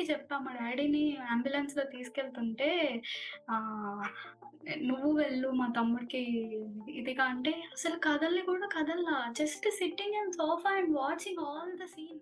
[0.00, 0.36] డాడీకి చెప్పా.
[0.38, 2.68] మా డాడీని అంబులెన్స్‌లో తీసుకెళ్తుంటే
[3.48, 3.56] ఆ
[4.88, 6.22] "నువ్వు వెళ్ళు మా తమ్ముడికి
[6.94, 9.16] ఇదిగా" అంటే అసలు కదల్ని కూడా కదల్లా.
[9.40, 12.19] Just sitting and sofa and watching all the scene.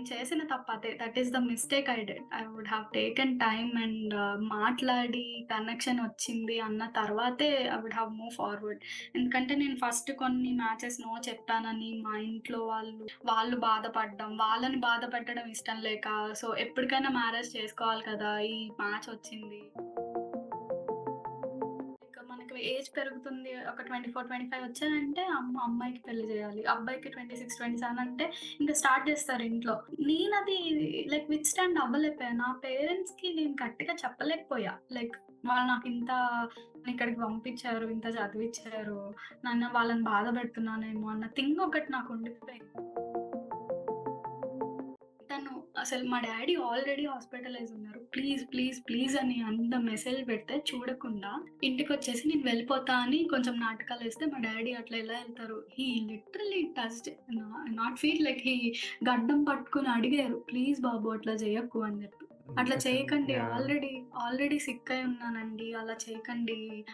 [0.00, 0.90] నేను చేసిన తప్ప అదే.
[1.00, 4.14] That is the mistake I did I would have taken time and
[4.52, 8.80] మాట్లాడి కనెక్షన్ వచ్చింది అన్న తర్వాతే I would have move forward.
[9.16, 15.80] ఎందుకంటే నేను ఫస్ట్ కొన్ని మ్యాచెస్ నో చెప్పానని మా ఇంట్లో వాళ్ళు, వాళ్ళు బాధపడ్డం, వాళ్ళని బాధపెట్టడం ఇష్టం
[15.80, 18.38] లేక సో ఎప్పటికైనా మ్యారేజ్ చేసుకోవాలి కదా!
[18.38, 19.60] ఈ మ్యాచ్ వచ్చింది.
[22.62, 23.54] ఏజ్ పెరుగుతుంది.
[23.68, 26.64] ఒక 24, 25 వచ్చానంటే అమ్మ అమ్మాయికి పెళ్ళి చేయాలి.
[26.64, 29.82] అబ్బాయికి 26, 27 అంటే ఇంకా స్టార్ట్ చేస్తారు ఇంట్లో.
[30.00, 30.58] నేనది
[31.10, 32.30] లైక్ విత్ స్టాండ్ అవ్వలేకపోయా.
[32.30, 34.78] నా పేరెంట్స్కి నేను గట్టిగా చెప్పలేకపోయా.
[34.92, 36.08] లైక్ వాళ్ళు నాకు ఇంత
[36.88, 39.14] ఇక్కడికి పంపించారు, ఇంత చదివిచ్చారు.
[39.44, 42.99] నన్ను వాళ్ళని బాధ పెడుతున్నానేమో అన్న థింగ్ ఒకటి నాకు ఉండిపోయింది.
[45.80, 47.98] అసలు మా డ్యాడీ ఆల్రెడీ హాస్పిటలైజ్ ఉన్నారు.
[47.98, 54.38] ప్లీజ్, ప్లీజ్, ప్లీజ్ అని అంత మెసేజ్ పెడితే చూడకుండా ఇంటికొచ్చేసి నేను వెళ్ళిపోతా అని కొంచెం నాటకాలేస్తే మా
[54.38, 55.64] డ్యాడీ అట్లా ఎలా ఎళ్తారు?
[55.78, 58.74] హి లిటరల్లీ టచ్డ్ నా నాట్ ఫీల్ లైక్ హి
[59.10, 60.34] గడ్డం పట్టుకొని అడిగారు.
[60.34, 62.26] "ప్లీజ్ బాబు అట్లా చేయకు" అని చెప్పి.
[62.58, 63.34] "అట్లా చేయకండి.
[63.34, 65.72] ఆల్రెడీ, ఆల్రెడీ సిక్ అయి ఉన్నానండి.
[65.72, 66.84] అలా చేయకండి.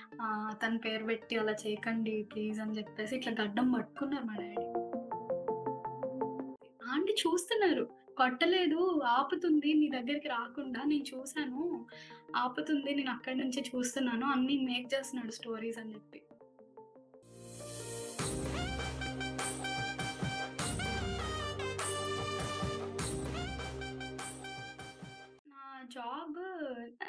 [0.51, 4.67] తన పేరు పెట్టి అలా చేయకండి ప్లీజ్" అని చెప్పేసి ఇట్లా గడ్డం పట్టుకున్నారు మా డ్యాడీ.
[6.92, 8.06] ఆంటీ చూస్తున్నారు.
[8.19, 10.83] కొట్టలేదు, ఆపుతుంది మీ దగ్గరికి రాకుండా.
[10.83, 11.86] నేను చూసాను.
[12.36, 12.95] ఆపుతుంది.
[12.95, 14.27] నేను అక్కడి నుంచి చూస్తున్నాను.
[14.27, 16.23] అన్ని మేక్ చేస్తున్నాడు స్టోరీస్ అని చెప్పి.
[25.48, 26.34] నా జాబ్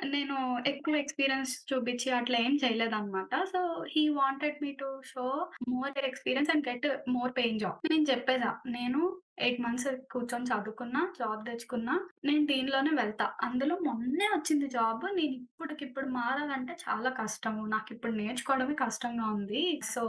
[0.05, 3.43] నేను ఎక్కువ ఎక్స్‌పీరియన్స్ చూపించి అట్లా ఏం చేయలేదన్నమాట.
[3.43, 7.91] So, he wanted me to show more experience and get more paying job.
[7.91, 8.57] నేను చెప్పేసా.
[8.67, 11.95] నేను ఎయిట్ మంత్స్ కూర్చొని చదువుకున్నా, జాబ్ తెచ్చుకున్నా.
[12.23, 13.25] నేను దీనిలోనే వెళ్తా.
[13.43, 15.03] అందులో మొన్నే వచ్చింది జాబ్.
[15.11, 17.61] నేను ఇప్పటికిప్పుడు మారాలంటే చాలా కష్టము.
[17.67, 19.61] నాకిప్పుడు నేర్చుకోవడమే కష్టంగా ఉంది.
[19.89, 20.03] సో,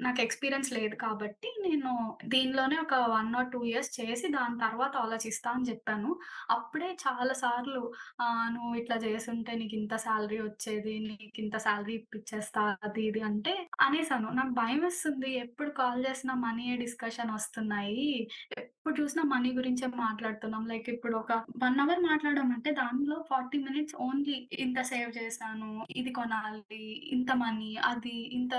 [0.00, 1.92] నాకు ఎక్స్‌పీరియన్స్ లేదు కాబట్టి నేను
[2.26, 6.10] దీనిలోనే ఒక 1 ఆర్ 2 ఇయర్స్ చేసి దాని తర్వాత ఆలోచిస్తా అని చెప్పాను.
[6.50, 7.82] అప్పుడే చాలా సార్లు
[8.20, 10.94] ఆహ్, "నువ్వు ఇట్లా చేసుంటే నీకింత సాలరీ వచ్చేది.
[11.08, 14.28] నీకింత సాలరీ ఇప్పిచ్చేస్తా" అది ఇది అంటే అనేసాను.
[14.32, 15.32] నాకు భయమేస్తుంది.
[15.42, 18.08] ఎప్పుడు కాల్ చేసినా మనీయే డిస్కషన్ వస్తున్నాయి.
[18.58, 20.64] ఎప్పుడు చూసినా మనీ గురించే మాట్లాడుతున్నాం.
[20.68, 25.70] లైక్ ఇప్పుడు ఒక 1 అవర్ మాట్లాడామంటే దానిలో 40 మినిట్స్ ఓన్లీ ఇంత సేవ్ చేశాను.
[25.96, 26.82] ఇది కొనాలి.
[27.10, 28.54] ఇంత మనీ అది ఇంత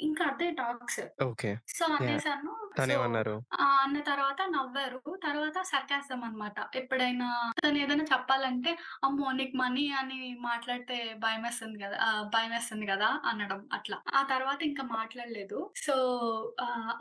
[0.00, 1.02] ఇంకా అదే టాక్స్.
[1.24, 1.50] ఓకే.
[1.72, 1.84] సో!
[1.94, 2.52] అనేసాను.
[2.78, 3.34] తనేమన్నారు?
[3.76, 4.98] అన్న తర్వాత నవ్వారు.
[5.24, 6.58] తర్వాత సర్కాసమ్ అన్నమాట.
[6.74, 7.28] ఎప్పుడైనా
[7.60, 8.70] తను ఏదైనా చెప్పాలంటే,
[9.04, 9.32] "అమ్మో!
[9.32, 11.98] నీకు మనీ అని మాట్లాడితే భయమేస్తుంది కదా!
[12.02, 13.98] ఆహ్, భయమేస్తుంది కదా!" అనడం అట్లా.
[14.14, 15.58] ఆ తర్వాత ఇంకా మాట్లాడలేదు.
[15.78, 15.96] సో,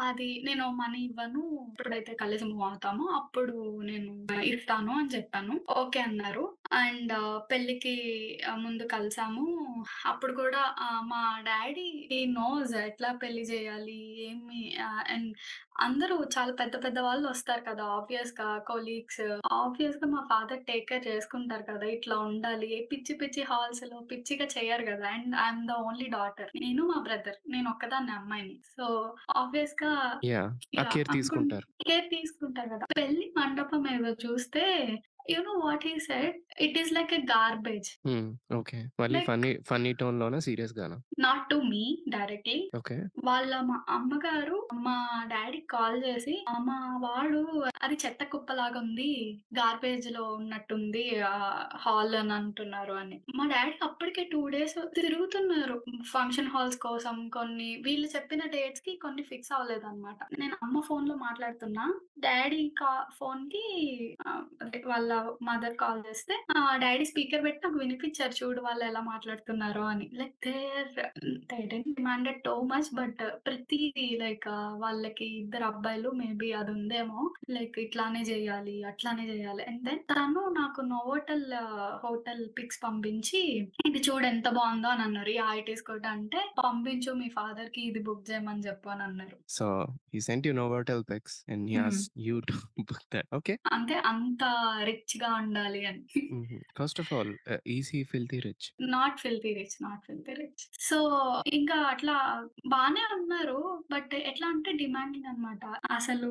[0.02, 1.42] అది నేను మనీ ఇవ్వను.
[1.72, 4.12] ఎప్పుడైతే కలిసి మూవ్ అవుతామో అప్పుడు నేను
[4.48, 5.54] ఇస్తాను అని చెప్పాను.
[5.78, 6.44] ఓకే అన్నారు.
[6.80, 7.14] అండ్
[7.50, 7.96] పెళ్ళికి
[8.50, 9.44] ఆహ్, ముందు కలిసాము.
[10.12, 10.62] అప్పుడు కూడా
[11.12, 11.22] మా
[12.10, 13.98] హి నోస్ ఎట్లా పెళ్ళి చేయాలి?
[14.26, 14.62] ఏమి
[15.10, 15.30] అండ్
[15.80, 17.84] అందరూ చాలా పెద్ద పెద్ద వాళ్ళు వస్తారు కదా!
[17.94, 19.24] ఆబ్వియస్‌గా కొలీగ్స్.
[19.58, 21.86] ఆబ్వియస్‌గా మా ఫాదర్ టేక్ కేర్ చేసుకుంటారు కదా!
[21.96, 22.72] ఇట్లా ఉండాలి.
[22.92, 25.08] పిచ్చి పిచ్చి హాల్స్‌లో పిచ్చిగా చెయ్యరు కదా!
[25.16, 26.52] And I am the only daughter.
[26.58, 27.40] నేను మా బ్రదర్.
[27.48, 28.56] నేను ఒక్కదాన్నే అమ్మాయిని.
[28.76, 28.88] సో,
[29.38, 29.92] ఆబ్వియస్‌గా
[30.26, 30.52] యాహ్!
[30.76, 30.90] ఆ యాహ్!
[30.90, 31.68] కేర్ అనుకుం తీసుకుంటారు.
[31.84, 32.86] కేర్ తీసుకుంటారు కదా!
[32.94, 34.64] పెళ్ళి మండపం ఏదో చూస్తే
[35.26, 36.36] you know what he said?
[36.62, 37.90] It is like a garbage.
[38.54, 38.80] Okay.
[39.00, 40.40] మళ్ళీ ఫన్నీ ఫన్నీ టోన్‌లోనా?
[40.40, 40.98] సీరియస్‌గానా?
[41.20, 42.58] Not to me directly.
[42.76, 42.98] Okay.
[43.24, 44.96] వాళ్ళ మా అమ్మగారు మా
[45.28, 47.42] డ్యాడీకి కాల్ చేసి, "ఆహ్, మా వాడు
[47.82, 49.10] అది చెత్త కుప్పలాగా ఉంది.
[49.60, 51.48] గార్బేజ్‌లో ఉన్నట్టుంది ఆహ్,
[51.78, 53.18] హాల్ అని అంటున్నారు" అని.
[53.36, 55.78] మా డ్యాడీ అప్పటికే 2 డేస్ తిరుగుతున్నారు.
[56.14, 60.20] ఫంక్షన్ హాల్స్ కోసం కొన్ని వీళ్ళు చెప్పిన డేట్స్‌కి కొన్ని ఫిక్స్ అవ్వలేదన్నమాట.
[60.40, 61.86] నేను అమ్మ ఫోన్‌లో మాట్లాడుతున్నా.
[62.24, 62.92] డ్యాడీ కా
[64.28, 65.12] ఆహ్, అదే వాళ్ళ
[65.42, 66.36] మదర్ కాల్ చేస్తే
[66.76, 68.34] డ్యాడీ స్పీకర్ పెట్టి నాకు వినిపించారు.
[68.40, 70.10] చూడు వాళ్ళు ఎలా మాట్లాడుతున్నారో అని.
[70.14, 70.92] Like there
[71.52, 74.48] they demanded too much but ప్రతీది లైక్
[74.78, 77.22] వాళ్ళకి ఇద్దరు అబ్బాయిలు మేబీ అది ఉందేమో.
[77.50, 79.64] లైక్ ఇట్లానే చేయాలి, అట్లానే చేయాలి.
[79.64, 81.46] అండ్ దెన్ తను నాకు నోవోటల్
[82.04, 83.42] హోటల్ పిక్స్ పంపించి,
[83.86, 85.32] "ఇది చూడు ఎంత బావుందో" అని అన్నారు.
[85.58, 89.38] ఇట్ ఈస్ గుడ్ అంటే, "పంపించు మీ ఫాదర్‌కి ఇది బుక్ చేయమని చెప్పు" అని అన్నారు.
[89.50, 89.66] So,
[90.14, 91.86] he sent you Novotel pics and he hmm.
[92.16, 92.36] You
[92.82, 93.30] book that.
[93.34, 93.54] Okay.
[93.72, 94.44] అంటే అంత
[94.82, 96.04] రిచ్ రిచ్‌గా ఉండాలి అని.
[96.78, 97.32] First of all
[97.90, 98.68] he filthy rich?
[98.92, 99.76] Not filthy rich.
[99.82, 100.64] Not filthy rich.
[100.82, 100.98] So,
[101.54, 102.16] ఇంకా అట్లా
[102.74, 103.60] బానే ఉన్నారు.
[103.94, 105.64] బట్ ఎట్లా అంటే డిమాండింగ్ అన్నమాట.
[105.92, 106.30] అసలు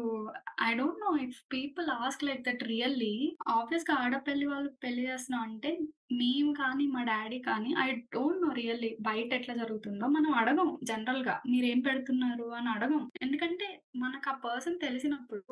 [0.62, 3.14] I don't know if people ask like that really
[3.56, 5.72] ఆబ్వియస్‌గా ఆడపెళ్ళి వాళ్ళకి పెళ్ళి చేస్తున్నాం అంటే
[6.14, 11.36] మేము కానీ, మా డ్యాడీ కానీ ఐ డోంట్ నో రియల్లీ బయట ఎట్లా జరుగుతుందో మనం అడగం జనరల్‌గా.
[11.48, 13.04] మీరేం పెడుతున్నారు అని అడగం.
[13.22, 13.68] ఎందుకంటే
[14.02, 15.44] మనకు ఆ పర్సన్ తెలిసినప్పుడు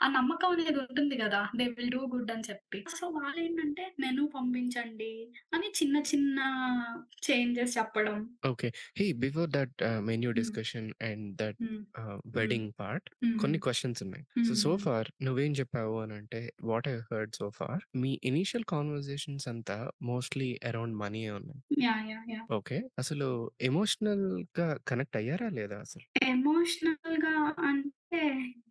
[0.00, 1.42] ఆ నమ్మకం అనేది ఉంటుంది గదా!
[1.58, 2.80] దే విల్ డూ గుడ్ అని చెప్పి.
[2.94, 5.12] సో, వాళ్ళేంటంటే మెనూ పంపించండి
[5.52, 6.38] అని చిన్న చిన్న
[7.26, 8.18] చేంజెస్ చెప్పడం.
[8.48, 8.68] Okay.
[8.98, 9.76] Hey before that
[10.08, 10.30] menu.
[10.38, 11.60] Discussion and that.
[12.36, 13.06] Wedding part.
[13.38, 14.24] కొన్ని క్వెషన్స్ ఉన్నాయి.
[14.40, 14.52] సో.
[14.62, 14.70] సో.
[14.84, 19.78] ఫార్ నువ్వేం చెప్పావు అనంటే what I heard so far me initial conversations అంతా
[20.10, 21.60] మోస్ట్‌లీ అరౌండ్ మనీయే ఉన్నాయి.
[22.52, 22.78] ఓకే.
[23.00, 23.28] అసలు
[23.68, 26.06] ఎమోషనల్‌గా కనెక్ట్ అయ్యారా లేదా అసలు?
[26.26, 27.32] ఎమోషనల్‌గా
[27.62, 27.88] అంటే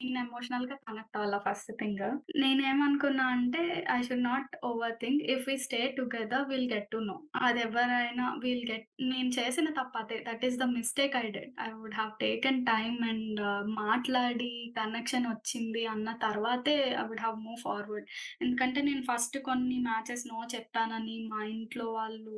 [0.02, 2.02] నేను ఎమోషనల్గా కనెక్ట్ అవ్వాల ఫస్ట్ థింగ్.
[2.42, 3.62] నేనేమనుకున్నా అంటే
[3.94, 5.22] I should not over think.
[5.34, 7.16] If we stay together will get to know.
[7.48, 10.18] అది ఎవరైనా విల్ గెట్ నేను చేసిన తప్ప అదే.
[10.28, 13.42] That is the mistake I did I would have taken time and
[13.82, 18.08] మాట్లాడి కనెక్షన్ వచ్చింది అన్న తర్వాతే I would have move forward.
[18.44, 22.38] ఎందుకంటే నేను ఫస్ట్ కొన్ని మ్యాచెస్ నో చెప్పానని మా ఇంట్లో వాళ్ళు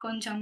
[0.00, 0.38] కొంచెం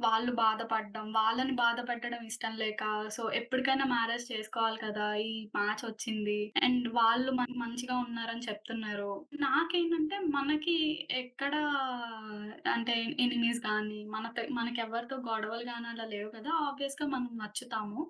[0.00, 2.82] వాళ్ళు బాధపడడం వాళ్ళని బాధపెట్టడం ఇష్టం లేక
[3.16, 5.06] సో, ఎప్పటికైనా మ్యారేజ్ చేసుకోవాలి కదా!
[5.26, 6.36] ఈ మ్యాచ్ వచ్చింది.
[6.62, 9.10] అండ్ వాళ్ళు మన్ మంచిగా ఉన్నారని చెప్తున్నారు.
[9.42, 10.76] నాకేంటంటే మనకి
[11.22, 11.54] ఎక్కడ
[12.72, 16.52] అంటే ఎనిమీస్ గాని, మనతో మనకెవరితో గొడవలు గాని అలా లేవు కదా!
[16.66, 18.00] ఆబ్వియస్‌గా మనం నచ్చుతాము.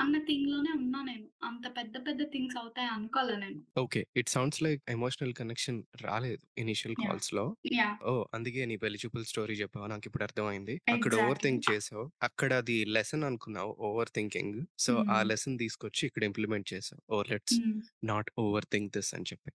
[0.00, 1.28] అన్న థింగ్‌లోనే ఉన్నా నేను.
[1.44, 3.60] అంత పెద్ద పెద్ద థింగ్స్ అవుతాయి అనుకోలే నేను.
[3.78, 4.00] Okay.
[4.20, 7.02] It sounds like emotional connection రాలేదు ఇనీషియల్ యాహ్!
[7.02, 7.44] కాల్స్‌లో.
[7.72, 7.98] యాహ్!
[8.04, 8.24] ఓహ్!
[8.36, 10.74] అందుకే నీ పెళ్ళి చూపుల స్టోరీ చెప్పావా నాకిప్పుడు అర్థమైంది.
[10.88, 11.40] అక్కడ ఓవర్.
[11.44, 12.04] థింక్ చేసావు.
[12.28, 14.56] అక్కడ అది లెసన్ అనుకున్నావు ఓవర్ థింకింగ్.
[14.78, 15.18] సో, ఆ.
[15.24, 17.02] లెసన్ తీసుకొచ్చి ఇక్కడ ఇంప్లిమెంట్ చేసావు.
[17.12, 17.24] ఓహ్!
[17.30, 17.78] Let's hmm.
[18.04, 19.50] Not over think this అని చెప్పి.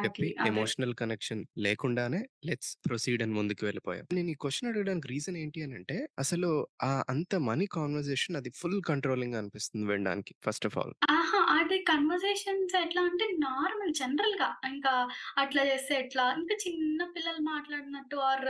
[0.00, 0.28] చెప్పి.
[0.50, 4.08] ఎమోషనల్ కనెక్షన్ లేకుండానే లెట్స్ ప్రొసీడ్ అని ముందుకు వెళ్ళిపోయావు.
[4.12, 6.50] నేను ఈ క్వెషన్ అడగడానికి రీజన్ ఏంటి అనంటే అసలు
[6.82, 10.94] ఆ అంత మనీ కన్వర్జేషన్ అది ఫుల్ కంట్రోలింగ్ అనిపిస్తుంది వినడానికి ఫస్ట్ ఆఫ్ ఆల్.
[11.10, 11.38] ఆహా!
[11.54, 14.92] అది కన్వర్జేషన్స్ ఎట్లా అంటే నార్మల్ జనరల్‌గా ఇంకా
[15.36, 16.24] అట్లా చేస్తే ఎట్లా?
[16.38, 18.44] ఇంకా చిన్న పిల్లలు మాట్లాడినట్టు ఆర్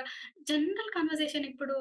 [0.49, 1.77] జనరల్ కన్వర్జేషన్ ఇప్పుడు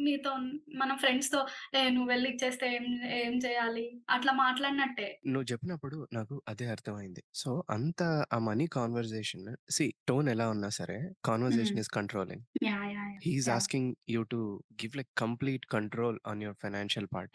[0.00, 0.32] మీతో
[0.76, 1.40] మనం ఫ్రెండ్స్‌తో
[1.74, 2.86] ఏ నువ్వు వెళ్ళి ఇచ్చేస్తే ఏం
[3.20, 3.86] ఏం చేయాలి?
[4.10, 5.08] అట్లా మాట్లాడినట్టే.
[5.26, 7.22] నువ్వు చెప్పినప్పుడు నాకు అదే అర్థమైంది.
[7.34, 8.00] సో, అంత
[8.32, 10.98] ఆ మనీ కన్వర్జేషన్ సీ టోన్ ఎలా ఉన్నా సరే.
[11.24, 12.44] Conversation is controlling.
[12.64, 12.86] Yeah!
[12.88, 13.10] Yeah!
[13.10, 13.18] Yeah!
[13.22, 13.56] He is yeah!
[13.56, 14.40] Asking you to
[14.80, 17.34] give like complete control on your financial part.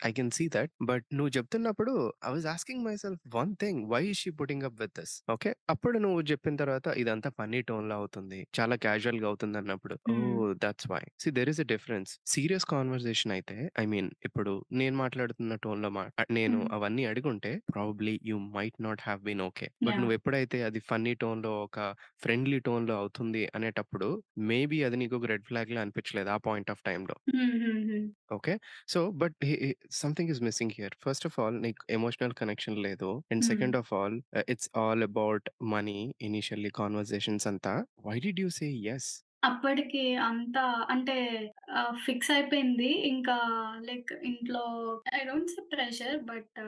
[0.00, 0.72] I can see that.
[0.90, 1.92] But నువ్వు చెప్తున్నప్పుడు
[2.24, 5.14] I was asking myself one thing why she putting up with this?
[5.28, 5.52] Okay.
[5.68, 8.40] అప్పుడు నువ్వు చెప్పిన తర్వాత ఇదంతా funny టోన్‌లో అవుతుంది.
[8.58, 10.40] చాలా క్యాజువల్‌గా అవుతుందన్నప్పుడు hmm.
[10.40, 10.52] Oh!
[10.62, 11.02] That's why.
[11.18, 11.99] See there is a difference.
[12.26, 16.04] Serious conversation అయితే ఐ మీన్ ఇప్పుడు నేను మాట్లాడుతున్న టోన్‌లో మా
[16.36, 16.60] నేను.
[16.70, 19.68] అవన్నీ అడిగుంటే probably you might not have been okay.
[19.84, 19.96] But!
[19.96, 21.78] నువ్వు ఎప్పుడైతే అది ఫన్నీ టోన్‌లో ఒక
[22.22, 24.10] ఫ్రెండ్లీ టోన్‌లో అవుతుంది అనేటప్పుడు
[24.50, 26.82] మేబీ అది నీకు ఒక రెడ్ ఫ్లాగ్‌లా అనిపించలేదు ఆ point of.
[27.30, 27.54] Hmm.
[27.84, 28.06] Hmm.
[28.30, 28.52] Okay.
[28.88, 29.36] So, but
[30.00, 30.94] something is missing here.
[31.04, 33.10] First of all నీకు ఎమోషనల్ కనెక్షన్ లేదు.
[33.32, 33.44] And.
[33.46, 34.16] Second of all
[34.48, 37.74] it's all about money initially conversations అంతా.
[38.04, 39.10] Why did you say yes?
[39.42, 41.14] అప్పటికి అంతా అంటే
[42.04, 42.88] fix అయిపోయింది.
[43.10, 43.36] ఇంకా
[43.86, 44.62] like ఇంట్లో
[45.12, 46.58] I don't say pressure but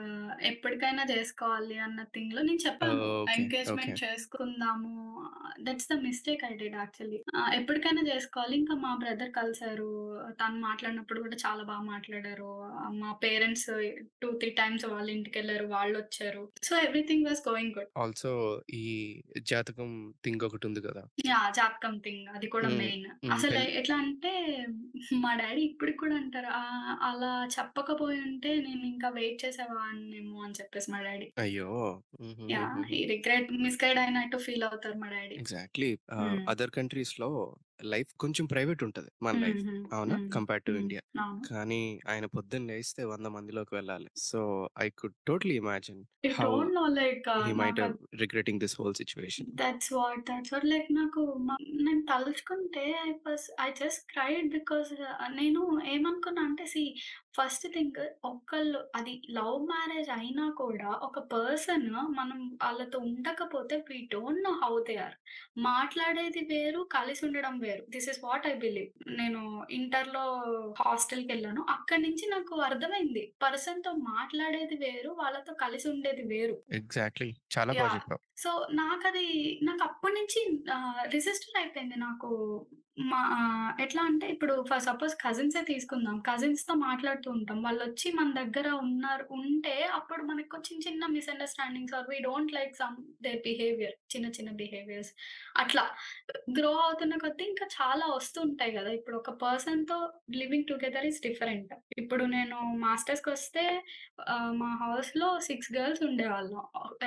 [0.51, 2.95] ఎప్పటికైనా చేసుకోవాలి అన్న థింగ్‌లో నేను చెప్పాను.
[3.17, 3.23] ఓకే.
[3.23, 3.33] ఓకే.
[3.35, 4.93] ఎంగేజ్‌మెంట్ చేసుకుందాము.
[5.61, 7.19] That's the mistake I did actually.
[7.59, 8.55] ఎప్పటికైనా చేసుకోవాలి.
[8.57, 9.89] ఇంకా మా బ్రదర్ కలిసారు.
[10.41, 12.51] తను మాట్లాడినప్పుడు కూడా చాలా బాగా మాట్లాడారు.
[13.01, 15.67] మా పేరెంట్స్ 2, 3 టైమ్స్ వాళ్ళ ఇంటికెళ్ళారు.
[15.75, 16.43] వాళ్ళొచ్చారు.
[16.63, 17.91] So, everything was going good.
[18.01, 18.31] Also
[18.75, 18.85] ఈ
[19.47, 19.89] జాతకం
[20.23, 21.03] థింగ్ ఒకటుంది గదా!
[21.23, 21.49] యాహ్!
[21.55, 22.77] జాతకం థింగ్ అది కూడా హ్మ్.
[22.77, 23.05] మెయిన్.
[23.31, 24.31] అసలు ఎట్లా అంటే
[25.21, 26.49] మా డ్యాడీ ఇప్పటికి కూడా అంటారు.
[27.01, 31.29] అలా చెప్పకపోయుంటే నేనింకా వెయిట్ చేసేవాడినేమో అని చెప్పేసి మా డ్యాడీ.
[31.37, 31.69] అయ్యో!
[33.09, 35.39] రిగ్రెట్ మిస్‌గైడ్ అయినట్టు ఫీల్ అవుతారు మా డ్యాడీ.
[35.39, 35.91] ఎగ్జాక్ట్‌లీ.
[36.47, 37.29] అదర్ కంట్రీస్‌లో
[37.85, 39.09] లైఫ్ కొంచెం ప్రైవేట్ ఉంటది.
[39.23, 39.37] మన.
[39.37, 39.93] లైఫ్.
[39.93, 40.15] అవునా?
[40.15, 40.31] హ్మ్.
[40.31, 40.71] Compared to.
[40.71, 41.01] ఇండియా.
[41.49, 44.09] కానీ ఆయన పొద్దున్న లేస్తే 100 మందిలోకి వెళ్ళాలి.
[44.17, 46.03] So, I could totally imagine
[46.39, 46.63] how
[47.45, 47.79] he might
[48.15, 49.47] regretting this whole situation.
[49.47, 51.47] That's what, that's what like నాకు
[51.81, 54.95] నేను తలుచుకుంటే I was I just cried because
[55.35, 56.95] నేను ఏమనుకున్నా అంటే సీ
[57.33, 64.43] ఫస్ట్ థింగ్ ఒక్కళ్ళు అది లవ్ మ్యారేజ్ అయినా కూడా ఒక పర్సన్ మనం వాళ్ళతో ఉండకపోతే we don't
[64.43, 65.15] know how they are.
[65.67, 67.83] మాట్లాడేది వేరు, కలిసి ఉండడం వేరు.
[67.89, 68.91] This is what I believe.
[69.13, 70.25] నేను ఇంటర్‌లో
[70.81, 71.63] హాస్టల్‌కెళ్ళాను.
[71.69, 73.25] అక్కడి నుంచి నాకు అర్థమైంది.
[73.41, 76.57] పర్సన్‌తో మాట్లాడేది వేరు, వాళ్ళతో కలిసి ఉండేది వేరు.
[76.73, 77.29] ఎగ్జాక్ట్‌లీ.
[77.51, 77.95] చాలా బా యాహ్!
[77.95, 78.19] చెప్పావు.
[78.37, 79.27] సో, నాకది
[79.63, 80.39] నాకప్పటి నుంచి
[81.09, 82.29] రిజిస్టర్ అయిపోయింది నాకు.
[82.97, 83.19] మా
[83.83, 86.17] ఎట్లా అంటే ఇప్పుడు ఫర్ సపోజ్ కజిన్సే తీసుకుందాం.
[86.27, 87.57] కజిన్స్తో మాట్లాడుతూ ఉంటాం.
[87.63, 92.95] వాళ్ళొచ్చి మన దగ్గర ఉన్నారు ఉంటే అప్పుడు మనకు చిన్న చిన్న misunderstandings or we don't like some
[93.25, 95.11] they behaviour చిన్న చిన్న బిహేవియర్స్
[95.57, 95.85] అట్లా
[96.57, 99.97] గ్రో అవుతున్న కొద్దీ ఇంకా చాలా వస్తుంటాయి కదా ఇప్పుడు ఒక పర్సన్తో
[100.35, 101.73] లివింగ్ టుగెదర్ ఇస్ డిఫరెంట్.
[101.97, 103.65] ఇప్పుడు నేను మాస్టర్స్కి వస్తే
[104.61, 106.63] మా హౌస్లో సిక్స్ గర్ల్స్ ఉండేవాళ్ళం.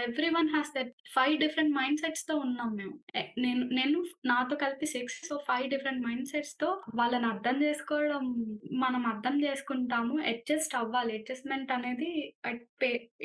[0.07, 2.97] Everyone has that five different mind సెట్స్తో ఉన్నాం మేము.
[3.39, 8.25] నేను నేను నాతో కలిపి six so five different mind సెట్స్‌తో వాళ్ళని అర్థం చేసుకోవడం,
[8.79, 10.15] మనం అర్థం చేసుకుంటాము.
[10.31, 11.15] అడ్జస్ట్ అవ్వాలి.
[11.19, 12.11] అడ్జస్ట్‌మెంట్ అనేది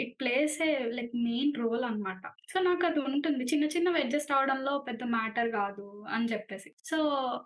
[0.01, 2.22] it plays a like main role అన్నమాట.
[2.51, 3.43] సో నాకది ఉంటుంది.
[3.51, 6.70] చిన్న చిన్నవి అడ్జస్ట్ అవ్వడంలో పెద్ద మ్యాటర్ గాదు అని చెప్పేసి.
[6.86, 6.98] సో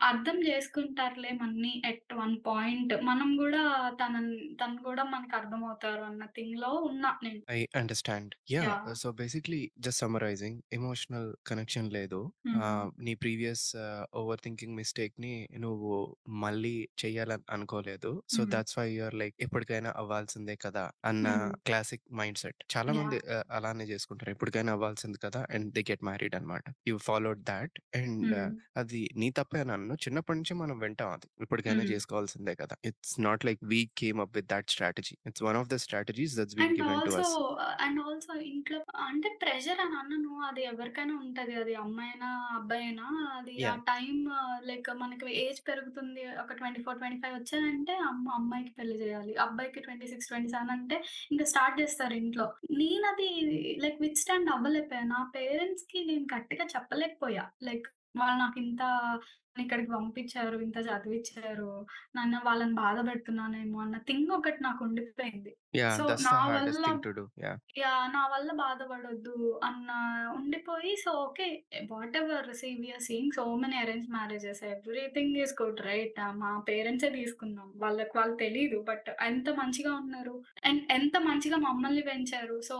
[0.09, 3.63] అర్థం చేసుకుంటారులే మన్ని ఎట్ వన్ పాయింట్ మనం గూడా
[4.01, 4.31] తనని
[4.62, 7.41] తను గూడా మనకు అర్థమవుతారు అన్న థింగ్‌లో ఉన్నా నేను.
[7.51, 8.33] I understand.
[8.51, 8.79] Yeah!
[8.95, 12.21] So basically just summarizing emotional connection లేదు.
[13.05, 13.65] నీ ప్రీవియస్
[14.15, 15.32] ఓవర్ థింకింగ్ మిస్టేక్‌ని
[15.64, 15.90] నువ్వు
[16.44, 16.72] మళ్ళీ
[17.02, 18.12] చెయ్యాలని అనుకోలేదు.
[18.30, 18.52] So hmm.
[18.52, 20.84] Thoughts why you are like ఎప్పటికైనా అవ్వాల్సిందే కదా!
[21.10, 21.56] అన్న హ్మ్.
[21.68, 22.60] Classic mind set.
[22.74, 23.20] చాలామంది యాహ్!
[23.36, 24.32] ఆహ్, అలానే చేసుకుంటారు.
[24.36, 25.42] ఎప్పటికైనా అవ్వాల్సింది కదా!
[25.54, 26.64] అండ్ దే గెట్ మ్యారీడ్ అన్నమాట.
[26.90, 28.56] You followed that and hmm.
[28.78, 29.98] అది నీ తప్పే అని అనను.
[30.06, 31.28] చిన్నప్పటి నుంచి మనం వింటాం అది.
[31.46, 31.92] ఇప్పటికైనా హ్మ్.
[31.92, 32.78] చేసుకోవాల్సిందే కదా!
[32.90, 35.16] It's not like we came up with that strategy.
[35.30, 37.36] It's one of the strategies that's been and given to also us.
[37.84, 40.32] And also ఇంట్లో అంటే ప్రెషర్ అని అనను.
[40.48, 41.54] అది ఎవరికైనా ఉంటది.
[41.62, 43.82] అది అమ్మాయైనా, అబ్బాయైనా అది ఆ యాహ్!
[43.90, 44.22] టైమ్
[44.70, 46.25] లైక్ మనకి ఏజ్ పెరుగుతుంది.
[46.38, 49.36] ఒక ట్వంటీ ఫోర్ ట్వంటీ ఫైవ్ వచ్చానంటే అమ్మ అమ్మాయికి పెళ్ళి చేయాలి.
[49.36, 52.54] అబ్బాయికి 26, 27 అంటే ఇంకా స్టార్ట్ చేస్తారు ఇంట్లో.
[52.72, 53.30] నేనది
[53.82, 55.01] లైక్ విత్ స్టాండ్ అవ్వలేకపోయా.
[55.01, 57.50] నా పేరెంట్స్కి నేను గట్టిగా చెప్పలేకపోయా.
[57.63, 58.84] లైక్ వాళ్ళు నాకింత
[59.57, 60.57] ఇక్కడికి పంపించారు.
[60.60, 61.69] ఇంత చదివిచ్చారు.
[62.15, 65.51] నన్ను వాళ్ళని బాధ పెడుతున్నానేమో అన్న థింగ్ ఒకటి నాకు ఉండిపోయింది.
[65.98, 66.84] సో నా వల్ల!
[67.77, 68.07] యాహ్!
[68.13, 69.89] నా వల్ల బాధపడొద్దు అన్న
[70.36, 71.48] ఉండిపోయి so okay.
[71.91, 76.13] Whatever see we are seeing so many arranged marriages everything is good right.
[76.36, 77.69] మా పేరెంట్సే తీసుకున్నాం.
[77.77, 78.79] వాళ్ళకి వాళ్ళు తెలీదు.
[78.84, 80.36] బట్ ఎంత మంచిగా ఉన్నారు.
[80.65, 82.62] అండ్ ఎంత మంచిగా మమ్మల్ని పెంచారు.
[82.62, 82.77] సో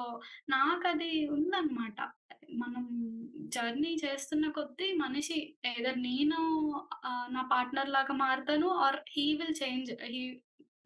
[0.50, 2.00] నాకది ఉందన్నమాట.
[2.54, 2.86] మనం
[3.50, 5.38] జర్నీ చేస్తున్న కొద్దీ మనిషి
[5.68, 6.40] ఐదర్ నేను
[7.30, 9.92] నా పార్ట్నర్ లాగా మారుతాను or he will change.
[10.06, 10.22] He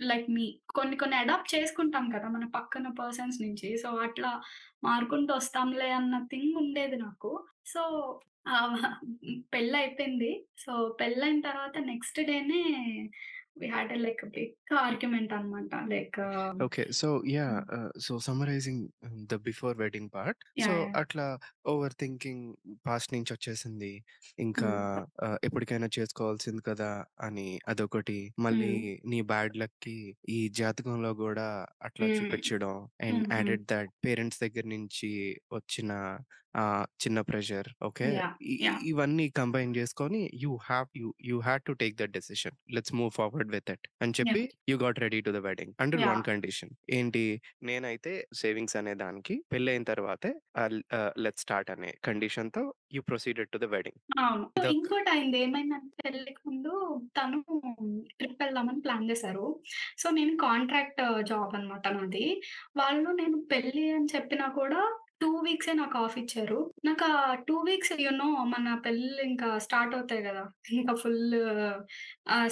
[0.01, 0.45] like me.
[0.75, 2.27] కొన్ని కొన్ని అడాప్ట్ చేసుకుంటాం కదా!
[2.29, 3.69] మన పక్కన పర్సన్స్ నుంచి.
[3.77, 4.31] సో అట్లా
[4.83, 7.31] మారుకుంటూ వస్తాంలే అన్న థింగ్ ఉండేది నాకు.
[7.65, 7.81] సో
[9.53, 12.61] పెళ్ళి అయిపోయింది సో పెళ్ళైన తర్వాత నెక్స్ట్ డేనే
[13.59, 15.71] ఎ లైక్ బిగ్ ఆర్గ్యుమెంట్ అన్నమాట.
[15.89, 16.19] Like
[16.59, 16.83] okay.
[16.93, 17.07] So.
[17.75, 18.81] Ah, so summarising
[19.25, 20.41] the before wedding part.
[20.57, 20.71] So!
[21.01, 21.25] అట్లా
[21.65, 22.43] ఓవర్ థింకింగ్
[22.85, 23.91] పాస్ట్ నుంచి వచ్చేసింది.
[24.39, 24.71] ఇంకా.
[25.25, 26.91] ఆహ్, ఎప్పటికైనా చేసుకోవాల్సింది కదా!
[27.19, 28.17] అని అదొకటి.
[28.39, 28.79] మళ్ళీ హ్మ్.
[29.05, 29.97] నీ బ్యాడ్ లక్‌కి
[30.29, 31.47] ఈ జాతకంలో గూడా
[31.81, 32.15] అట్లా హ్మ్.
[32.17, 33.23] చూపిచ్చడం and.
[33.23, 33.29] Hmm.
[33.33, 35.11] Added thought parents దగ్గర నుంచి
[35.53, 35.91] వచ్చిన
[37.03, 38.07] చిన్న ప్రెషర్ ఓకే.
[38.11, 38.35] యాహ్!
[38.45, 38.83] ఇ ఇ యాహ్!
[38.89, 42.55] ఇవన్నీ కంబైన్ చేసుకొని you have you you had to take that decision.
[42.75, 44.49] Let's move forward with it అని చెప్పి yeah!
[44.71, 45.73] You got ready to the wedding.
[45.85, 46.29] Under one yeah!
[46.29, 46.73] Condition.
[46.93, 47.25] ఏంటి?
[47.63, 52.63] నేనైతే సేవింగ్స్ అనే దానికి పెళ్ళయిన తర్వాతే ఆహ్, ఆహ్, లెట్స్ స్టార్ట్ అనే కండిషన్‌తో
[52.93, 53.99] you proceeded to the wedding.
[54.19, 54.45] అవును.
[54.57, 55.37] ఇదొక ఇంకోటయింది.
[55.45, 56.71] ఏమైందంటే పెళ్ళికి ముందు
[57.17, 57.39] తను
[58.13, 59.45] ట్రిప్ వెళ్దామని ప్లాన్ చేశారు.
[59.97, 62.25] సో నేను కాంట్రాక్ట్ జాబ్ అన్నమాట నాది.
[62.79, 64.81] వాళ్ళు నేను పెళ్ళి అని చెప్పినా కూడా
[65.21, 66.57] 2 వీక్సే నాకు ఆఫ్ ఇచ్చారు.
[66.87, 70.43] నాకు ఆ టూ వీక్స్ యూనో మన పెళ్ళి ఇంకా స్టార్ట్ అవుతాయి కదా
[70.77, 71.19] ఇంకా ఫుల్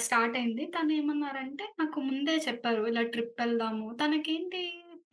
[0.06, 0.64] స్టార్ట్ అయింది.
[0.76, 2.82] తను ఏమన్నారంటే నాకు ముందే చెప్పారు.
[2.90, 3.86] ఇలా ట్రిప్ వెళ్దాము.
[4.02, 4.60] తనకేంటి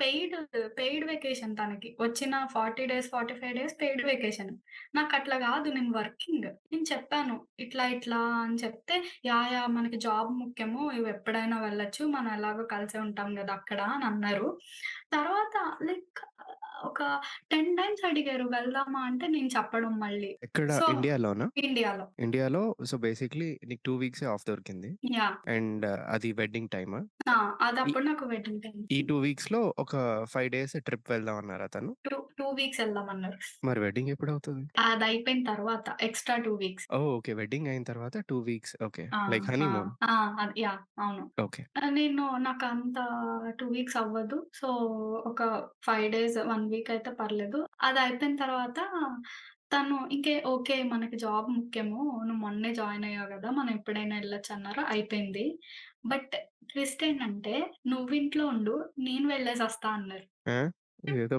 [0.02, 0.34] పెయిడ్,
[0.78, 1.90] పెయిడ్ వెకేషన్ తనకి.
[2.02, 4.50] వచ్చిన 40 డేస్, 45 డేస్ పెయిడ్ వెకేషన్.
[4.98, 6.48] నాకు అట్లా కాదు నేను వర్కింగ్.
[6.72, 7.36] నేను చెప్పాను.
[7.66, 8.96] ఇట్లా ఇట్లా అని చెప్తే,
[9.30, 10.82] యా యా మనకి జాబ్ ముఖ్యము.
[11.14, 12.04] ఎప్పుడైనా వెళ్ళొచ్చు.
[12.16, 14.50] మనం ఎలాగో కలిసే ఉంటాం కదా అక్కడ అని అన్నారు.
[15.16, 15.56] తర్వాత
[15.88, 16.22] లైక్
[16.84, 17.02] ఒక
[17.52, 20.32] 10 టైమ్స్ అడిగారు వెళ్దామా అంటే నేను చెప్పడం మళ్ళీ.
[20.44, 21.48] ఎక్కడ సో ఇండియాలోనా?
[21.64, 22.06] ఇండియాలో.
[22.20, 24.92] ఇండియాలో సో బేసిక్‌లీ నీకు 2 వీక్సే ఆఫ్ దొరికింది.
[25.14, 25.38] యాహ్!
[25.50, 27.02] అండ్ అది వెడ్డింగ్ టైమా?
[27.68, 28.82] అదప్పుడు నాకు వెడ్డింగ్ టైమ్.
[28.90, 29.94] ఈ 2 వీక్స్‌లో ఒక
[30.36, 31.92] 5 డేస్ ట్రిప్ వెళ్దాం అన్నారా తను?
[32.06, 33.38] 2, 2 వీక్స్ ఎళ్దామన్నారు.
[33.64, 34.66] మరి వెడ్డింగ్ ఎప్పుడవుతది?
[34.86, 36.88] అదయిపోయిన తర్వాత extra 2 weeks.
[36.92, 37.10] Oh!
[37.16, 37.34] Okay.
[37.36, 38.76] Wedding అయిన తర్వాత 2 వీక్స్.
[38.84, 39.06] ఓకే.
[39.28, 39.48] లైక్!
[39.52, 39.92] హనీమూన్.
[40.40, 40.82] అది యాహ్!
[41.00, 41.26] అవును.
[41.40, 41.64] ఓకే.
[41.96, 42.98] నేను నాకంత
[43.52, 44.38] 2 వీక్స్ అవ్వదు.
[44.54, 44.68] సో,
[45.26, 45.42] ఒక
[45.90, 47.60] 5 డేస్, 1 వీక్ అయితే పర్లేదు.
[47.82, 48.80] అదయిపోయిన తర్వాత
[49.72, 50.76] తను ఇంకే ఓకే.
[50.92, 52.00] మనకి జాబ్ ముఖ్యము.
[52.22, 53.50] నువ్వు మొన్నే జాయిన్ అయ్యావు గదా!
[53.52, 54.84] మనం ఎప్పుడైనా ఎళ్ళొచ్చన్నారు.
[54.92, 55.46] అయిపోయింది.
[56.06, 56.36] బట్
[56.70, 57.56] ట్విస్ట్ ఏంటంటే,
[57.88, 58.76] "నువ్వింట్లో ఉండు.
[59.02, 60.26] నేను వెళ్ళేసొస్తా" అన్నారు.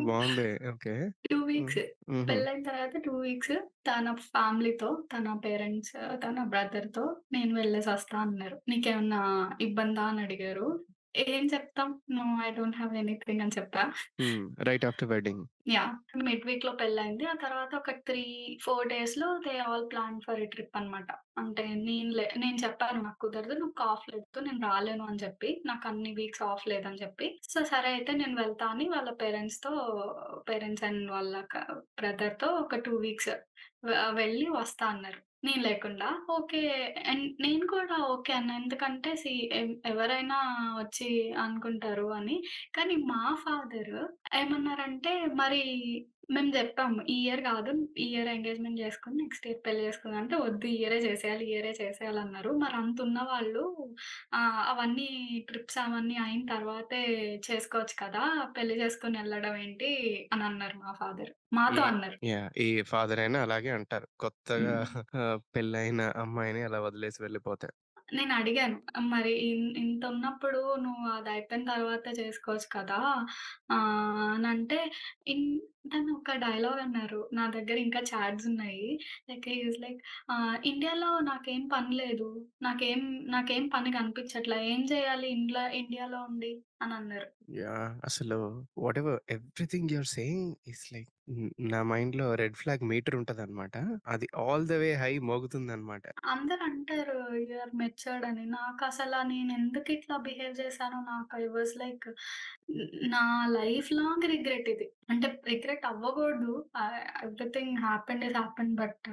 [0.06, 0.46] బావుందే.
[0.70, 0.94] ఓకే.
[1.24, 1.76] 2 హ్మ్.
[1.76, 1.82] వీక్స్.
[2.24, 3.54] పెళ్ళయిన తర్వాత 2 వీక్స్
[3.88, 8.58] తన ఫ్యామిలీతో, తన పేరెంట్స్, తన బ్రదర్‌తో నేను వెళ్ళేసొస్తా అన్నారు.
[8.68, 9.20] "నీకేమన్నా
[9.60, 10.66] ఇబ్బందా?" అని అడిగారు.
[11.24, 11.88] ఏం చెప్తాం?
[12.10, 13.82] No I don't have anything అని చెప్పా.
[14.68, 15.44] Right after wedding.
[15.70, 15.92] Yeah!
[16.26, 17.24] Mid వీక్‌లో పెళ్ళయింది.
[17.26, 18.24] ఆ తర్వాత ఒక 3,
[18.60, 21.08] 4 డేస్‌లో they all planned for a trip అనమాట.
[21.38, 23.56] అంటే నేను లే నేను చెప్పాను నాకు కుదరదు.
[23.62, 24.24] నాకు ఆఫ్ లేదు.
[24.46, 25.50] నేను రాలేను అని చెప్పి.
[25.66, 27.28] నాకు అన్ని వీక్స్ ఆఫ్ లేదని చెప్పి.
[27.48, 29.72] సో, సరే అయితే నేను వెళ్తా అని వాళ్ళ పేరెంట్స్‌తో
[30.48, 31.64] పేరెంట్స్ అండ్ వాళ్ళ క
[32.00, 33.32] బ్రదర్‌తో ఒక 2 వీక్స్
[34.16, 35.20] వెళ్ళి వస్తా అన్నారు.
[35.46, 36.08] నేను లేకుండా.
[36.30, 36.60] ఓకే.
[37.06, 38.54] అండ్ నేను కూడా ఓకే అన్నా.
[38.60, 39.32] ఎందుకంటే సీ
[39.86, 40.38] ఎవరైనా
[40.78, 41.08] వచ్చి
[41.44, 42.36] అనుకుంటారు అని.
[42.76, 43.94] కానీ మా ఫాదర్
[44.40, 45.12] ఏమన్నారంటే
[45.42, 45.62] మరి
[46.30, 47.00] మేము చెప్పాము.
[47.08, 47.72] ఈ ఇయర్ కాదు.
[47.96, 51.44] ఈ ఇయర్ ఎంగేజ్‌మెంట్ చేసుకొని నెక్స్ట్ ఇయర్ పెళ్ళి చేసుకుందాం అంటే వద్దు ఈ ఇయరే చేసేయాలి.
[51.46, 52.52] ఈ ఇయరే చేసేయాలన్నారు.
[52.62, 53.64] మరి అంత ఉన్న వాళ్ళు
[54.70, 55.08] అవన్నీ
[55.48, 57.02] ట్రిప్స్ అవన్నీ అయిన తర్వాతే
[57.48, 58.24] చేసుకోవచ్చు కదా!
[58.56, 59.90] పెళ్ళి చేసుకొని ఎళ్ళడం ఏంటి
[60.32, 61.32] అని అన్నారు మా ఫాదర్.
[61.52, 61.82] మాతో!
[61.90, 62.18] అన్నారు.
[62.62, 64.06] ఏ ఫాదర్ అయినా అలాగే అంటారు.
[64.18, 64.74] కొత్తగా
[65.54, 67.68] పెళ్ళయిన అమ్మాయిని అలా వదిలేసి వెళ్ళిపోతే.
[68.08, 68.76] నేను అడిగాను.
[69.12, 72.98] మరి ఇన్ ఇంత ఉన్నప్పుడు నువ్వు అది అయిపోయిన తర్వాత చేసుకోవచ్చు కదా!
[73.70, 74.78] ఆహ్, అనంటే
[75.26, 75.46] ఇన్
[75.92, 77.20] తను ఒక డైలాగ్ అన్నారు.
[77.32, 78.86] నా దగ్గర ఇంకా చాట్స్ ఉన్నాయి.
[79.28, 80.00] లైక్ హి ఈస్ లైక్
[80.30, 82.28] ఆహ్, "ఇండియాలో నాకేం పని లేదు.
[82.62, 84.58] నాకేం నాకేం పని కనిపించట్లా.
[84.72, 86.52] ఏం చేయాలి ఇండ్ల ఇండియాలో ఉండి"
[86.82, 87.30] అని అన్నారు.
[87.56, 87.90] యాహ్!
[88.04, 88.36] అసలు
[88.78, 91.44] whatever everything you are saying is like hmm.
[91.66, 93.74] నా మైండ్‌లో రెడ్ ఫ్లాగ్ మీటర్ ఉంటదన్నమాట.
[94.08, 96.04] అది ఆల్ ద వే హై మోగుతుందన్నమాట.
[96.30, 98.44] అందరూ అంటారు యూ ఆర్ మెచ్యూర్డ్ అని.
[98.46, 98.58] నేను
[99.30, 102.06] నేనెందుకు ఇట్లా బిహేవ్ చేశానో నాకు ఐ వాస్ లైక్
[103.12, 103.22] నా
[103.56, 104.86] లైఫ్ లాంగ్ రిగ్రెట్ ఇది.
[105.10, 106.52] అంటే రిగ్రెట్ అవ్వకూడదు.
[106.76, 108.74] ఆహ్, everything happened is happened.
[108.80, 109.08] But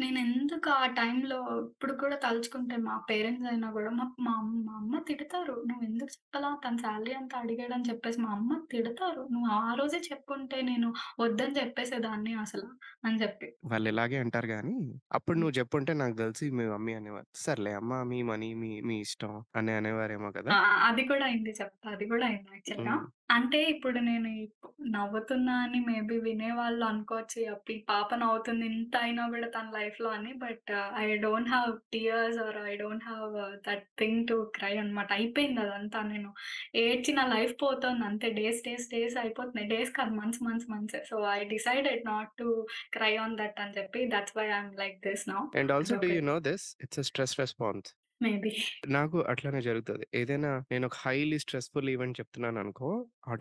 [0.00, 4.34] నేనెందుకు ఆ టైంలో ఇప్పుడు కూడా తలుచుకుంటే మా పేరెంట్స్ అయినా కూడా మా మా
[4.66, 5.56] మా అమ్మ తిడతారు.
[5.68, 6.50] "నువ్వెందుకు చెప్పలా?
[6.64, 9.22] తన సాలరీ అంతా అడిగాడని" చెప్పేసి మా అమ్మ తిడతారు.
[9.32, 10.90] "నువ్వు ఆ రోజే చెప్పుంటే నేను
[11.38, 12.64] వద్దని చెప్పేసేదాన్ని అసల"
[13.04, 13.48] అని చెప్పి.
[13.64, 14.74] వాళ్ళు ఇలాగే అంటారు గానీ,
[15.16, 15.36] అప్పుడు.
[15.40, 17.28] నువ్వు చెప్పుంటే నాకు తెలిసి మీ మమ్మీ అనేవారు.
[17.38, 20.52] సర్లే అమ్మ మీ మనీ మీ మీ ఇష్టం అని అనేవారేమో కదా!
[20.52, 20.56] ఆ!
[20.88, 21.86] అది కూడా అయింది చెప్తా.
[21.94, 22.94] అది కూడా అయింది యాక్చువల్‌గా.
[22.94, 23.08] హ్మ్.
[23.30, 24.48] అంటే ఇప్పుడు నేను
[24.86, 27.50] నవ్వుతున్నా అని మేబీ వినేవాళ్ళు అనుకోవచ్చు.
[27.50, 30.32] అప్పుడు ఈ పాప నవ్వుతుంది ఇంత అయినా కూడా తన లైఫ్‌లో అని.
[30.32, 35.12] But I don't have tears or I don't have that thing to cry అనమాట.
[35.12, 36.02] అయిపోయింది అదంతా.
[36.02, 36.34] నేను
[36.74, 38.30] ఏడ్చి నా లైఫ్ పోతుంది అంతే.
[38.30, 39.68] డేస్, డేస్, డేస్ అయిపోతున్నాయి.
[39.68, 40.96] డేస్ కాదు months, months, months.
[41.10, 45.08] So, I decided not to cry on that అని చెప్పి that's why I am like
[45.08, 45.58] this now.
[45.58, 46.06] And also do.
[46.06, 46.76] You know this?
[46.80, 47.94] It's stress response.
[48.20, 48.52] Maybe.
[48.92, 50.04] నాకు అట్లనే జరుగుతది.
[50.14, 52.90] ఏదైనా నేను ఒక హైలీ స్ట్రెస్‌ఫుల్ ఈవెంట్ చెప్తున్నాననుకో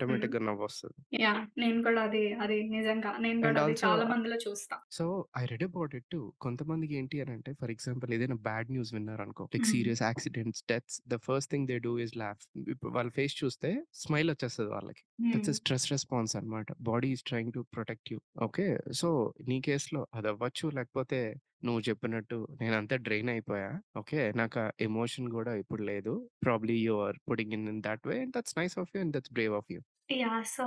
[0.05, 0.27] హ్మ్.
[0.27, 0.97] ఆటోమేటిక్‌గా నవ్వొస్తది.
[1.17, 1.41] యాహ్!
[1.57, 3.11] నేను కూడా అది, అది నిజంగా.
[3.25, 4.77] నేను అండ్ కూడా అది ఆల్సో చాలా మందిలో చూస్తా.
[4.95, 5.05] So,
[5.37, 6.19] I read about it too.
[6.39, 9.67] కొంతమందికి ఏంటి అనంటే ఫర్ ఎగ్జాంపుల్ ఏదైనా bad news విన్నారనుకో like.
[9.71, 12.41] Serious accidents, deaths the first thing they do is laugh.
[12.67, 15.03] ఇప్పుడు వాళ్ళ ఫేస్ చూస్తే స్మైల్ వచ్చేస్తది వాళ్ళకి.
[15.33, 16.69] దట్స్ స్ట్రెస్ రెస్పాన్స్ అన్నమాట.
[16.83, 18.19] Body is trying to protect you.
[18.41, 18.67] Okay.
[18.93, 19.09] So,
[19.47, 20.67] నీ కేస్‌లో అదవ్వచ్చు.
[20.73, 21.21] లేకపోతే
[21.65, 23.69] నువ్వు చెప్పినట్టు నేనంతా డ్రైన్ అయిపోయా.
[23.97, 24.31] ఓకే.
[24.35, 26.13] నాకా ఎమోషన్ గూడా ఇప్పుడు లేదు.
[26.43, 29.33] Probably you are putting in in that way and that's nice of you and that's
[29.33, 29.79] brave of you.
[30.09, 30.43] Yeah!
[30.49, 30.65] So,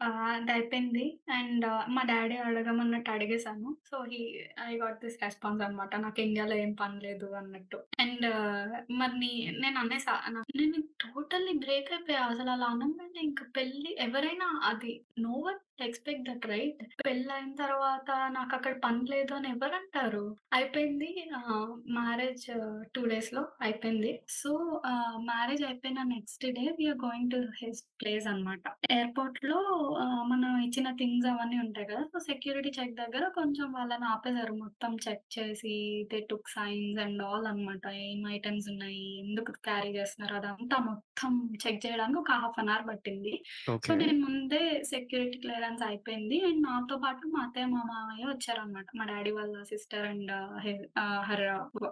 [0.00, 1.04] ah, అదయిపోయింది.
[1.30, 3.70] And uh, మా డ్యాడీ అడగమన్నట్టు అడిగేసాను.
[3.84, 4.20] So, he
[4.64, 5.92] I got this response అనమాట.
[5.96, 7.78] నాకు ఇండియాలో ఏం పని లేదు అన్నట్టు.
[8.00, 8.64] అండ్ uh,
[8.98, 12.22] మరి నీ నేను అనేసా నా నేను టోటల్లీ బ్రేక్ అయిపోయా.
[12.32, 16.80] అసలు అలా అనంగానే ఇంక పెళ్ళి ఎవరైనా అది no one expect that right?
[17.06, 20.24] పెళ్ళయిన తర్వాత నాకక్కడ పని లేదు అని ఎవరంటారు?
[20.52, 21.08] అయిపోయింది.
[21.38, 24.12] ఆహ్, మ్యారేజ్ 2 డేస్‌లో అయిపోయింది.
[24.38, 24.52] సో,
[24.86, 28.64] ఆహ్, మ్యారేజ్ అయిపోయిన next day we are going to his place అనమాట.
[28.82, 29.56] ఎయిర్‌పోర్ట్‌లో
[30.02, 32.02] ఆహ్, మనం ఇచ్చిన థింగ్స్ అవన్నీ ఉంటాయి కదా!
[32.12, 34.54] సో, సెక్యూరిటీ చెక్ దగ్గర కొంచెం వాళ్ళని ఆపేసారు.
[34.62, 35.74] మొత్తం చెక్ చేసి
[36.10, 37.84] they took signs and all అనమాట.
[38.04, 39.02] ఏం ఐటెమ్స్ ఉన్నాయి?
[39.22, 40.36] ఎందుకు క్యారీ చేస్తున్నారు?
[40.40, 43.34] అదంతా మొత్తం చెక్ చేయడానికి ఒక హాఫ్ అన్ అవర్ పట్టింది.
[43.60, 43.96] So, okay.
[44.02, 46.38] నేను ముందే సెక్యూరిటీ క్లియరెన్స్ అయిపోయింది.
[46.48, 48.88] అండ్ నాతో పాటు మా అత్తయ్య, మా మామయ్య వచ్చారనమాట.
[48.94, 50.32] మా డ్యాడీ వాళ్ళ sister and
[50.64, 51.46] he ah, her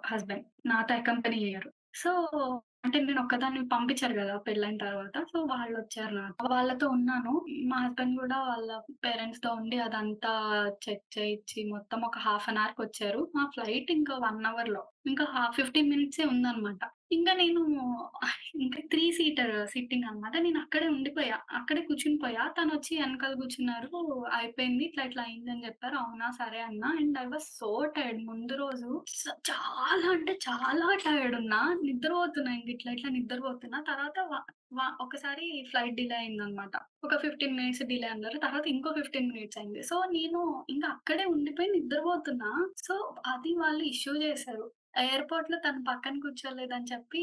[0.09, 1.70] husband నాతో అకంపెనీ అయ్యారు.
[1.96, 2.11] సో,
[2.85, 5.17] అంటే నేను ఒక్కదాన్ని పంపించారు కదా పెళ్ళైన తర్వాత.
[5.23, 7.33] సో, వాళ్ళొచ్చారు నాకు వాళ్ళతో ఉన్నాను.
[7.67, 8.71] మా హస్బెండ్ కూడా వాళ్ళ
[9.05, 10.33] పేరెంట్స్తో ఉండి అదంతా
[10.85, 15.25] చెక్ చేయిచ్చి మొత్తం ఒక హాఫ్ అన్ అవర్కి వచ్చారు మా ఫ్లైట్ ఇంకా వన్ అవర్లో ఇంకా
[15.57, 17.61] ఫిఫ్టీన్ మినిట్సే ఉందన్నమాట ఇంకా నేను
[18.61, 20.35] ఇంకా త్రీ సీటర్ సిట్టింగ్ అనమాట.
[20.38, 21.37] నేను అక్కడే ఉండిపోయా.
[21.53, 22.42] అక్కడే కూర్చుని పోయా.
[22.59, 24.01] తనొచ్చి వెనకాల కూర్చున్నారు.
[24.33, 24.83] అయిపోయింది.
[24.85, 25.97] ఇట్లా ఇట్లా అయిందని చెప్పారు.
[25.99, 26.29] అవునా!
[26.40, 28.21] సరే అన్న and I was so tired.
[28.29, 28.90] ముందు రోజు
[29.51, 31.61] చాలా అంటే చాలా టైర్డ్ ఉన్నా.
[31.83, 33.81] నిద్రపోతున్నా ఇంక ఇట్లా ఇట్లా నిద్రపోతున్నా.
[33.90, 34.18] తర్వాత
[34.73, 36.75] వ ఒకసారి ఫ్లైట్ డిలే అయిందనమాట.
[37.03, 38.39] ఒక 15 మినిట్స్ డిలే అన్నారు.
[38.39, 39.83] తర్వాత ఇంకో 15 మినిట్స్ అయింది.
[39.83, 42.51] సో, నేను ఇంక అక్కడే ఉండిపోయి నిద్రపోతున్నా.
[42.83, 44.67] సో, అది వాళ్ళు ఇష్యూ చేశారు.
[45.01, 47.23] ఎయిర్‌పోర్ట్‌లో తను పక్కన కూర్చోలేదని చెప్పి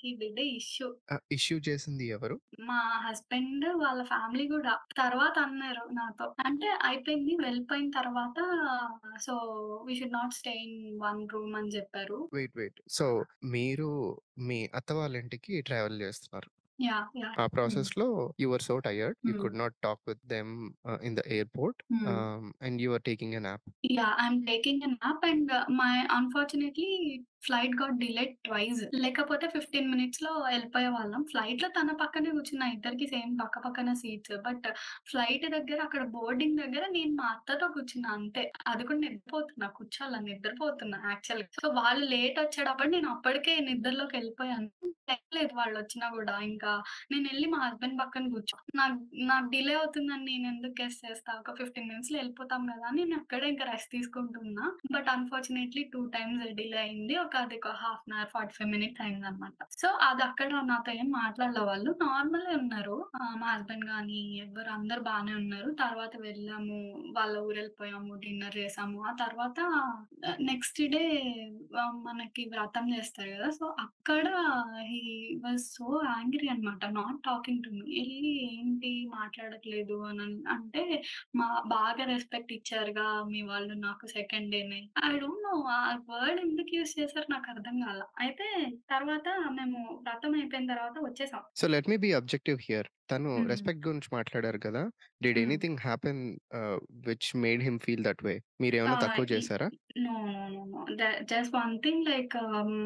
[0.00, 0.88] he did a issue.
[1.30, 2.36] Issue చేసింది ఎవరు?
[2.60, 4.72] మా హస్బెండ్ వాళ్ళ ఫ్యామిలీ గూడా.
[4.98, 6.26] తర్వాత అన్నారు నాతో.
[6.44, 7.32] అంటే అయిపోయింది.
[7.44, 8.38] వెళ్ళిపోయిన తర్వాత
[9.20, 9.34] so,
[9.86, 12.20] we should not stay in one room అని జెప్పారు.
[12.32, 12.54] వెయిట్.
[12.56, 12.78] వెయిట్.
[12.90, 13.06] సో,
[13.52, 13.88] మీరు
[14.44, 16.48] మీ అత్త వాళ్ళ ఇంటికి ట్రావెల్ చేస్తున్నారు.
[16.82, 17.08] యాహ్!
[17.16, 17.38] యాహ్!
[17.38, 17.86] ఆ హ్మ్.
[17.86, 18.08] ప్రాసెస్‌లో
[18.40, 19.18] you were so tired.
[19.24, 19.42] You hmm.
[19.42, 20.52] Could not talk with them
[20.86, 21.80] ah, in the airport.
[21.90, 22.12] Hmm.
[22.12, 23.66] Ah, and you are taking a nap.
[23.90, 24.14] Yeah!
[24.18, 26.90] I'm taking a nap and my unfortunately
[27.42, 30.32] flight got delayed twice లేకపోతే 15 మినిట్స్‌లో
[31.32, 34.34] ఫ్లైట్లో తన పక్కనే కూర్చున్న ఇద్దరికి same పక్క పక్కన seats.
[34.46, 34.66] But
[35.10, 38.44] flight దగ్గర అక్కడ బోర్డింగ్ దగ్గర నేను మా అత్తతో కూర్చున్నా అంతే.
[38.66, 39.68] అది కూడా నిద్రపోతున్నా.
[39.78, 44.68] కూర్చోాల నిద్రపోతున్నా యాక్చువల్ సో, వాళ్ళు లేట్ వచ్చేటప్పుడు నేను అప్పటికే నిద్రలోకి వెళ్ళిపోయాను
[45.36, 46.70] లేదు వాళ్ళు వచ్చినా కూడా ఇంకా
[47.10, 51.32] నేను వెళ్ళి మా హస్బెండ్ పక్కన కూర్చో నాకు నాకు డిలే అవుతుందని నేను ఎందుకు గెస్ చేస్తా?
[51.40, 54.64] ఒక ఫిఫ్టీన్ మినిట్స్లో వెళ్ళిపోతాం కదా నేను అక్కడే ఇంకా రెస్ట్ తీసుకుంటున్నా.
[54.94, 57.14] But unfortunately two times delay అయింది.
[57.32, 59.52] ఒక అది ఒక హాఫ్ అన్ అవర్, 45 మినిట్స్ అయిందనమాట.
[59.72, 61.90] సో, అది అక్కడ నాతో ఏం మాట్లాడలే వాళ్ళు.
[62.02, 62.96] నార్మల్ ఉన్నారు.
[63.34, 65.70] మా హస్బెండ్ కానీ ఎవ్వరు అందరు బాగానే ఉన్నారు.
[65.70, 66.78] తర్వాత వెళ్ళాము.
[67.16, 68.14] వాళ్ళ ఊరెళ్ళిపోయాము.
[68.14, 68.98] డిన్నర్ చేసాము.
[69.06, 69.60] ఆ తర్వాత
[70.40, 71.04] నెక్స్ట్ డే
[72.02, 74.26] మనకి వ్రతం చేస్తారు కదా సో, అక్కడ
[74.82, 75.00] హీ
[75.44, 76.84] వాజ్ సో యాంగ్రీ అనమాట.
[76.90, 77.80] Not talking to me.
[77.80, 80.84] వెళ్ళి ఏంటి మాట్లాడట్లేదు అని అంటే
[81.36, 84.82] మా బాగా రెస్పెక్ట్ ఇచ్చారుగా మీ వాళ్ళు నాకు సెకండ్ డేనే.
[85.04, 88.00] ఐ డోంట్ నో ఆ వర్డ్ ఎందుకు యూస్ చేశారు యూజ్ చేసారో నాకర్థం కాల.
[88.22, 88.46] అయితే
[88.88, 89.26] తర్వాత
[89.58, 91.44] మేము వ్రతం అయిపోయిన తర్వాత వచ్చేసాం.
[91.54, 92.88] So, let me be objective here.
[93.10, 93.46] తను హ్మ్.
[93.50, 94.82] రెస్పెక్ట్ గురించి మాట్లాడారు కదా!
[95.20, 95.44] Did hmm.
[95.44, 96.22] Anything happen
[96.60, 98.34] ah, which made him feel that way?
[98.60, 99.68] మీరేమన్నా ఆహ్, తక్కువ ఇ చేసారా?
[99.98, 100.80] No, no, no, no.
[100.98, 102.76] The just one thing like hmm,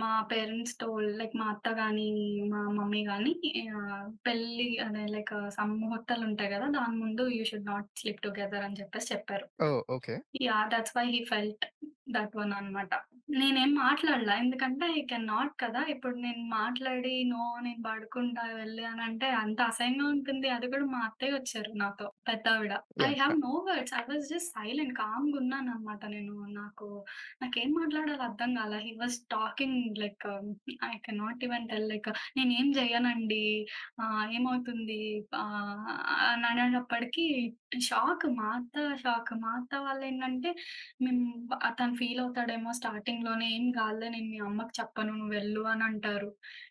[0.00, 2.08] మా పేరెంట్స్ టోల్డ్ లైక్ మా అత్త గాని,
[2.52, 3.32] మా మమ్మీ గాని
[3.74, 6.68] ఆహ్, పెళ్ళి అదే లైక్ సమ్ ముహూర్తాలుంటాయి గదా!
[6.78, 9.46] దాని ముందు you should not sleep together అని చెప్పేసి చెప్పారు.
[9.60, 9.80] ఓహ్!
[9.90, 10.16] Okay.
[10.42, 10.66] Yeah!
[10.72, 11.66] That's why he felt
[12.10, 12.92] that one అనమాట.
[13.32, 14.34] నేనేం మాట్లాడలా.
[14.42, 15.80] ఎందుకంటే ఐ కెన్ నాట్ కదా!
[15.92, 20.48] ఇప్పుడు నేను మాట్లాడి నో నేను పడుకుంటా వెళ్ళి అనంటే అంత అసహ్యంగా ఉంటుంది.
[20.50, 22.72] అది కూడా మా అత్తయ్య వచ్చారు నాతో పెద్దావిడ.
[23.00, 23.20] I yeah!
[23.22, 23.94] Have no words.
[23.94, 26.34] I was just silent కామ్‌గా ఉన్నాననమాట నేను.
[26.58, 26.88] నాకు
[27.42, 28.80] నాకేం మాట్లాడాలో అర్థం కాలా.
[28.86, 30.26] He was talking like
[30.86, 33.44] I cannot even tell like నేనేం జేయనండి.
[34.00, 35.00] ఆహ్, ఏమవుతుంది
[35.40, 35.86] ఆహ్,
[36.28, 37.26] అని అనేటప్పటికి
[37.82, 38.26] షాక్.
[38.36, 39.32] మా అత్త షాక్.
[39.36, 40.50] మా అత్త వాళ్ళేంటంటే
[41.00, 41.24] మేము
[41.78, 46.30] తను ఫీల్ అవుతాడేమో స్టార్టింగ్లోనే ఏం కాదులే నేను మీ అమ్మకి చెప్పను నువ్వు వెళ్ళు అని అంటారు.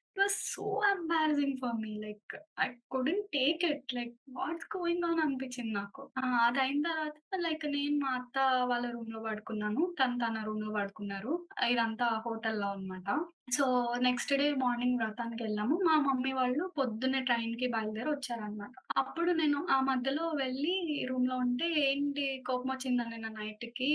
[0.09, 5.21] It was so embarrassing for me like I couldn't take it like what's going on
[5.21, 6.03] అనిపించింది నాకు.
[6.19, 6.27] ఆ!
[6.47, 9.83] అదయిన తర్వాత లైక్ నేను మా అత్త వాళ్ళ రూమ్‌లో పడుకున్నాను.
[9.99, 11.33] తను తన రూమ్‌లో పడుకున్నారు.
[11.69, 13.07] ఇదంతా హోటల్‌లో అన్నమాట.
[13.51, 13.65] సో,
[14.05, 15.75] నెక్స్ట్ డే మార్నింగ్ వ్రతానికెళ్ళాము.
[15.85, 18.73] మా మమ్మీ వాళ్ళు పొద్దున్నే ట్రైన్‌కి బయలుదేరి వచ్చారన్నమాట.
[18.97, 20.75] అప్పుడు నేను ఆ మధ్యలో వెళ్ళి
[21.09, 23.91] రూమ్‌లో ఉంటే ఏంటి కోపమొచ్చిందా నిన్న నైట్‌కి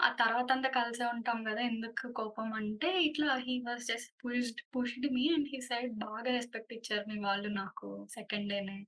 [0.00, 1.62] ఆ తర్వాతంతా కలిసే ఉంటాం గదా!
[1.70, 6.74] ఎందుకు కోపం అంటే ఇట్లా he was just pushed pushed me and he said బాగా రెస్పెక్ట్
[6.78, 8.78] ఇచ్చారు మీ వాళ్ళు నాకు సెకండ్ డేనే.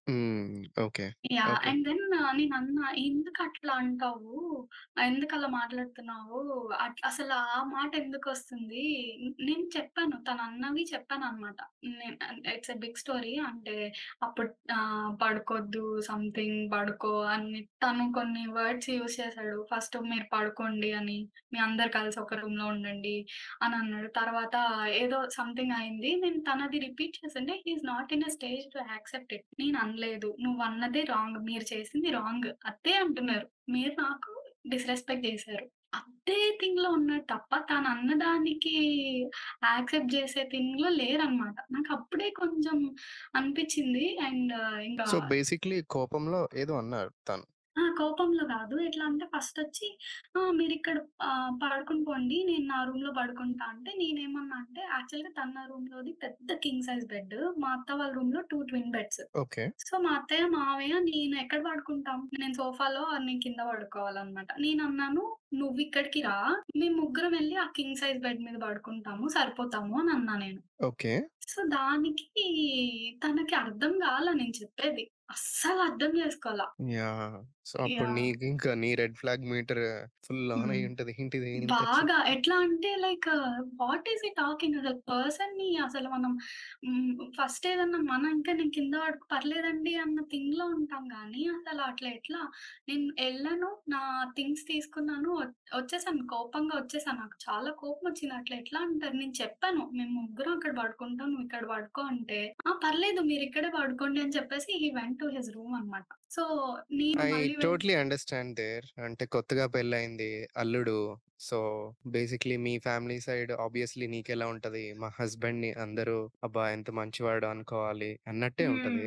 [0.79, 1.07] ఓకే.
[1.49, 1.71] ఓకే.
[1.71, 2.03] అండ్ దెన్
[2.39, 4.35] నేనన్నా ఎందుకట్లా అంటావు?
[5.05, 6.39] ఎందుకలా మాట్లాడుతున్నావు?
[6.85, 8.85] అట్ అసలు ఆ మాట ఎందుకొస్తుంది?
[9.47, 10.17] నేను చెప్పాను.
[10.29, 11.59] తనన్నవి చెప్పాననమాట.
[11.93, 12.17] నేను
[12.55, 13.33] ఇట్స్ ఎ బిగ్ స్టోరీ.
[13.49, 13.75] అంటే
[14.23, 14.49] అప్పుడు
[15.23, 17.53] పడుకోద్దు సంథింగ్ పడుకో అని
[17.85, 19.67] తను కొన్ని వర్డ్స్ యూజ్ చేశాడు.
[19.73, 21.19] ఫస్ట్ మీరు పడుకోండి అని.
[21.53, 23.17] మీ అందరు కలిసి ఒక రూమ్లో ఉండండి
[23.63, 24.11] అని అన్నాడు.
[24.17, 24.57] తర్వాత
[25.03, 26.13] ఏదో సంథింగ్ అయింది.
[26.17, 29.47] నేను తనది రిపీట్ చేస్తుంటే he is not in a stage to accept it.
[29.61, 30.37] నేను అనలేదు.
[30.41, 31.39] నువ్వు అన్నదే రాంగ్.
[31.43, 32.51] మీరు చేసింది రాంగ్.
[32.67, 33.47] అదే అంటున్నారు.
[33.69, 34.33] మీరు నాకు
[34.69, 35.67] డిస్‌రెస్పెక్ట్ చేశారు.
[35.93, 38.75] అదే థింగ్‌లో ఉన్నాడు తప్ప తనన్న దానికి
[39.67, 41.57] యాక్సెప్ట్ చేసే థింగ్‌లో లేరనమాట.
[41.73, 42.79] నాకప్పుడే కొంచెం
[43.35, 44.07] అనిపిచ్చింది.
[44.27, 47.45] అండ్ ఇంకా సో, బేసిక్‌లీ కోపంలో ఏదో అన్నారు తను.
[47.77, 47.85] ఆ!
[47.99, 48.77] కోపంలో గాదు.
[48.85, 49.89] ఎట్లా అంటే ఫస్టొచ్చి
[50.37, 52.39] ఆహ్, మీరిక్కడ ఆహ్, పడుకొని పోండి.
[52.49, 57.35] నేను నా రూమ్‌లో పడుకుంటా అంటే నేనేమన్నా అంటే యాక్చువల్‌గా తన రూమ్‌లోది పెద్ద కింగ్ సైజ్ బెడ్.
[57.63, 59.23] మా అత్త వాళ్ళ రూమ్‌లో 2 ట్విన్ బెడ్స్.
[59.37, 59.65] ఓకే.
[59.85, 62.21] సో, మా అత్తయ్య, మావయ్య నేను ఎక్కడ పడుకుంటాం?
[62.37, 64.49] నేను సోఫాలో నేను కింద పడుకోవాలనమాట.
[64.65, 65.25] నేనన్నాను
[65.59, 66.37] "నువ్విక్కడికి రా.
[66.77, 69.27] మేము ముగ్గురం ఎళ్ళి ఆ కింగ్ సైజ్ బెడ్ మీద పడుకుంటాము.
[69.35, 70.61] సరిపోతాము" అని అన్నా నేను.
[70.81, 71.15] ఓకే.
[71.45, 72.45] సో, దానికి
[73.23, 75.05] తనకి అర్థం గాల నేను చెప్పేది.
[75.31, 76.61] అస్సలు అర్థం చేసుకోల.
[76.91, 77.37] యాహ్!
[77.65, 78.15] సో, అప్పుడు యాహ్!
[78.15, 79.83] నీకింకా నీ red flag meter
[80.27, 80.75] full on hmm.
[80.75, 81.15] అయ్యుంటది.
[81.19, 82.17] ఏంటిది ఇంత చి బాగా.
[82.33, 83.27] ఎట్లా అంటే like
[83.81, 86.33] what is he talking అసలు పర్సన్‌ని అసలు మనం
[86.85, 87.09] హ్మ్.
[87.37, 92.41] ఫస్ట్ ఏదన్నా మనం ఇంకా నేను కింద పడుకో పర్లేదండి అన్న థింగ్‌లో ఉంటాం గానీ, అసలు అట్లా ఎట్లా
[92.89, 93.71] నేను ఎళ్ళాను.
[93.89, 94.03] నా
[94.37, 95.31] థింగ్స్ తీసుకున్నాను.
[95.35, 95.45] వ
[95.77, 96.25] వచ్చేసాను.
[96.29, 97.21] కోపంగా వచ్చేసాను.
[97.21, 98.35] నాకు చాలా కోపమొచ్చింది.
[98.37, 99.17] అట్లా ఎట్లా అంటారు?
[99.17, 99.85] నేను చెప్పాను.
[99.93, 101.29] మేము ముగ్గురం అక్కడ పడుకుంటాం.
[101.29, 102.73] నువ్వు ఇక్కడ పడుకో అంటే, ఆ!
[102.83, 106.07] పర్లేదు మీరిక్కడే పడుకోండి అని చెప్పేసి he went to his room అనమాట.
[106.31, 106.43] So,
[107.23, 108.87] I totally understand there.
[109.07, 110.29] అంటే కొత్తగా పెళ్ళయింది.
[110.57, 110.97] అల్లుడు.
[111.41, 111.59] సో,
[112.15, 114.85] బేసిక్‌లీ మీ ఫ్యామిలీ సైడ్ ఆబ్వియస్‌లీ నీకెలా ఉంటది?
[115.01, 116.65] మా హస్బెండ్‌ని అందరూ అబ్బా!
[116.77, 118.67] ఎంత మంచివాడు అనుకోవాలి అన్నట్టే.
[118.69, 119.07] ఉంటది.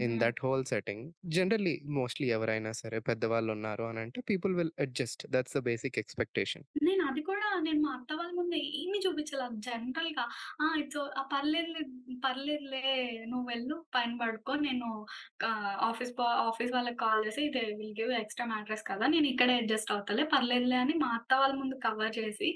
[0.00, 0.18] In.
[0.20, 5.24] That whole setting generally mostly ఎవరైనా సరే పెద్దవాళ్ళున్నారు అనంటే people will adjust.
[5.30, 6.66] That's the basic expectation.
[6.86, 9.46] నేను అది కూడా నేను మా అత్త వాళ్ళ ముందు ఏమి చూపించలా.
[9.66, 10.24] జనరల్‌గా
[10.60, 10.66] ఆ!
[10.80, 11.22] ఇట్స్ ఆ!
[11.32, 11.82] పర్లేదులే
[12.24, 12.82] పర్లేదులే
[13.30, 14.54] నువ్వు వెళ్ళు పైన పడుకో.
[14.66, 14.88] నేను
[15.88, 16.12] ఆఫీస్
[16.44, 19.06] ఆఫీస్ వాళ్ళకి కాల్ చేసి they will give extra mattress కదా!
[19.14, 22.50] నేను ఇక్కడే అడ్జస్ట్ అవుతాలే పర్లేదులే అని మా అత్త వాళ్ళ ముందు కవర్ చేసి,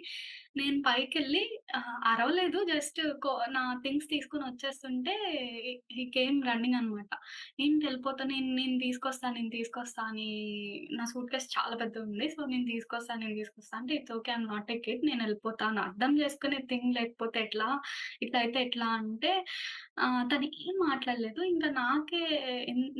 [0.56, 1.42] నేను పైకెళ్ళి వెళ్ళి
[2.06, 5.14] అరవలేదు జస్ట్ కో నా థింగ్స్ తీసుకొని వచ్చేస్తుంటే
[5.92, 7.10] హి కేమ్ రన్నింగ్ అనమాట.
[7.60, 10.28] నేను వెళ్ళిపోతా నేను నేను తీసుకొస్తాను నేను తీసుకొస్తా అని
[10.92, 12.28] నా సూట్ కేస్ చాలా పెద్దగుంది.
[12.28, 14.32] సో, నేను తీసుకొస్తా, నేను తీసుకొస్తా అంటే ఇట్స్ ఓకే.
[14.32, 15.80] ఐమ్ నాట్ ఎక్ ఇట్ నేను వెళ్ళిపోతాను.
[15.82, 17.68] అర్థం చేసుకునే థింగ్ లేకపోతే ఎట్లా?
[18.22, 19.32] ఇట్లా అయితే ఎట్లా అంటే
[20.30, 21.40] తను ఏం మాట్లాడలేదు.
[21.52, 22.22] ఇంకా నాకే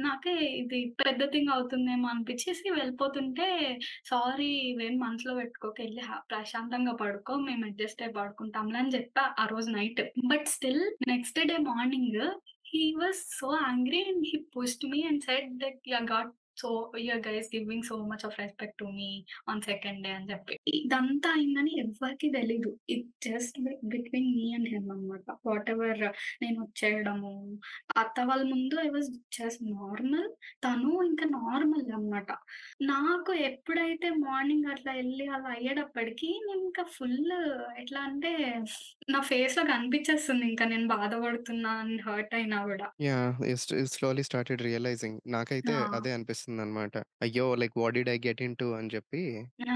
[0.06, 3.46] నాకే ఇది పెద్ద థింగ్ అవుతుందేమో అనిపించేసి వెళ్ళిపోతుంటే
[4.10, 6.02] సారీ ఇవేం మనసులో పెట్టుకోక వెళ్ళి
[6.32, 7.36] ప్రశాంతంగా పడుకో.
[7.48, 10.02] మేము అడ్జస్ట్ అయ్యి పడుకుంటాంలే అని చెప్పా ఆ రోజు night.
[10.32, 12.20] But still next day morning
[12.72, 17.08] he was so angry and he pushed me and said that you got so you
[17.12, 19.08] are guys giving so much of respect to me
[19.48, 20.54] on second day అని చెప్పి.
[20.78, 22.70] ఇదంతా అయిందని ఎవ్వరికీ తెలీదు.
[22.94, 23.56] It just
[23.92, 25.26] between me and him అనమాట.
[25.46, 26.02] Whatever
[26.42, 27.32] నేను వచ్చేయడము,
[27.96, 30.28] అత్త వాళ్ళ ముందు ఐ వాస్ జస్ట్ నార్మల్.
[30.64, 32.30] తను ఇంకా నార్మల్ అన్నమాట.
[32.92, 36.10] నాకు ఎప్పుడైతే మార్నింగ్ అట్లా ఎళ్ళి అలా అయ్యేటప్పటికి
[36.46, 37.18] నేను ఇంకా ఫుల్
[37.82, 38.32] ఎట్లా అంటే
[39.08, 42.58] నా ఫేస్‌లో కనిపించేస్తుంది ఇంకా నేను బాధపడుతున్నా అని హర్ట్ అయినా
[43.92, 45.18] స్లోలీ స్టార్టెడ్ రియలైజింగ్.
[45.28, 45.74] నాకైతే!
[45.92, 46.10] అదే
[46.42, 46.94] అనిపిస్తుందనమాట.
[47.22, 47.46] అయ్యో!
[47.56, 49.22] Like what did I get into అని చెప్పి
[49.66, 49.74] ఆ!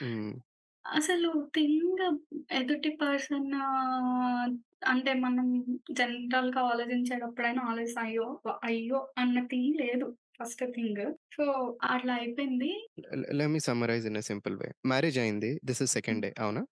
[0.00, 0.34] హ్మ్.
[0.84, 2.02] అసలు థింగ్
[2.52, 3.50] ఎదుటి పర్సన్
[4.86, 5.46] అంటే మనం
[5.92, 8.04] జనరల్‌గా ఆలోచించేటప్పుడైనా ఆలోచిస్తాం.
[8.06, 8.26] అయ్యో!
[8.64, 9.00] అయ్యో!
[9.18, 10.06] అన్న థింగ్ లేదు
[10.40, 11.02] ఫస్ట్ థింగ్.
[11.32, 11.44] సో,
[11.86, 12.70] అట్లా అయిపోయింది.
[13.32, 14.68] Let me summarise in simple way.
[14.86, 15.50] Marriage అయింది.
[15.64, 16.62] దిస్ ఈస్ సెకండ్ డే అవునా?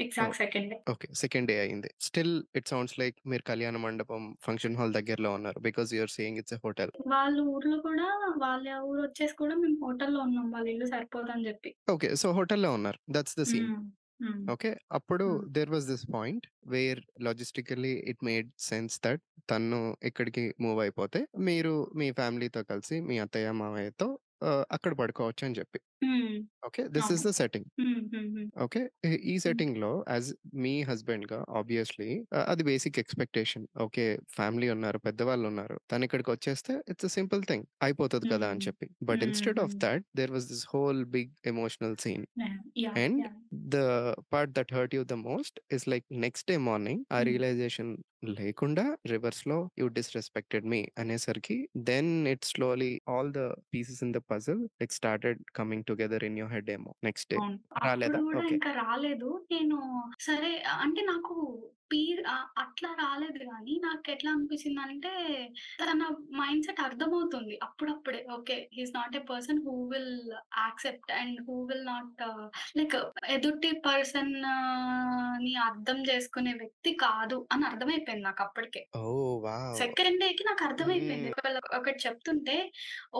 [0.00, 0.76] Exact second day.
[0.90, 1.08] Okay.
[1.14, 1.90] Second day అయింది.
[2.00, 5.60] స్టిల్ ఇట్ సౌండ్స్ లైక్ మీరు కళ్యాణ మండపం, ఫంక్షన్ హాల్ దగ్గరలో ఉన్నారు.
[5.60, 6.92] Because you are saying it's hotel.
[7.06, 8.08] వాళ్ళ ఊర్లో కూడా
[8.38, 10.50] వాళ్ళ ఊరొచ్చేసి కూడా మేము హోటల్‌లో ఉన్నాం.
[10.50, 11.72] వాళ్ళ ఇల్లు సరిపోదని చెప్పి.
[11.90, 12.16] ఓకే.
[12.16, 13.00] సో, హోటల్‌లో ఉన్నారు.
[13.10, 13.70] That's the scene.
[14.48, 14.70] ఓకే.
[14.90, 15.26] అప్పుడు.
[15.50, 21.72] There was this point where logistically it made sense that తను ఇక్కడికి మూవ్ అయిపోతే మీరు
[21.96, 24.08] మీ ఫ్యామిలీతో కలిసి మీ అత్తయ్య, మామయ్యతో
[24.42, 25.80] ఆహ్, అక్కడ పడుకోవచ్చు అని చెప్పి.
[26.02, 26.34] హ్మ్.
[26.64, 26.82] ఓకే.
[26.94, 27.14] దిస్ అవును.
[27.14, 27.68] Is the setting.
[27.78, 28.00] హ్మ్.
[28.12, 28.28] హ్మ్.
[28.34, 28.50] హ్మ్.
[28.58, 28.80] ఓకే.
[29.06, 29.64] ఈ ఈ హ్మ్.
[29.64, 30.28] సెట్టింగ్‌లో యాస్
[30.62, 33.64] మీ హస్బెండ్‌గా ఆబ్వియస్‌లీ ఆహ్, అది బేసిక్ ఎక్స్‌పెక్టేషన్.
[33.78, 34.04] ఓకే.
[34.32, 35.76] ఫ్యామిలీ ఉన్నారు, పెద్దవాళ్ళున్నారు.
[35.90, 37.66] తనిక్కడికొచ్చేస్తే ఇట్స్ ఎ సింపుల్ థింగ్.
[37.82, 38.48] అయిపోతది కదా!
[38.50, 38.62] అని.
[38.68, 38.88] చెప్పి.
[39.04, 39.26] But hmm.
[39.26, 39.80] Instead of hmm.
[39.80, 42.26] That there was this whole big emotional scene.
[42.40, 42.60] Yeah!
[42.78, 43.00] Yeah!
[43.00, 43.38] And yeah!
[43.72, 43.78] The
[44.32, 47.24] part that hurt you the most is like next day morning ఆ hmm.
[47.24, 47.92] Realisation
[48.34, 54.62] లేకుండా రివర్స్‌లో you disrespected me అనేసరికి then it slowly all the pieces in the puzzle
[54.80, 57.40] like started coming together in your head ఏమో next day.
[57.84, 58.20] రాలేదా?
[58.50, 59.28] ఇంకా రాలేదు.
[59.50, 59.76] నేను
[60.20, 61.34] సరే అంటే నాకు
[61.90, 65.12] పీ ఆహ్, అట్లా రాలేదు గానీ నాకెట్లా అనిపించిందంటే
[65.82, 66.00] తన
[66.38, 67.54] మైండ్‌సెట్ అర్థమవుతుంది.
[67.66, 68.56] అప్పుడప్పుడే okay.
[68.72, 70.12] He is not a person who will
[70.60, 72.22] accept and who will not
[72.76, 72.96] like
[73.34, 74.44] ఎదుటి పర్సన్‌ని
[75.66, 78.82] అర్థం చేసుకునే వ్యక్తి కాదు అని అర్థమైపోయింది నాకప్పటికే.
[79.00, 79.12] ఓహ్!
[79.42, 79.74] వావ్!
[79.80, 81.30] సెకండ్ డేకి నాకు అర్థమైపోయింది.
[81.32, 82.56] ఒకవేళ ఒకటి చెప్తుంటే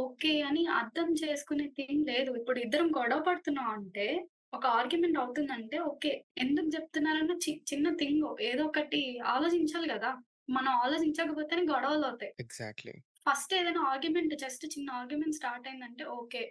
[0.00, 2.30] ఓకే అని అర్థం చేసుకునే థింగ్ లేదు.
[2.40, 4.06] ఇప్పుడు ఇద్దరం గొడవ పడుతున్నాం అంటే,
[4.54, 6.12] ఒక ఆర్గ్యుమెంట్ అవుతుందంటే ఓకే.
[6.38, 7.34] ఎందుకు చెప్తున్నారన్న
[7.70, 9.00] చిన్న థింగ్ ఏదో ఒకటి
[9.34, 10.10] ఆలోచించాలి గదా!
[10.48, 12.32] మనం ఆలోచించకపోతేనే గొడవలవుతాయి.
[12.38, 12.94] ఎగ్జాక్ట్‌లీ.
[13.26, 16.42] ఫస్ట్ ఏదైనా ఆర్గ్యుమెంట్ జస్ట్ చిన్న ఆర్గ్యుమెంట్ స్టార్ట్ అయిందంటే ఓకే.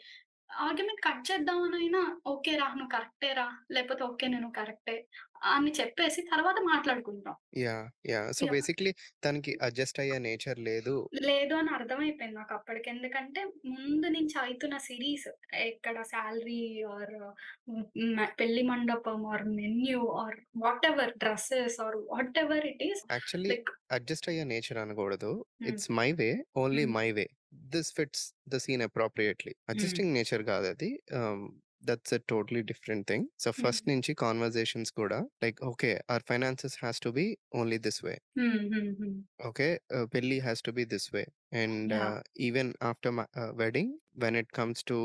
[0.49, 2.67] ఆర్గ్యుమెంట్ కట్ చేద్దామనైనా ఓకే రా!
[2.73, 3.45] నువ్వు కరెక్టే రా!
[3.71, 4.97] లేకపోతే ఓకే నేను కరెక్టే
[5.51, 7.35] అని చెప్పేసి తర్వాత మాట్లాడుకుంటాం.
[7.59, 7.87] యాహ్!
[8.09, 8.29] యాహ్!
[8.37, 8.45] సో!
[8.47, 8.91] బేసిక్‌లీ
[9.23, 10.95] తనకి అడ్జస్ట్ అయ్యే నేచర్ లేదు.
[11.23, 12.87] లేదు అని అర్థమైపోయింది నాకప్పటికి.
[12.89, 15.27] ఎందుకంటే ముందు నుంచి అయితున్న సీరీస్
[15.63, 16.61] ఎక్కడ సాలరీ
[16.93, 17.15] ఆర్
[18.37, 24.43] పెళ్ళి మండపం or menu or whatever dresses or whatever it is actually like adjust అయ్యే
[24.51, 25.31] నేచర్ అనకూడదు.
[25.69, 26.85] It's my way, only.
[26.93, 27.25] My way.
[27.73, 29.53] This fits the scene appropriately.
[29.71, 30.89] Adjusting nature కాదది.
[31.19, 31.43] ఆహ్,
[31.83, 33.27] that's a totally different thing.
[33.37, 33.77] So, hmm.
[33.77, 35.91] First నుంచి conversations కూడా like okay.
[36.09, 38.15] Our finances has to be only this way.
[38.35, 38.51] Hmm.
[38.69, 38.91] Hmm.
[38.99, 39.17] Hmm.
[39.47, 39.67] Okay.
[39.95, 41.23] Ah, పెళ్ళి has to be this way.
[41.61, 42.13] And yeah!
[42.47, 44.97] Even after మ ఆహ్, wedding when it comes to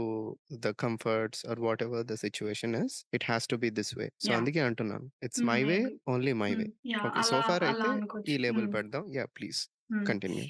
[0.61, 4.07] the comforts or whatever the situation is it has to be this way.
[4.19, 4.38] So, yeah!
[4.38, 5.09] అందుకే అంటున్నాను.
[5.23, 5.51] It's hmm.
[5.51, 5.93] My way, maybe.
[6.09, 6.67] Only my way.
[6.67, 6.73] Hmm.
[6.93, 7.09] Yeah!
[7.09, 7.23] Okay.
[7.31, 7.91] So అలా far అలా అయితే
[8.27, 8.38] ఈ అనుకోవచ్చు.
[8.45, 8.75] Label hmm.
[8.77, 9.05] పెడదాం.
[9.17, 9.31] Yeah!
[9.37, 9.61] Please
[9.91, 10.09] hmm.
[10.09, 10.47] Continue.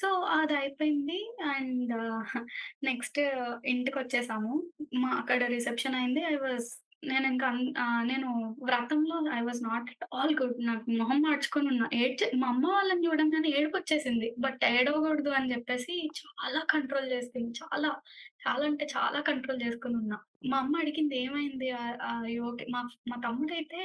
[0.00, 0.08] So,
[0.38, 1.18] అది అయిపోయింది
[1.52, 1.92] అండ్
[2.84, 3.18] నెక్స్ట్
[3.72, 4.52] ఇంటికి వచ్చేసాము
[4.94, 6.22] మా అక్కడ రిసెప్షన్ అయింది.
[6.24, 6.68] ఐ వాస్
[7.04, 7.48] నేను ఇంకా
[8.10, 8.28] నేను
[8.64, 10.56] వ్రతంలో I was not at all good.
[10.66, 11.86] నాకు మొహం మాడ్చుకొనున్నా.
[11.94, 14.28] ఏడ్చే మా అమ్మ వాళ్ళని చూడంగానే ఏడుపొచ్చేసింది.
[14.38, 17.90] బట్ ఏడవకూడదు అని చెప్పేసి చాలా కంట్రోల్ చేసింది చాలా,
[18.46, 20.18] చాలా అంటే చాలా కంట్రోల్ చేసుకుని ఉన్నా
[20.50, 21.68] మా అమ్మ అడిగింది ఏమైంది?
[22.50, 23.80] ఓకే మా మా తమ్ముడు అయితే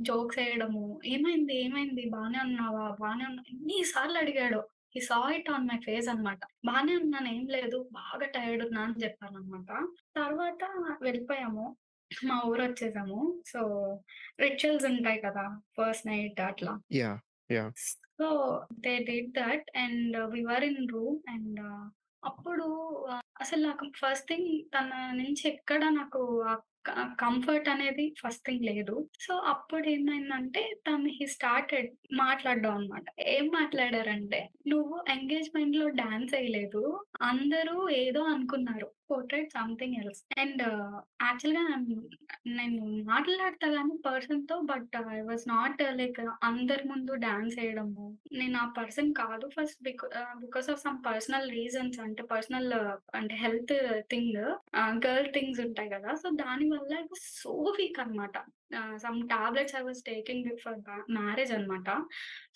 [0.00, 1.54] జోక్స్ వేయడము ఏమైంది?
[1.64, 2.04] ఏమైంది?
[2.10, 2.96] బానే ఉన్నావా?
[3.00, 4.18] బానే ఉన్నా ఎన్ని సార్లు
[4.94, 6.40] he saw it on my face అనమాట.
[6.64, 7.88] బానే ఉన్నాను ఏం లేదు.
[7.92, 9.86] బాగా టైర్డ్ ఉన్నా అని చెప్పాననమాట.
[10.16, 10.68] తర్వాత
[11.02, 11.76] వెళ్ళిపోయాము.
[12.24, 13.42] మా ఊరొచ్చేసాము.
[13.46, 13.60] సో,
[14.40, 15.60] రిచువల్స్ ఉంటాయి కదా!
[15.78, 16.80] ఫస్ట్ నైట్ అట్లా.
[17.78, 18.28] So,
[18.72, 21.60] they did that and we were in room and
[22.24, 22.64] అప్పుడు
[23.40, 26.44] అసలు నాకు ఫస్ట్ థింగ్ తన నుంచి ఎక్కడ నాకు
[26.90, 29.08] కంఫర్ట్ అనేది ఫస్ట్ థింగ్ లేదు.
[29.20, 33.04] సో, అప్పుడు ఏమైందంటే తను హీ స్టార్టెడ్ మాట్లాడడం అనమాట.
[33.20, 38.92] ఏం మాట్లాడారంటే, "నువ్వు ఎంగేజ్మెంట్లో డాన్స్ వేయలేదు అందరూ ఏదో అనుకున్నారు.
[39.10, 40.62] Portrait something else." అండ్
[41.22, 41.64] యాక్చువల్‌గా
[42.52, 48.06] నేను మాట్లాడతా గానీ పర్సన్‌తో but I was not like అందరి ముందు డాన్స్ ఎయడము.
[48.34, 49.48] నేను ఆ పర్సన్ కాదు.
[49.56, 49.80] First
[50.40, 52.70] because of some personal reasons అంటే పర్సనల్
[53.14, 53.74] అంటే హెల్త్
[54.10, 54.38] థింగ్
[55.04, 56.12] గర్ల్ థింగ్స్ ఉంటాయి గదా!
[56.16, 58.36] సో, దాని వల్ల ఐ వాస్ సో వీక్ అనమాట.
[58.98, 61.88] Some tablets I was taking for మ్యా మ్యారేజ్ అనమాట.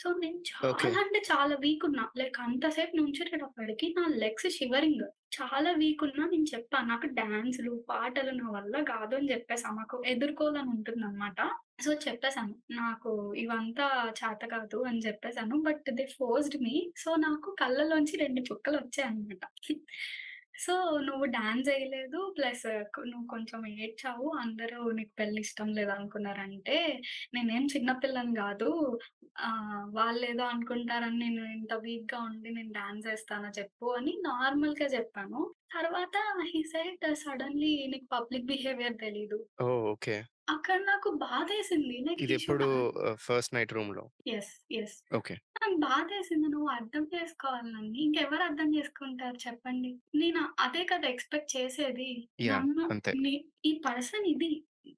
[0.01, 0.39] సో, నేను.
[0.51, 2.05] చాలా అంటే చాలా వీక్ ఉన్నా.
[2.17, 5.05] లైక్ అంతసేపు నుంచునేటప్పటికి నా లెగ్స్ షివరింగ్.
[5.43, 10.71] చాలా వీక్ ఉన్నా నేను చెప్పాను నాకు డాన్సులు పాటలు నా వల్ల కాదు అని చెప్పేసాను మాకు ఎదుర్కోవాలని
[10.71, 11.51] ఉంటుందనమాట.
[11.85, 12.55] సో, చెప్పేసాను.
[12.71, 16.93] నాకు ఇవంతా చేత కాదు అని చెప్పేశాను but they forced me.
[16.97, 19.73] So, నాకు కళ్ళలోంచి రెండు చుక్కలు వచ్చాయి అనమాట
[20.55, 22.19] సో, "నువ్వు డాన్స్ ఎయలేదు.
[22.37, 22.65] ప్లస్
[23.07, 24.27] నువ్వు కొంచెం ఏడ్చావు.
[24.39, 26.77] అందరూ నీకు పెళ్ళి ఇష్టం లేదనుకున్నారంటే,
[27.35, 28.71] నేనేం చిన్న పిల్లని గాదు.
[29.41, 35.43] ఆహ్, వాళ్ళేదో అనుకుంటారని నేను ఇంత వీక్‌గా ఉండి నేను డాన్స్ ఎస్తానా చెప్పు" అని నార్మల్‌గా జెప్పాను.
[35.71, 36.17] తర్వాత
[36.51, 39.41] హి సెడ్ సడెన్‌లీ "నీకు పబ్లిక్ బిహేవియర్ తెలీదు."
[39.89, 40.17] ఓకే.
[40.49, 41.51] అక్కడ నాకు ఆన్
[43.05, 44.05] ఆహ్, ఫస్ట్ నైట్ రూమ్‌లో.
[44.27, 44.53] యెస్.
[44.71, 44.97] యెస్.
[45.13, 45.35] ఓకే.
[45.65, 46.49] నాకు బాధేసింది.
[46.49, 47.99] నువ్వు అర్థం చేసుకోవాలి నన్ని.
[48.01, 49.91] ఇంకెవరు అర్థం చేసుకుంటారు చెప్పండి?
[50.15, 52.11] నేను అదే కదా ఎక్స్‌పెక్ట్ చేసేది.
[52.43, 52.67] యాహ్!
[52.67, 53.15] నన్ను అంతే.
[53.23, 54.53] ని ఈ పర్సన్ ఇది.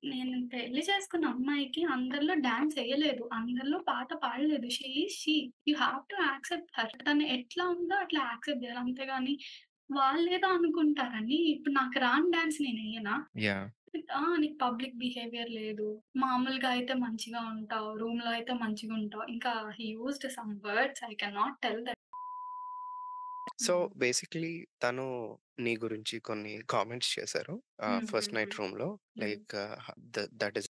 [0.05, 3.25] నేను పెళ్ళి చేసుకున్న అమ్మాయికి అందరిలో డాన్స్ ఎయలేదు.
[3.33, 4.69] అందరిలో పాట పాడలేదు.
[4.71, 5.37] She she.
[5.69, 6.95] You have to accept her.
[7.07, 8.83] తను ఎట్లా ఉందో అట్లా యాక్సెప్ట్ చేయాలి.
[8.85, 9.35] అంతేగాని
[9.91, 13.15] వాళ్ళేదో అనుకుంటారని ఇప్పుడు నాకు రాని డాన్స్ నేనెయ్యనా?
[13.39, 13.67] యాహ్!
[14.13, 14.37] ఆ!
[14.37, 15.87] నీకు పబ్లిక్ బిహేవియర్ లేదు.
[16.17, 17.91] మామూలుగా అయితే మంచిగా ఉంటావు.
[17.97, 19.27] రూమ్‌లో అయితే మంచిగుంటావు.
[19.29, 22.01] ఇంకా he used some words I cannot tell that.
[23.59, 23.87] So, hmm.
[23.97, 25.07] Basically తను
[25.65, 27.57] నీ గురించి కొన్ని కామెంట్స్ చేశారు.
[28.11, 28.35] ఫస్ట్.
[28.37, 28.57] నైట్.
[28.61, 28.89] రూమ్‌లో.
[29.17, 29.37] హ్మ్.
[29.37, 29.55] Like
[30.37, 30.71] that is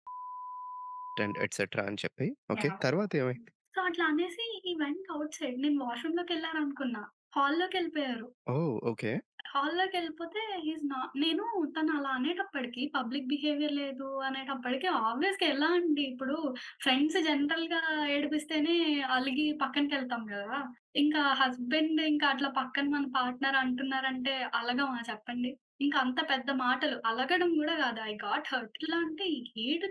[1.17, 2.27] and etcetera అని చెప్పి.
[2.53, 2.69] ఓకే.
[2.81, 3.51] తర్వాత ఏమైంది?
[3.73, 5.57] సో, అట్లా అనేసి హి వెంట్ ఔట్‌సైడ్.
[5.59, 7.03] నేను వాష్‌రూమ్‌లోకెళ్ళారనుకున్నా.
[7.35, 8.27] హాల్‌లోకెళ్ళిపోయారు.
[8.49, 8.61] ఓహ్!
[8.83, 9.11] ఓకే.
[9.53, 11.43] హాల్లోకి వెళ్ళిపోతే హీస్ నా నేను
[11.75, 16.37] తను అలా అనేటప్పటికి పబ్లిక్ బిహేవియర్ లేదు అనేటప్పటికి ఆబ్వియస్‌గా ఎలా అండి ఇప్పుడు
[16.81, 18.75] ఫ్రెండ్స్ జనరల్గా ఏడిపిస్తేనే
[19.15, 20.57] అలిగి పక్కనకెళ్తాం కదా
[20.95, 25.51] ఇంకా హస్బెండ్ ఇంకా అట్లా పక్కన మన పార్ట్నర్ అంటున్నారంటే అలగమా చెప్పండి?
[25.79, 28.75] ఇంకా అంత పెద్ద మాటలు అలగడం కూడా కాదు ఐ గాట్ హర్ట్.
[28.77, 29.25] ఎట్లా అంటే
[29.65, 29.87] ఏడు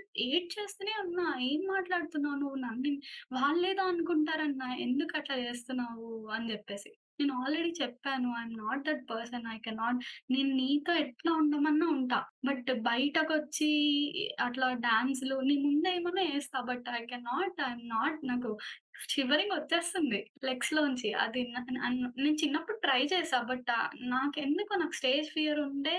[0.55, 1.27] చేస్తూనే ఉన్నా.
[1.49, 2.93] "ఏం మాట్లాడుతున్నావు నువ్వు నన్ను
[3.35, 4.69] వాళ్ళేదో అనుకుంటారన్నా.
[4.87, 6.91] ఎందుకు అట్లా చేస్తున్నావు?" అని చెప్పేసి
[7.23, 8.29] నేను ఆల్రెడీ చెప్పాను.
[8.41, 9.47] I'm not that person.
[9.55, 12.19] I cannot నేను నీతో ఎట్లా ఉండమన్నా ఉంటా.
[12.45, 13.71] బట్ బయటకొచ్చి
[14.41, 18.51] అట్లా డాన్స్‌లు నీ ముందేమన్నా వేస్తా but I can not I'm not నాకు
[18.95, 21.11] షివరింగ్ వచ్చేస్తుంది లెగ్స్‌లోంచి.
[21.23, 21.41] అది
[22.19, 23.71] నేను చిన్నప్పుడు ట్రై చేసా బట్
[24.09, 25.97] నాకు ఎందుకో నాకు స్టేజ్ ఫియర్ ఉండే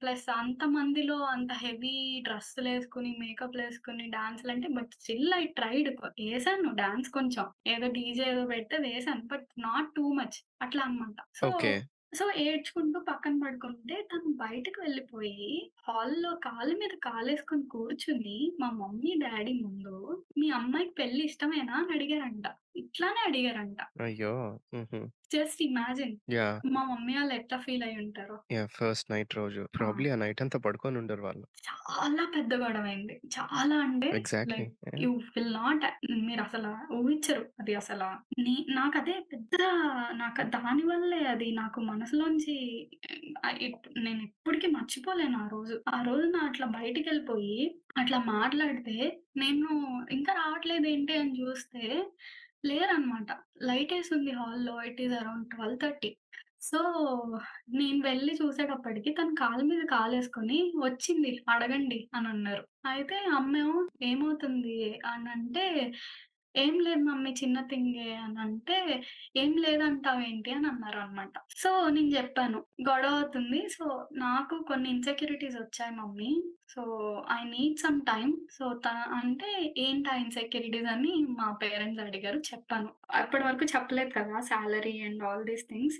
[0.00, 5.90] ప్లస్ అంత మందిలో అంత హెవీ డ్రెస్సులు వేసుకుని మేకప్ వేసుకుని మేకప్‌లేసుకొని డాన్స్‌లంటే బట్ స్టిల్ ఐ ట్రైడ్.
[6.20, 7.46] వేసాను డాన్స్ కొంచెం.
[7.66, 10.38] ఏదో డీజే ఏదో పెడితే వేసాను బట్ నాట్ టూ మచ్.
[10.60, 11.18] అట్లా అన్నమాట.
[11.40, 11.48] సో,
[12.12, 15.48] సో ఏడ్చుకుంటూ పక్కన పడుకుంటే తను బయటకు వెళ్ళిపోయి
[15.84, 19.94] హాల్‌లో కాళ్ళ మీద కాలేసుకొని కూర్చుని మా మమ్మీ, డాడీ ముందు
[20.38, 22.46] "మీ అమ్మాయికి పెళ్ళి ఇష్టమేనా?" అని అడిగారంట.
[22.76, 23.80] ఇట్లానే అడిగారంట.
[24.00, 24.34] అయ్యో!
[25.30, 26.14] Just imagine.
[26.68, 28.38] మా మమ్మీ ఆళ్ళు ఎట్లా ఫీల్ అయ్యుంటారో.
[28.52, 28.68] యాహ్!
[28.74, 29.62] ఫస్ట్ నైట్ రోజు.
[29.64, 29.70] ఆ!
[29.76, 31.44] ప్రాబబ్లీ ఆ నైట్ అంతా పడుకొని ఉండరు వాళ్ళు.
[31.60, 33.14] చాలా పెద్ద గొడవైంది.
[33.34, 34.66] చాలా అంటే exactly.
[34.84, 35.00] Like!
[35.02, 35.84] You will not
[36.26, 36.66] మీరసల
[36.96, 37.44] ఊహించరు.
[37.60, 38.02] అది అసల
[38.40, 39.54] నే నాకదే పెద్ద
[40.20, 42.56] నాకు దాని వల్లే అది నాకు మనసులోంచి
[43.42, 45.76] ఆహ్, ఇప్ నేనెప్పటికి మర్చిపోలేను ఆ రోజు.
[45.90, 47.58] ఆ రోజున అట్లా బయటికెళ్ళిపోయి
[47.96, 48.96] అట్లా మాట్లాడితే
[49.36, 49.68] నేను
[50.10, 51.84] ఇంకా రావట్లేదేంటి అని చూస్తే
[52.64, 53.28] లేరనమాట.
[53.62, 54.74] లైటేసుంది హాల్‌లో.
[54.82, 56.10] It is around 12:30.
[56.62, 56.78] సో,
[57.74, 65.28] నేను వెళ్ళి చూసేటప్పటికి తను కాలు మీద కాలేసుకొని వచ్చింది అడగండి అని అన్నారు అయితే అమ్మేమో "ఏమవుతుంది?" అని
[65.30, 65.64] అంటే
[66.54, 68.08] "ఏం లేదు మమ్మీ చిన్న థింగే"
[68.44, 68.78] అంటే
[69.36, 73.60] "ఏం లేదంటావేంటి?" అని అన్నారు అనమాట సో, నేను చెప్పాను "గొడవ అవుతుంది.
[73.70, 73.86] సో,
[74.18, 76.30] నాకు కొన్ని ఇన్‌సెక్యూరిటీస్ వచ్చాయి mummy.
[76.70, 76.82] So,
[77.32, 82.38] I need some time." So, త అంటే ఏంటా ఇన్‌సెక్యూరిటీస్ అని మా పేరెంట్స్ అడిగారు.
[82.50, 82.88] చెప్పాను.
[83.14, 84.40] అప్పటి వరకు చెప్పలేదు కదా!
[84.42, 85.98] Salary and all these things.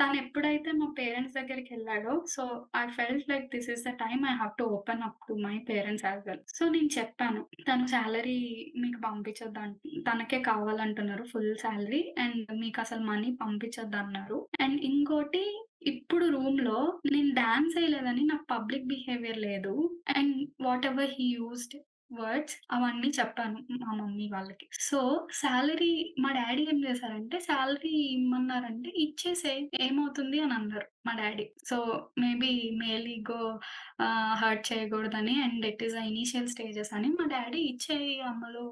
[0.00, 2.42] తను ఎప్పుడైతే మా పేరెంట్స్ దగ్గరికి వెళ్ళాడో so,
[2.76, 6.04] I felt like this is the time I have to open up to my parents
[6.04, 6.42] as well.
[6.50, 7.42] So, నేను చెప్పాను.
[7.68, 8.38] తను శాలరీ
[8.78, 9.76] మీకు పంపించొద్దంట
[10.08, 14.38] తనకే కావాలంటున్నారు ఫుల్ శాలరీ అండ్ మీకు అసలు మనీ పంపించొద్దన్నారు.
[14.60, 15.44] అండ్ ఇంకోటి
[15.86, 16.78] ఇప్పుడు రూమ్లో
[17.12, 19.74] నేను డాన్స్ వేయలేదని నాకు పబ్లిక్ బిహేవియర్ లేదు.
[20.16, 20.34] And
[20.86, 21.76] whatever he used
[22.10, 24.66] words అవన్నీ చెప్పాను మా మమ్మీ వాళ్ళకి.
[24.80, 24.98] సో,
[25.32, 31.76] సాలరీ మా డాడీ ఏం చేశారంటే సాలరీ ఇమ్మన్నారంటే ఇచ్చేసే ఏమవుతుంది అని అన్నారు మా daddy so,
[32.18, 33.40] maybe male ego
[34.34, 38.64] hurt చేయకూడదని and it is initial stages అని మా డాడీ ఇచ్చేయి అమ్మలు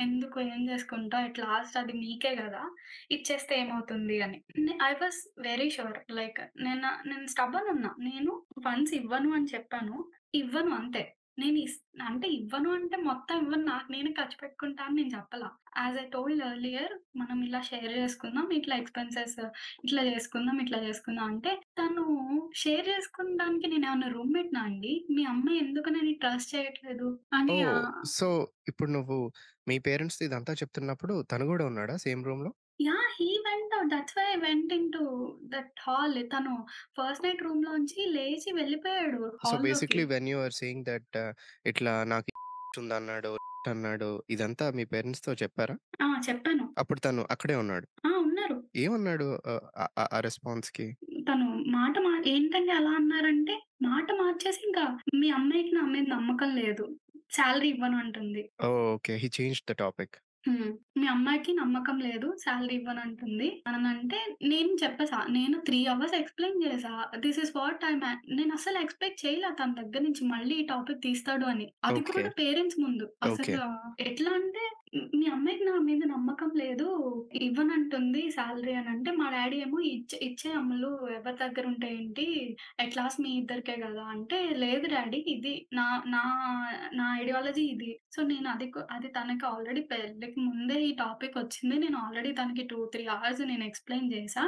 [0.00, 2.62] ఎందుకు ఏం చేసుకుంటావు ఇట్ లాస్ట్ అది నీకే కదా
[3.10, 4.40] ఇచ్చేస్తే ఏమవుతుంది అని.
[4.82, 7.94] I was very sure like నేను నేను స్టబన్ ఉన్నా.
[8.00, 8.32] నేను
[8.66, 9.96] వన్స్ ఇవ్వను అని చెప్పాను.
[10.34, 11.02] ఇవ్వను అంతే.
[11.38, 11.76] నేను ఇస్
[12.06, 15.48] అంటే ఇవ్వను అంటే మొత్తం ఇవ్వను నాకు నేనే ఖర్చు పెట్టుకుంటా అని నేను చెప్పలా.
[15.78, 18.46] యాస్ ఐ టోల్డ్ ఎర్లియర్ మనం ఇలా షేర్ చేసుకుందాం.
[18.58, 19.36] ఇట్లా ఎక్స్‌పెన్సెస్
[19.84, 22.04] ఇట్లా చేసుకుందాం, ఇట్లా చేసుకుందాం అంటే తను
[22.62, 24.94] షేర్ చేసుకుండానికి నేనేమన్నా రూమ్‌మేట్‌నా అండి?
[25.10, 27.58] మీ అమ్మ ఎందుకు నన్ను ట్రస్ట్ చేయట్లేదు అని
[28.12, 28.26] సో,
[28.70, 29.16] ఇప్పుడు నువ్వు
[29.66, 32.50] మీ పేరెంట్స్‌తో ఇదంతా చెప్తున్నప్పుడు తను గూడా ఉన్నాడా సేమ్ రూమ్‌లో?
[32.80, 33.08] Yeah!
[33.16, 33.90] He went out.
[33.92, 35.02] That's why I went into
[35.52, 36.18] that hall.
[36.32, 36.54] తను
[36.96, 39.64] ఫస్ట్ నైట్ రూమ్‌లోంచి లేచి వెళ్ళిపోయాడు సో, హాల్‌లోకి.
[39.64, 41.16] Basically when you are saying that
[41.66, 42.30] ఇట్లా నాకు
[42.80, 43.32] ఉందన్నాడు,
[43.72, 45.76] అన్నాడు ఇదంతా మీ పేరెంట్స్‌తో చెప్పారా?
[45.98, 46.06] ఆ!
[46.26, 46.64] చెప్పాను.
[46.82, 47.86] అప్పుడు తను అక్కడే ఉన్నాడు.
[48.02, 48.10] ఆ!
[48.22, 48.58] ఉన్నారు.
[48.78, 50.86] ఏమన్నాడు ఆహ్, ఆ రెస్పాన్స్‌కి?
[51.26, 53.54] తను మాట మా ఏంటండి అలా అన్నారంటే,
[53.86, 54.84] మాట మార్చేసి ఇంకా
[55.16, 56.86] మీ అమ్మాయికి నా మీద నమ్మకం లేదు.
[57.30, 58.44] సాలరీ ఇవ్వను అంటుంది.
[58.62, 58.74] ఓహ్!
[58.90, 59.14] Okay.
[59.22, 60.14] He changed the topic.
[60.46, 60.68] Hmm.
[60.96, 62.28] మీ అమ్మాయికి నమ్మకం లేదు.
[62.36, 63.48] సాలరీ ఇవ్వనంటుంది.
[63.68, 65.18] అనంటే నేను చెప్పేసా.
[65.30, 66.92] నేను 3 అవర్స్ ఎక్స్‌ప్లెయిన్ చేశా.
[67.24, 68.04] This is what I am
[68.36, 71.66] నేనసలు ఎక్స్‌పెక్ట్ చేయలే తన దగ్గర నుంచి మళ్ళీ ఈ టాపిక్ తీస్తాడు అని.
[71.84, 72.10] అది ఓకే.
[72.10, 73.08] కూడా పేరెంట్స్ ముందు.
[73.26, 73.56] ఓకే.
[73.56, 73.62] అసలు
[74.02, 74.64] ఎట్లా అంటే
[75.14, 76.86] మీ అమ్మాయికి నా మీద నమ్మకం లేదు.
[77.46, 82.26] ఇవ్వనంటుంది సాలరీ అంటే మా డాడీ ఏమో ఇచ్చే ఇచ్చే అమ్ములు ఎవరి దగ్గర ఉంటే ఏంటి?
[82.78, 86.22] ఎట్ లాస్ట్ మీ ఇద్దరికే కదా అంటే లేదు డాడీ ఇది నా నా
[86.94, 87.90] నా ఐడియాలజీ ఇది.
[88.10, 91.76] సో, నేను అది అది తనకి ఆల్రెడీ పెళ్ళికి ముందే ఈ టాపిక్ వచ్చింది.
[91.78, 94.44] నేను ఆల్రెడీ తనకి 2, 3 అవర్స్ నేను ఎక్స్‌ప్లెయిన్ చేశా.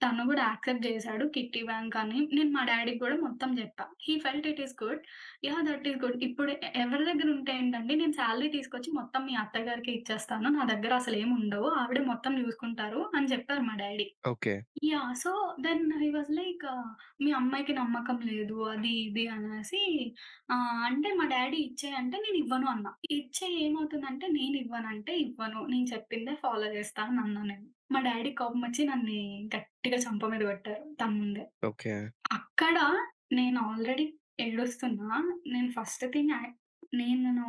[0.00, 1.24] తను గూడా యాక్సెప్ట్ చేశాడు.
[1.34, 2.18] కిట్టి బ్యాంక్ అని.
[2.32, 3.84] నేను మా డ్యాడీకి గూడా మొత్తం చెప్పా.
[4.04, 5.00] He felt it is good.
[5.44, 5.62] Yeah!
[5.68, 6.18] That is good.
[6.26, 10.48] ఇప్పుడు ఎవరి దగ్గర ఉంటే ఏంటండి నేను సాలరీ తీసుకొచ్చి మొత్తం మీ అత్తగారికే ఇచ్చేస్తాను.
[10.50, 11.68] నా దగ్గర అసలేమి ఉండవు.
[11.78, 13.76] ఆవిడే మొత్తం చూసుకుంటారు అని చెప్పారు మా.
[14.26, 14.54] Okay.
[14.86, 15.12] Yeah!
[15.16, 16.64] So, then he was like
[17.20, 18.56] మీ అమ్మాయికి నమ్మకం లేదు.
[18.72, 19.82] అది ఇది అనేసి
[20.86, 22.90] అంటే మా డ్యాడీ ఇచ్చేయి అంటే నేను ఇవ్వను అన్నా.
[23.12, 25.60] ఇచ్చేయి ఏమవుతుందంటే నేను ఇవ్వనంటే ఇవ్వను.
[25.66, 27.64] నేను చెప్పిందే ఫాలో చేస్తా అని అన్నా నేను.
[27.90, 29.18] మా డ్యాడీ కోపమొచ్చి నన్ని
[29.86, 31.42] గట్టిగా చెంప మీద కొట్టారు తన ముందే.
[31.64, 31.92] ఓకే.
[32.36, 32.76] అక్కడ
[33.32, 34.06] నేను ఆల్రెడీ
[34.40, 35.10] ఏడుస్తున్నా.
[35.46, 36.32] నేను ఫస్ట్ థింగ్
[36.92, 37.44] నేను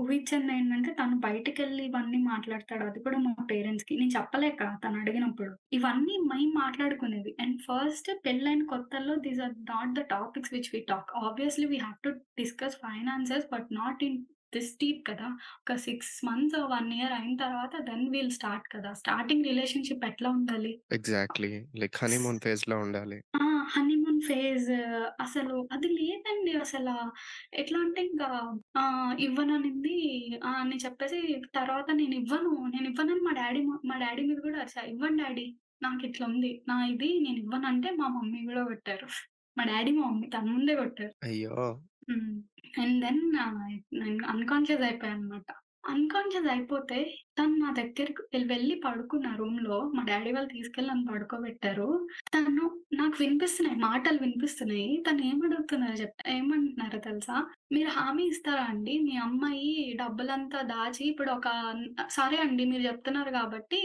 [0.00, 2.84] ఊహించిందేంటంటే తను బయటికెళ్ళి ఇవన్నీ మాట్లాడతాడు.
[2.84, 3.94] అది కూడా మా పేరెంట్స్‌కి.
[3.96, 5.52] నేను చెప్పలేక తను అడిగినప్పుడు.
[5.72, 7.32] ఇవన్నీ మేము మాట్లాడుకునేవి.
[7.40, 11.12] అండ్ ఫస్ట్ పెళ్ళైన కొత్తల్లో these are not the topics which we talk.
[11.22, 14.18] Obviously we have to discuss finances but not in
[14.52, 15.28] this deep కదా!
[15.60, 18.92] ఒక 6 మంత్స్, 1 ఇయర్ అయిన తర్వాత దెన్ విల్ స్టార్ట్ కదా!
[19.02, 20.72] స్టార్టింగ్ రిలేషన్‌షిప్ ఎట్లా ఉండాలి?
[20.96, 21.50] ఎగ్జాక్ట్‌లీ.
[21.80, 23.18] లైక్ హనీమూన్ ఫేజ్‌లో ఉండాలి.
[23.34, 23.40] ఆ!
[23.72, 24.68] హనీమూన్ ఫేజ్
[25.20, 26.88] అసలు అది లేదండి అసల.
[27.54, 28.28] ఎట్లా అంటే ఇంకా
[29.26, 29.96] ఇవ్వననింది
[30.52, 31.18] అని చెప్పేసి
[31.54, 34.84] తర్వాత నేనివ్వను, నేనివ్వనని మా డ్యాడీ మ మా డ్యాడీ మీద కూడా అరిచా.
[34.92, 35.46] ఇవ్వను డ్యాడీ
[35.82, 36.52] నాకిట్లుంది.
[36.68, 39.08] నా ఇది నేనివ్వనంటే మా మమ్మీ గూడా కొట్టారు.
[39.56, 41.14] మా డ్యాడీ, మా మమ్మీ తన ముందే కొట్టారు.
[41.24, 41.58] అయ్యో!
[42.08, 42.34] హ్మ్.
[42.74, 43.62] అండ్ దెన్ ఆహ్,
[43.98, 45.48] నేను అన్‌కాన్షియస్ అయిపోయానన్నమాట.
[45.88, 46.98] అన్‌కాన్షియస్ అయిపోతే
[47.38, 51.86] తను నా దగ్గరికి వెళ్ళి పడుకున్న రూమ్లో మా డాడీ వాళ్ళు తీసుకెళ్ళి నన్ను పడుకోబెట్టారు.
[52.34, 53.78] తను నాకు వినిపిస్తున్నాయి.
[53.80, 55.02] మాటలు వినిపిస్తున్నాయి.
[55.08, 57.36] తను ఏమడుగుతున్నారు చెప్ ఏమంటున్నారు తెలుసా?
[57.72, 58.98] "మీరు హామీ ఇస్తారా అండి?
[58.98, 59.70] మీ అమ్మాయి
[60.00, 61.48] డబ్బులంతా దాచి ఇప్పుడు ఒక
[62.10, 63.80] సరే అండి మీరు చెప్తున్నారు కాబట్టి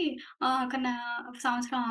[0.64, 0.74] ఒక
[1.38, 1.82] సంవత్సరం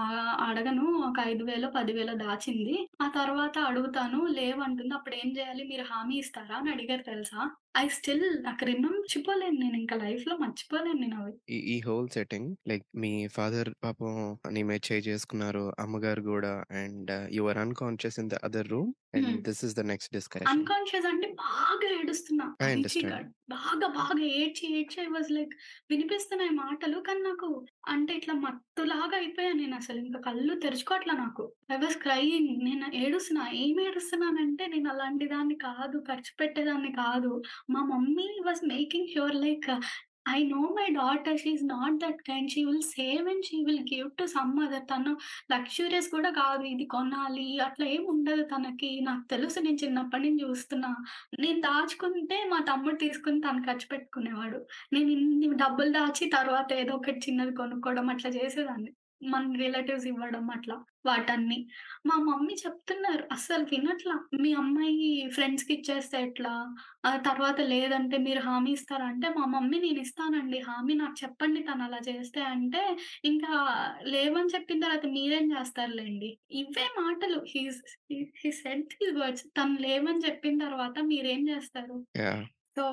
[0.44, 0.86] అడగను.
[1.10, 2.76] ఒక ఐదు వేలు పదివేలు దాచింది.
[3.02, 4.26] ఆ తర్వాత అడుగుతాను.
[4.34, 4.94] లేవంటుంది.
[5.18, 5.64] ఏం చేయాలి?
[5.64, 7.42] మీరు హామీ ఇస్తారా?" అని అడిగారు తెలుసా?
[7.76, 11.34] ఐ స్టిల్ నాకు రిమెంబర్ మర్చిపోలేను నేను ఇంకా లైఫ్లో మర్చిపోలేను నేనవి.
[11.48, 14.14] ఈ ఈ హోల్ సెట్టింగ్ లైక్ మీ ఫాదర్ పాపం
[14.52, 15.64] నీ మీద చేయి చేసుకున్నారు.
[15.80, 16.52] అమ్మగారు కూడా
[16.82, 19.42] and your unconscious in the other room and.
[19.48, 20.50] This is the next discussion.
[20.54, 22.46] Unconscious అంటే బాగా ఏడుస్తున్నా.
[23.50, 25.54] బాగా బాగా ఏడ్చి ఏడ్చి ఐ వాస్ లైక్
[25.90, 26.98] వినిపిస్తున్నాయి మాటలు.
[27.02, 27.50] కానీ నాకు
[27.88, 30.00] అంటే ఇట్లా మత్తులాగా అయిపోయా నేనసలు.
[30.06, 31.44] ఇంక కళ్ళు తెరుచుకోవట్లా నాకు.
[31.72, 32.52] I was crying.
[32.64, 33.46] నేను ఏడుస్తున్నా.
[33.64, 36.00] ఏం ఏడుస్తున్నానంటే నేను అలాంటి దాన్ని కాదు.
[36.08, 37.34] ఖర్చు పెట్టేదాన్ని కాదు.
[37.70, 39.70] మా mummy was making sure like
[40.30, 42.52] I know my daughter she is not that kind.
[42.52, 44.84] She will save and she will give to some other.
[44.84, 45.18] తను
[45.52, 46.64] లగ్జూరియస్ కూడా కాదు.
[46.64, 49.00] ఇది కొనాలి అట్లా ఏమి ఉండదు తనకి.
[49.02, 50.96] నాకు తెలుసు నేను చిన్నప్పటి నుంచి చూస్తున్నా.
[51.40, 54.62] నేను దాచుకుంటే మా తమ్ముడు తీసుకుని తను ఖర్చు పెట్టుకునేవాడు.
[54.94, 58.92] నేను ఇన్ని డబ్బులు దాచి తర్వాత ఏదో ఒకటి చిన్నది కొనుక్కోవడం అట్లా చేసేదాన్ని.
[59.32, 61.58] మన రిలేటివ్స్ ఇవ్వడం అట్లా వాటన్ని.
[62.06, 64.16] మా మమ్మీ చెప్తున్నారు అస్సలు వినట్లా.
[64.42, 66.54] మీ అమ్మాయి ఫ్రెండ్స్‌కి ఇచ్చేస్తే ఎట్లా?
[67.06, 69.08] ఆహ్, తర్వాత లేదంటే మీరు హామీ ఇస్తారా?
[69.08, 72.84] అంటే మా మమ్మీ నేనిస్తానండి హామీ నాకు చెప్పండి తనలా చేస్తే అంటే,
[73.26, 73.54] ఇంకా
[74.10, 76.32] లేవని చెప్పిన తర్వాత మీరేం చేస్తారులెండి.
[76.56, 81.98] ఇవే మాటలు he's he he said these words తను లేవని చెప్పిన తర్వాత మీరేం చేస్తారు?
[82.78, 82.86] సో,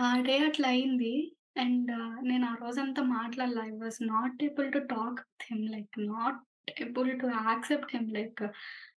[0.00, 1.14] ఆ డే అట్లా అయింది.
[1.58, 1.92] అండ్
[2.24, 3.62] నేను ఆ రోజంతా మాట్లాడలా.
[3.64, 6.40] I was not able to talk with him like not
[6.82, 8.42] able to accept him like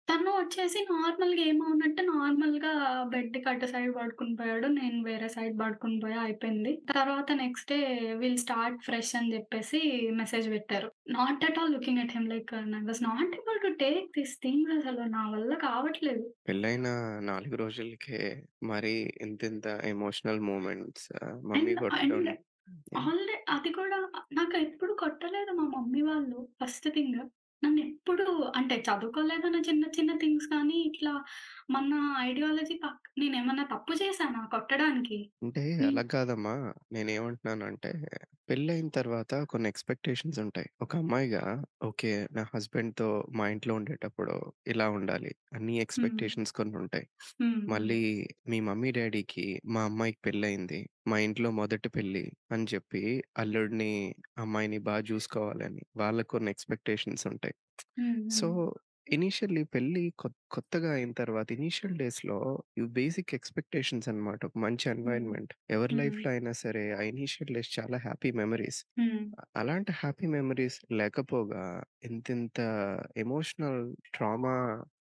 [0.08, 2.70] తను వచ్చేసి నార్మల్‌గా ఏమో అన్నట్టు నార్మల్‌గా
[3.12, 4.68] బెడ్‌కి అటు సైడ్ పడుకొని పోయాడు.
[4.78, 6.72] నేను వేరే సైడ్ పడుకొని పోయా అయిపోయింది.
[6.92, 7.78] తర్వాత next day
[8.22, 9.80] will start fresh అని చెప్పేసి
[10.20, 10.88] మెసేజ్ పెట్టారు.
[11.16, 14.72] Not at all looking at him like I was not able to take this things
[14.78, 16.24] అసలు నా వల్ల కావట్లేదు.
[16.46, 16.88] పెళ్ళైన
[17.24, 18.20] 4 రోజులకే
[18.70, 18.94] మరి
[19.26, 21.08] ఇంతింత ఎమోషనల్ మూమెంట్స్
[21.50, 21.74] మమ్మీ
[22.68, 23.08] అండ్ కొట్టడం అండ్ యాహ్!
[23.08, 23.98] ఆల్రె అది కూడా
[24.32, 27.20] నాకెప్పుడు కొట్టలేదు మా మమ్మీ వాళ్ళు ఫస్ట్ థింగ్.
[27.62, 31.12] నన్నెప్పుడు అంటే చదువుకోలేదన్న చిన్న చిన్న థింగ్స్ కానీ ఇట్లా
[31.70, 31.92] మన
[32.22, 35.18] ఐడియాలజీ పక్ నేనేమన్నా తప్పు చేశానా కొట్టడానికి?
[35.42, 35.62] అంటే.
[35.86, 36.54] అలా కాదమ్మా.
[36.94, 37.90] నేనేమంటున్నానంటే
[38.48, 40.70] పెళ్ళయిన తర్వాత కొన్ని ఎక్స్‌పెక్టేషన్స్ ఉంటాయి.
[40.80, 41.42] ఒక అమ్మాయిగా
[41.82, 42.10] ఓకే.
[42.30, 44.34] నా హస్బెండ్‌తో మా ఇంట్లో ఉండేటప్పుడు
[44.66, 45.32] ఇలా ఉండాలి.
[45.52, 46.18] అన్ని హ్మ్.
[46.52, 46.52] ఎక్స్‌పెక్టేషన్స్.
[46.52, 47.06] హ్మ్.
[47.40, 47.68] హ్మ్.
[47.68, 48.00] మళ్ళీ
[48.48, 50.80] మీ మమ్మీ డ్యాడీకి మా అమ్మాయికి పెళ్ళయింది.
[51.06, 53.02] మా ఇంట్లో మొదటి పెళ్ళి అని చెప్పి
[53.36, 53.92] అల్లుడిని,
[54.38, 57.56] అమ్మాయిని బా చూసుకోవాలని వాళ్ళకి కొన్ని ఎక్స్‌పెక్టేషన్స్ ఉంటాయి.
[57.96, 58.14] హ్మ్.
[58.30, 58.58] సో, హ్మ్.
[59.08, 62.38] ఇనీషియల్లీ పెళ్ళి కొత్ కొత్తగా అయిన తర్వాత ఇనీషియల్ డేస్‌లో
[62.78, 64.40] ఈ బేసిక్ ఎక్స్‌పెక్టేషన్స్ అన్నమాట.
[64.44, 65.24] ఒక మంచి హ్మ్.
[65.24, 65.52] ఎన్వైర్న్‌మెంట్.
[65.70, 66.18] ఎవరి హ్మ్.
[66.18, 68.80] లైఫ్‌లో అయినా సరే ఆ ఇనీషియల్ డేస్ చాలా హ్యాపీ మెమోరీస్.
[68.96, 69.28] హ్మ్.
[69.56, 71.64] అలాంటి హ్యాపీ మెమోరీస్ లేకపోగా
[72.04, 72.58] ఇంతింత
[73.16, 73.80] emotional
[74.12, 74.54] trauma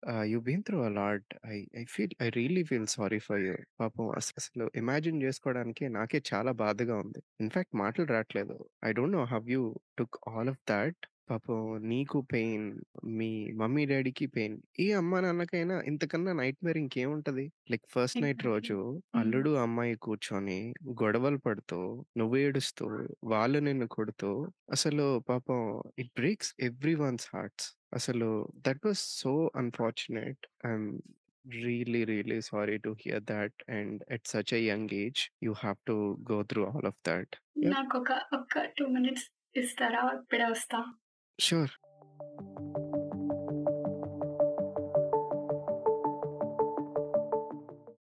[0.07, 1.27] ah, you been through a lot.
[1.49, 3.55] I I feel I really feel sorry for you.
[3.79, 7.21] పాపం అస్ అసలు ఇమాజిన్ చేసుకోవడానికి నాకే చాలా బాధగా ఉంది.
[7.39, 8.57] ఇన్‌ఫాక్ట్ మాటలు రాట్లేదు.
[8.83, 9.63] I don't know how you
[9.97, 11.01] took all of that.
[11.29, 12.67] పాపం నీకు పెయిన్,
[13.17, 14.55] మీ మమ్మీ డ్యాడీకి పెయిన్.
[14.79, 17.45] ఏ అమ్మా నాన్నకైనా ఇంతకన్నా నైట్‌మేర్ ఇంకేముంటది?
[17.71, 18.43] Like first night.
[18.47, 18.77] రోజు
[19.15, 19.21] హ్మ్.
[19.21, 20.59] అల్లుడు, అమ్మాయి కూర్చొని
[21.01, 21.79] గొడవలు పడుతూ,
[22.17, 22.87] నువ్వు ఏడుస్తూ,
[23.33, 24.31] వాళ్ళు నిన్ను కొడుతూ
[24.71, 25.61] అసలు పాపం
[25.97, 27.69] ఇట్ బ్రేక్స్ ఎవ్రీవన్స్ హార్ట్స్.
[27.93, 28.29] అసలు
[28.65, 30.41] that was so unfortunate.
[30.65, 30.89] I'm
[31.45, 35.97] really really sorry to hear that and at such a young age you have to
[36.31, 37.35] go through all of that.
[37.63, 37.81] Yeah!
[37.87, 39.25] నాకొక ఒక 2 మినిట్స్
[39.55, 40.01] ఇస్తారా?
[40.17, 40.79] ఇప్పుడే వస్తా.
[41.39, 41.73] Sure.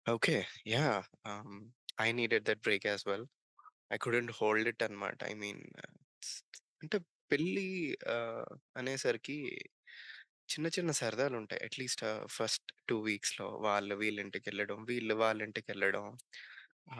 [0.09, 0.45] Okay.
[0.67, 1.49] Yeah um,
[1.99, 3.23] I needed that break as well.
[3.91, 4.83] I couldn't hold it
[5.23, 5.63] I mean
[6.83, 6.97] అంటే
[7.31, 7.97] పెళ్ళి
[8.77, 9.37] అనేసరికి
[10.49, 16.05] చిన్న చిన్న సరదాలు ఉంటాయి అట్‌లీస్ట్ ఫస్ట్ టూ వీక్స్‌లో వాళ్ళు వీళ్ళ ఇంటికెళ్ళడం, వీళ్ళు వాళ్ళ ఇంటికెళ్ళడం.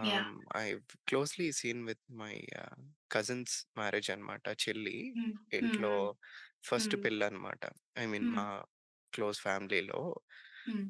[0.04, 0.28] Yeah!
[0.28, 2.78] Ah, I've closely seen with my ah,
[3.12, 4.46] cousins marriage అన్నమాట.
[4.64, 4.98] చెల్లి.
[5.16, 5.34] హ్మ్.
[5.54, 6.08] ఇంట్లో hmm.
[6.70, 7.04] First hmm.
[7.04, 7.64] పెళ్ళన్నమాట.
[7.98, 8.30] I mean.
[8.32, 8.48] మా
[9.14, 10.02] క్లోజ్ ఫ్యామిలీలో.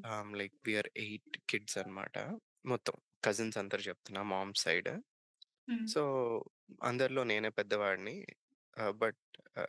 [0.07, 2.15] Ah, like we are 8 kids అన్నమాట.
[2.65, 4.91] మొత్తం కజిన్స్ అందరూ చెప్తున్నా మామ్ సైడ్.
[5.67, 5.87] హ్మ్.
[5.87, 6.01] సో,
[6.83, 8.15] అందరిలో నేనే పెద్దవాడిని.
[8.97, 9.19] But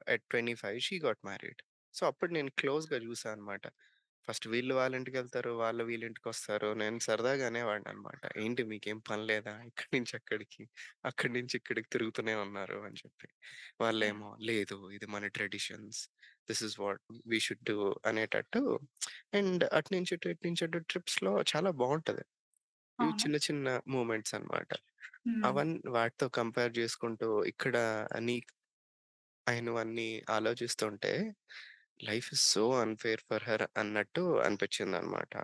[0.08, 1.60] at 25 she got married.
[1.94, 3.64] So, అప్పుడు నేను క్లోజ్‌గా చూసా అన్నమాట.
[4.28, 6.68] ఫస్ట్ వీళ్ళు వాళ్ళ ఇంటికెళ్తారు, వాళ్ళు వీళ్ళ ఇంటికొస్తారు.
[6.74, 8.22] నేను సరదాగా అనేవాడినన్నమాట.
[8.38, 9.54] ఏంటి మీకేం పని లేదా?
[9.70, 10.64] ఇక్కడి నుంచి అక్కడికి,
[11.04, 13.28] అక్కడి నుంచి ఇక్కడికి తిరుగుతూనే ఉన్నారు అని చెప్పి.
[13.80, 16.00] వాళ్ళేమో లేదు ఇది మన traditions.
[16.48, 18.62] This is what we should do అనేటట్టు
[19.34, 22.24] అండ్ అటు నుంచి ఇటు, ఇటు నుంచి అటు ట్రిప్స్‌లో చాలా బావుంటది.
[22.98, 23.22] ఇవి అవును.
[23.22, 24.70] చిన్న చిన్న మూమెంట్స్ అన్నమాట.
[25.26, 25.48] హ్మ్.
[25.48, 27.76] అవన్ వాటితో కంపేర్ చేసుకుంటూ ఇక్కడ
[28.22, 28.36] నీ
[29.46, 31.12] అయినవన్నీ ఆలోచిస్తుంటే
[32.00, 35.34] life is so unfair for her అన్నట్టు అనిపించిందన్నమాట.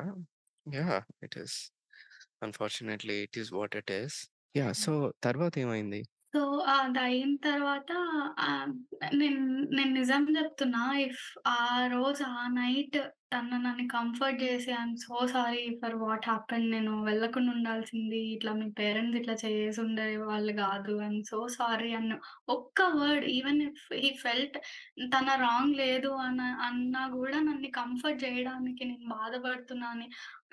[0.67, 1.01] Yeah!
[1.23, 1.57] It is.
[2.43, 4.19] Unfortunately it is what it is.
[4.55, 4.75] Yeah!
[4.77, 6.05] So, hmm.
[6.35, 6.41] So
[6.73, 7.91] అది అయిన తర్వాత
[9.15, 9.41] నేను
[9.77, 11.21] నేను నిజం చెప్తున్నా ఇఫ్
[11.51, 11.61] ఆ
[11.93, 12.97] రోజు ఆ నైట్
[13.33, 18.21] తను నన్ను కంఫర్ట్ చేసి and so sorry for what happened నేను వెళ్ళకుండా ఉండాల్సింది.
[18.35, 22.19] ఇట్లా మీ పేరెంట్స్ ఇట్లా చేసి ఉండే వాళ్ళు కాదు యామ్ సో సారీ అన్న
[22.49, 24.59] ఒక్క word even if he felt
[25.15, 30.09] తన రాంగ్ లేదు అన్న అన్నా కూడా నన్ను కంఫర్ట్ చేయడానికి నేను బాధపడుతున్నా అని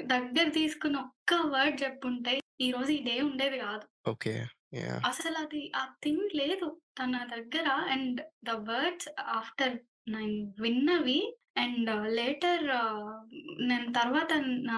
[0.07, 4.35] దగ్గర తీసుకుని ఒక్క వర్డ్ చెప్పుంటే ఈరోజు ఈ డే ఉండేది కాదు ఓకే.
[4.73, 5.05] యాహ్!
[5.09, 6.67] అసలది ఆ థింగ్ లేదు
[6.99, 7.67] తన దగ్గర.
[7.93, 9.75] అండ్ ద వర్డ్స్ ఆఫ్టర్
[10.07, 11.19] నేను విన్నవి
[11.57, 12.63] అండ్ లేటర్
[13.69, 14.31] నేను తర్వాత
[14.69, 14.77] నా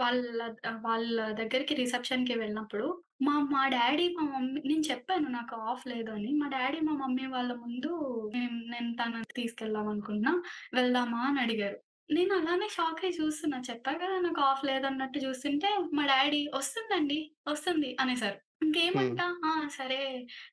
[0.00, 0.40] వాళ్ళ
[0.84, 2.86] వాళ్ళ దగ్గరికి రిసెప్షన్‌కి వెళ్ళినప్పుడు
[3.22, 6.30] మా మా డ్యాడీ, మా మమ్మీ నేను చెప్పాను నాకు ఆఫ్ లేదు అని.
[6.34, 7.90] మా డ్యాడీ, మా మమ్మీ వాళ్ళ ముందు
[8.34, 10.34] నేను నేను తనని తీసుకెళ్దాం అనుకుంటున్నా.
[10.74, 11.78] వెళ్దామా అని అడిగారు.
[12.10, 13.58] నేను అలానే షాక్ అయ్యి చూస్తున్నా.
[13.70, 18.38] చెప్పా కదా నాకు ఆఫ్ లేదన్నట్టు చూస్తుంటే మా డ్యాడీ "వస్తుందండి, వస్తుంది" అనేసారు.
[18.62, 19.72] ఇంకేమంటా, ఆ!
[19.74, 19.98] సరే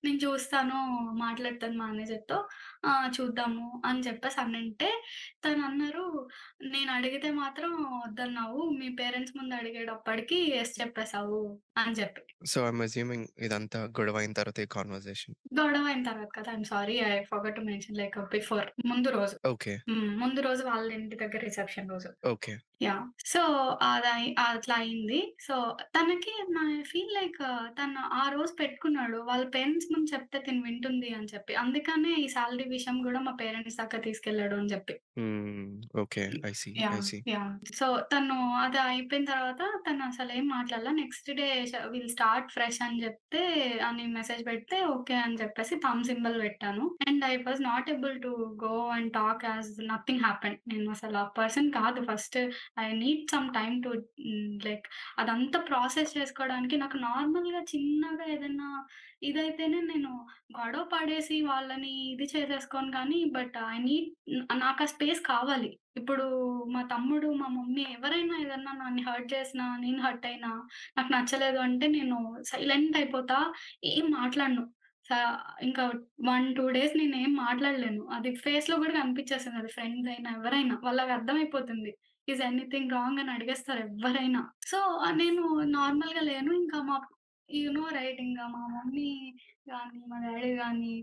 [0.04, 0.78] నేను చూస్తాను,
[1.22, 2.38] మాట్లాడతాను మేనేజర్‌తో.
[2.86, 4.90] ఆహ్, చూద్దాము అని చెప్పేసి అనంటే
[5.44, 6.06] తనన్నారు,
[6.72, 8.62] "నేనడిగితే మాత్రం వద్దన్నావు.
[8.80, 11.42] మీ పేరెంట్స్ ముందు అడిగేటప్పటికి యెస్ చెప్పేసావు"
[11.78, 12.24] అని చెప్పి.
[12.44, 15.36] సో, ఐ యామ్ అస్యూమింగ్ ఇదంతా గొడవయిన తర్వాత ఈ కన్వర్జేషన్.
[15.58, 16.50] గొడవయిన తర్వాత కదా!
[16.50, 19.36] I am sorry I forgot to mention like before ముందు రోజు.
[19.46, 19.74] ఓకే.
[20.22, 22.10] ముందు రోజు వాళ్ళ ఇంటి దగ్గర రిసెప్షన్ రోజు.
[22.26, 22.54] ఓకే.
[22.82, 23.04] యాహ్!
[23.28, 23.42] సో,
[23.90, 25.20] అదయి అట్లా అయింది.
[25.42, 25.56] సో,
[25.96, 27.42] తనకి నా ఫీల్ లైక్
[27.78, 29.18] తను ఆ రోజు పెట్టుకున్నాడు.
[29.18, 31.56] వాళ్ళ పేరెంట్స్ ముందు చెప్తే తిని వింటుంది అని చెప్పి.
[31.56, 34.96] అందుకనే ఈ సాలరీ విషయం కూడా మా పేరెంట్స్ దాకా తీసుకెళ్ళాడు అని చెప్పి.
[35.18, 35.66] హ్మ్.
[36.02, 36.22] Okay.
[36.44, 36.72] I see.
[36.92, 37.02] I yeah!
[37.08, 37.18] See.
[37.30, 37.50] Yeah!
[37.72, 40.92] So, తను అది అయిపోయిన తర్వాత తను అసలేం మాట్లాడలా.
[41.00, 43.44] నెక్స్ట్ డే ష విల్ స్టార్ట్ ఫ్రెష్ అని చెప్తే
[43.88, 46.86] అని మెసేజ్ పెడితే ఓకే అని చెప్పేసి థంబ్ సింబల్ పెట్టాను.
[47.08, 48.32] And I was not able to
[48.64, 50.60] go and talk as nothing happened.
[50.68, 52.02] నేను అసలు ఆ పర్సన్ కాదు.
[52.10, 52.40] First
[52.80, 53.92] I need some time to
[54.24, 54.88] hmm, like
[55.18, 58.70] అదంతా ప్రాసెస్ చేసుకోవడానికి నాకు నార్మల్‌గా చిన్నగా ఏదన్నా
[59.24, 60.10] ఇదైతేనే నేను
[60.56, 64.10] గొడవ పడేసి వాళ్ళని ఇది చేసేసుకోను కానీ, బట్ ఐ నీడ్
[64.60, 65.80] నాకా స్పేస్ కావాలి.
[65.96, 66.26] ఇప్పుడు
[66.72, 71.88] మా తమ్ముడు, మా మమ్మీ ఎవరైనా ఏదన్నా నన్ను హర్ట్ చేసినా, నేను హర్ట్ అయినా, నాకు నచ్చలేదు అంటే
[71.88, 73.54] నేను సైలెంట్ అయిపోతా.
[73.84, 74.64] ఏం మాట్లాడను.
[75.62, 78.08] ఇంకా 1, 2 డేస్ నేను ఏం మాట్లాడలేను.
[78.08, 80.80] అది ఫేస్లో కూడా కనిపించేస్తుంది అది ఫ్రెండ్స్ అయినా, ఎవరైనా.
[80.84, 81.98] వాళ్ళకి అర్థమైపోతుంది.
[82.30, 84.50] ఈస్ ఎనీథింగ్ రాంగ్ అని అడిగేస్తారు ఎవ్వరైనా.
[84.68, 86.54] సో, నేను నార్మల్గా లేను.
[86.54, 87.02] ఇంకా మా
[87.50, 89.10] యూ నో రైట్ ఇంకా మా మమ్మీ
[89.68, 90.94] కానీ మా డాడీ కానీ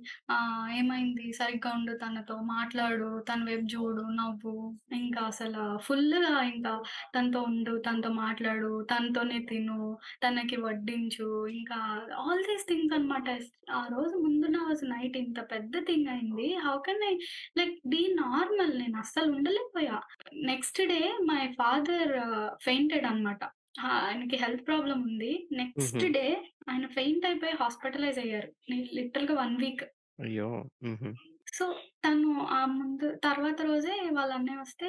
[0.79, 1.27] "ఏమైంది?
[1.33, 4.55] సరిగ్గా ఉండు తనతో, మాట్లాడు, తన వైపు చూడు నవ్వు."
[4.93, 6.73] ఇంకా అసలు ఫుల్గా ఇంకా
[7.15, 9.79] తనతో ఉండు, తనతో మాట్లాడు, తనతోనే తిను,
[10.25, 11.79] తనకి వడ్డించు, ఇంకా
[12.19, 13.29] ఆల్ దీస్ థింగ్స్ అనమాట.
[13.73, 16.49] ఆ రోజు ముందున్న రోజు నైట్ ఇంత పెద్ద థింగ్ అయింది.
[16.67, 17.15] How can I
[17.59, 18.75] like be normal?
[18.79, 19.99] నేను అస్సలు ఉండలేకపోయా.
[20.45, 22.15] Next day my father
[22.63, 23.43] fainted అనమాట.
[23.75, 23.89] ఆ!
[24.01, 25.31] ఆయనకి హెల్త్ ప్రాబ్లమ్ ఉంది.
[25.59, 26.11] నెక్స్ట్ హుహు.
[26.15, 26.25] డే
[26.69, 28.51] ఆయన ఫెయింట్ అయిపోయి హాస్పిటలైజ్ అయ్యారు.
[28.71, 29.85] లి లిటరల్‌గా 1 వీక్.
[30.19, 30.49] అయ్యో!
[30.83, 31.11] హుహు.
[31.51, 31.65] సో,
[32.05, 34.89] తను ఆ ముందు తర్వాత రోజే వాళ్ళ అన్నయ్య వస్తే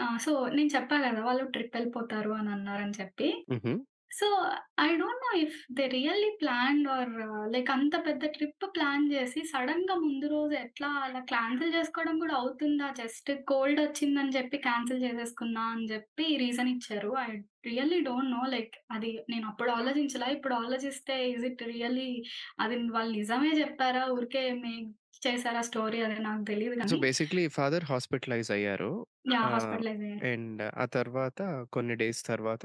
[0.00, 1.20] ఆహ్, సో, నేను చెప్పా గదా!
[1.24, 3.28] వాళ్ళు ట్రిప్ ఎళ్ళిపోతారు అని అన్నారని చెప్పి.
[3.48, 3.72] హుహు.
[4.10, 4.26] So,
[4.80, 7.10] I don't know if they really planned or
[7.52, 12.88] like అంత పెద్ద ట్రిప్ ప్లాన్ చేసి సడన్గా ముందు రోజు ఎట్లా అలా క్యాన్సిల్ చేసుకోవడం కూడా అవుతుందా?
[12.98, 17.12] జస్ట్ కోల్డ్ వచ్చిందని చెప్పి క్యాన్సిల్ చేసేసుకున్నా అని చెప్పి రీజన్ ఇచ్చారు.
[17.24, 17.28] I
[17.66, 20.26] really don't know like అది నేను అప్పుడు ఆలోచించలా.
[20.28, 22.08] ఇప్పుడు ఆలోచిస్తే ఈస్ ఇట్ రియల్లీ
[22.60, 24.44] అది వాళ్ళు నిజమే చెప్పారా ఊరికే
[25.18, 28.90] మేక్ చేసారా స్టోరీ అది నాకు తెలీదు సో, గానీ బేసిక్‌లీ ఫాదర్ హాస్పిటలైజ్ అయ్యారు.
[29.38, 30.28] ఆహ్, హాస్పిటలైజ్ అయ్యారు.
[30.28, 31.40] అండ్ ఆ తర్వాత
[31.72, 32.62] కొన్ని డేస్ తర్వాత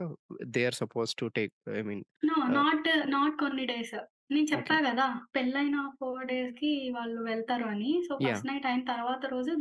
[0.54, 2.36] they are supposed to take I mean no.
[2.54, 3.96] Not, not కొన్ని డేస్.
[4.30, 4.48] నేను.
[4.52, 5.06] చెప్పా గదా!
[5.34, 7.90] పెళ్ళయిన 4 డేస్‌కి వాళ్ళు వెళ్తారు అని.
[8.08, 8.14] సో!
[8.24, 9.52] ఫస్ట్ నైట్ అయిన తర్వాత రోజు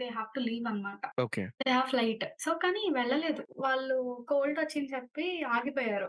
[0.00, 1.02] దే హావ్ టు లీవ్ అన్నమాట.
[1.18, 1.48] Okay.
[1.60, 2.24] They have flight.
[2.38, 3.44] So, కానీ వెళ్ళలేదు.
[3.58, 3.96] వాళ్ళు
[4.28, 6.08] కోల్డ్ వచ్చింది చెప్పి ఆగిపోయారు.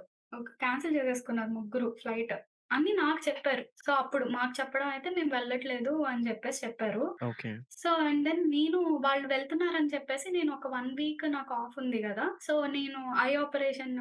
[0.59, 2.33] క్యాన్సిల్ చేసేసుకున్నారు ముగ్గురు ఫ్లైట్
[2.71, 3.63] అని నాకు చెప్పారు.
[3.85, 7.05] సో, అప్పుడు మాకు చెప్పడం అయితే మేము వెళ్ళట్లేదు అని జెప్పేసి చెప్పారు.
[7.29, 7.51] ఓకే.
[7.77, 12.25] సో, అండ్ దెన్ నేను వాళ్ళు వెళ్తున్నారని చెప్పేసి నేను ఒక 1 వీక్ నాకు ఆఫ్ ఉంది గదా!
[12.41, 13.95] సో, నేను ఐ ఆపరేషన్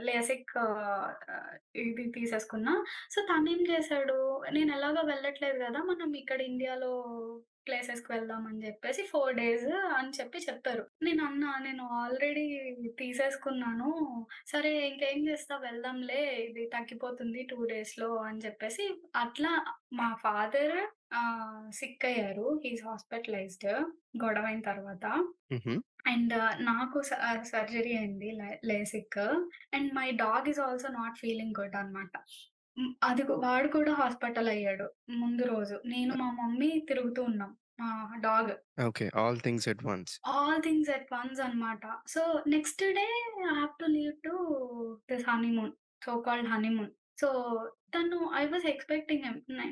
[0.00, 0.54] లేసిక్
[1.84, 2.74] ఇది తీసేసుకున్నా.
[3.10, 4.18] సో, తనేం జేశాడు,
[4.52, 5.82] నేను ఎలాగో వెళ్ళట్లేదు గదా!
[5.84, 6.92] మనం ఇక్కడ ఇండియాలో
[7.68, 10.84] ప్లేసెస్‌కి వెళ్దాం అని జెప్పేసి 4 డేస్ అని చెప్పి చెప్పారు.
[11.06, 12.46] నేనన్నా నేను ఆల్రెడీ
[13.00, 13.90] తీసేసుకున్నాను.
[14.52, 18.86] సరే ఇంకేం జేస్తావు వెళ్దాంలే ఇది తగ్గిపోతుంది 2 డేస్‌లో అని జెప్పేసి
[19.24, 19.52] అట్లా
[20.00, 20.76] మా ఫాదర్
[21.78, 22.48] సిక్ అయ్యారు.
[22.62, 23.68] హి ఈస్ హాస్పిటలైజ్డ్
[24.22, 25.04] గొడవైన తర్వాత.
[26.10, 26.34] అండ్
[26.68, 26.98] నాకు
[27.50, 29.18] సర్జరీ అయింది లే lasik.
[29.76, 32.14] And my dog is also not feeling good అన్నమాట.
[32.78, 32.94] హ్మ్.
[33.02, 35.80] అది కు వాడు కూడా హాస్పిటల్ అయ్యాడు ముందు రోజు.
[35.86, 37.56] నేను మా మమ్మీ తిరుగుతూ ఉన్నాం.
[37.80, 38.82] మా dog.
[38.82, 39.10] Okay.
[39.16, 40.20] All things at once.
[40.26, 41.80] All things at once అన్నమాట.
[42.08, 44.34] So, next day I have to leave to
[45.10, 45.72] this honeymoon.
[46.06, 46.90] So called honeymoon.
[47.18, 47.28] So,
[47.92, 49.22] తను ఐ వాస్ ఎక్స్‌పెక్టింగ్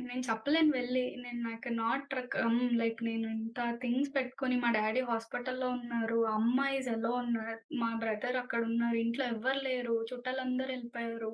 [0.06, 5.68] నేను చెప్పలేను వెళ్ళి నేను నాకు నాట్ కమ్ లైక్ నేను ఇంత థింగ్స్ పెట్టుకొని మా డాడీ హాస్పిటల్‌లో
[5.70, 6.18] ఉన్నారు.
[6.32, 9.96] అమ్మాయి ఎలా ఉన్నారు మా బ్రదర్ అక్కడ ఉన్నారు ఇంట్లో ఎవ్వరు లేరు.
[10.10, 11.30] చుట్టాలందరూ వెళ్ళిపోయారు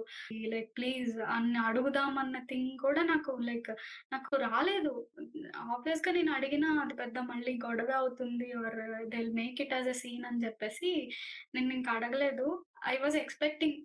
[0.53, 3.71] లైక్ ప్లీజ్ అని అడుగుదామన్న థింగ్ కూడా నాకు లైక్
[4.13, 4.95] నాకు రాలేదు.
[5.69, 8.79] ఆబ్వియస్‌గా నేను అడిగినా అది పెద్ద మళ్ళీ గొడవ అవుతుంది or
[9.15, 10.93] they'll make it as a scene అని చెప్పేసి
[11.55, 12.49] నేను ఇంకా అడగలేదు.
[12.83, 13.79] ఐ వాస్ ఎక్స్‌పెక్టింగ్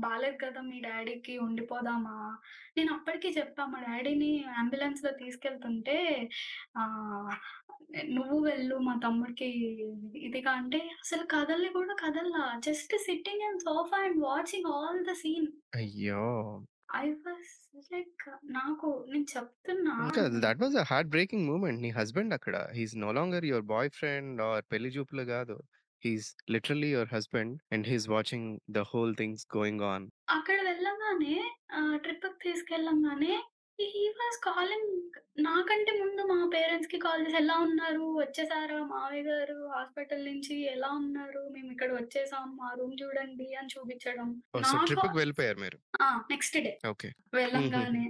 [0.00, 0.60] బాలేదు కదా!
[0.62, 2.16] మీ డ్యాడీకి ఉండిపోదామా?
[2.76, 5.96] నేను అప్పటికి చెప్పా మా డ్యాడీని అంబులెన్స్‌లో తీసుకెళ్తుంటే
[6.76, 7.32] ఆహ్,
[8.16, 9.50] నువ్వు వెళ్ళు మా తమ్ముడికి
[10.26, 12.44] ఇదిగా అంటే అసలు కదల్ని కూడా కదలలా.
[12.66, 15.48] Just sitting in sofa and watching all the scene.
[15.74, 16.26] అయ్యో!
[16.98, 17.54] ఐ వాస్
[17.90, 19.94] లైక్ నాకు నేను చెప్తున్నా
[20.60, 21.80] was a heart breaking moment.
[21.80, 22.56] నీ హస్బాండ్ అక్కడ.
[22.76, 23.66] He is no longer your
[23.98, 25.56] boyfriend or పెళ్ళి చూపులు గాదు.
[26.02, 30.06] He's literally your husband and he's watching the whole things going on.
[30.30, 31.34] అక్కడ వెళ్ళంగానే
[31.72, 33.34] ఆహ్, ట్రిప్‌కి తీసుకెళ్ళంగానే
[33.78, 34.94] హీ వాస్ కాలింగ్
[35.40, 38.04] నాకంటే ముందు మా పేరెంట్స్‌కి కాల్ చేసి, "ఎలా ఉన్నారు?
[38.18, 40.56] వచ్చేసారా మావయ్య గారు హాస్పిటల్ నుంచి?
[40.72, 41.42] ఎలా ఉన్నారు?
[41.54, 42.46] మేమిక్కడ వచ్చేసాం.
[42.56, 44.30] మా రూమ్ చూడండి" అని చూపించడం.
[45.18, 45.78] వెళ్ళిపోయారు మీరు.
[46.30, 46.72] Next day.
[46.84, 47.10] ఓకే.
[47.32, 48.04] వెళ్ళంగానే.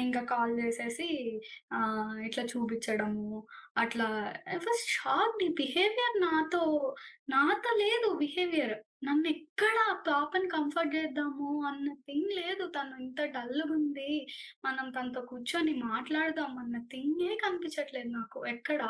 [0.00, 1.06] ఇంకా కాల్ చేసేసి
[2.26, 3.26] ఇట్లా చూపించడము.
[3.76, 4.06] అట్లా
[4.48, 5.42] ఐ వాస్ షాక్డ్.
[5.42, 6.62] ఈ బిహేవియర్ నాతో
[7.28, 8.74] నాతో లేదు బిహేవియర్.
[9.06, 12.64] నన్నెక్కడ పాపని కంఫర్ట్ చేద్దాము అన్న థింగ్ లేదు.
[12.74, 14.10] తను ఇంత డల్‌గుంది.
[14.66, 18.80] మనం తనతో కూర్చొని మాట్లాడదాం అన్న థింగే కనిపించట్లేదు నాకు ఎక్కడ.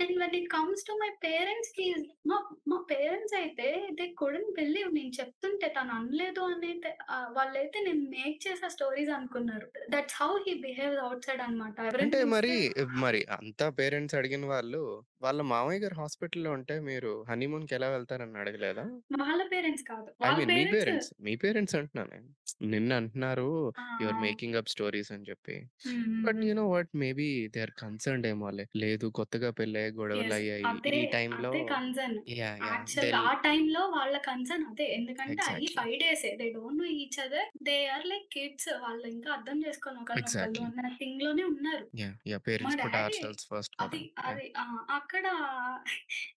[0.00, 1.86] And when it comes to my పేరెంట్స్‌కి
[2.30, 2.38] మా
[2.70, 3.68] మా పేరెంట్స్ అయితే
[3.98, 6.92] దే కుడెంట్ బిలీవ్ నేను చెప్తుంటే తను అనలేదు అనైతే
[7.38, 9.66] వాళ్ళైతే నేను మేక్ చేసే స్టోరీస్ అనుకున్నారు.
[9.94, 11.76] That's how he behaves outside అన్నమాట.
[11.82, 12.54] ఎవరైనా అంటే మరి,
[13.02, 14.82] మరి అంతా పేరెంట్స్ అడిగిన వాళ్ళు,
[15.22, 18.86] వాళ్ళ మామయ్య గారు హాస్పిటల్‌లో ఉంటే మీరు హనీమూన్‌కి ఎలా వెళ్తారని అడగలేదా?
[19.20, 20.10] వాళ్ళ పేరెంట్స్ కాదు.
[20.22, 21.10] ఐ వాళ్ళ మీన్ మీ పేరెంట్స్ పేరెంట్స్.
[21.24, 22.28] మీ పేరెంట్స్ అంటున్నాను నేను.
[22.72, 23.46] నిన్న అంటున్నారు
[23.76, 23.82] ఆ!
[24.00, 24.24] You are ah!
[24.24, 25.56] Making up stories అని చెప్పి.
[25.84, 26.04] హ్మ్.
[26.24, 26.60] But you hmm.
[26.60, 28.66] Know what maybe they are concerned ఏమోలే.
[28.82, 30.40] లేదు కొత్తగా పెళ్ళయ్యాయి యెస్.
[30.42, 30.70] గొడవలయ్యాయి.
[30.70, 32.18] అదే, ఈ టైంలో అదే కన్సర్న్.
[32.36, 32.60] యాహ్!
[32.66, 32.86] యాహ్!
[32.90, 34.86] యాక్చువల్‌గా దెల్ ఆ టైంలో వాళ్ళ కన్సర్న్ అదే.
[34.96, 35.80] ఎందుకంటే అయ్యి ఎగ్జాక్ట్‌లీ.
[35.80, 36.32] 5 డేసే.
[36.40, 37.48] They don't know each other.
[37.68, 38.70] They are like kids.
[38.84, 40.70] వాళ్ళు ఇంకా అర్థం చేసుకోని ఒకళ్ళనొకళ్ళు ఎగ్జాక్ట్‌లీ.
[40.70, 41.86] అన్న థింగ్‌లోనే ఉన్నారు.
[41.96, 42.16] యాహ్!
[42.26, 42.42] యాహ్!
[42.60, 43.16] మా పేరెంట్స్ పుట్ అవర్
[43.50, 43.86] ఫస్ట్ కదా!
[43.86, 43.99] అది!
[44.18, 44.52] అది
[44.90, 45.26] అక్కడ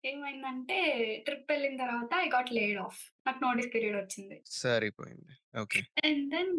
[0.05, 0.77] ఏమైందంటే
[1.25, 3.20] ట్రిప్ వెళ్ళిన తర్వాత ఐ గాట్ లేడ్ ఆఫ్.
[3.25, 4.37] నాకు నోటీస్ పీరియడ్ వచ్చింది.
[4.53, 5.33] సరిపోయింది.
[5.57, 5.81] Okay.
[6.01, 6.51] And then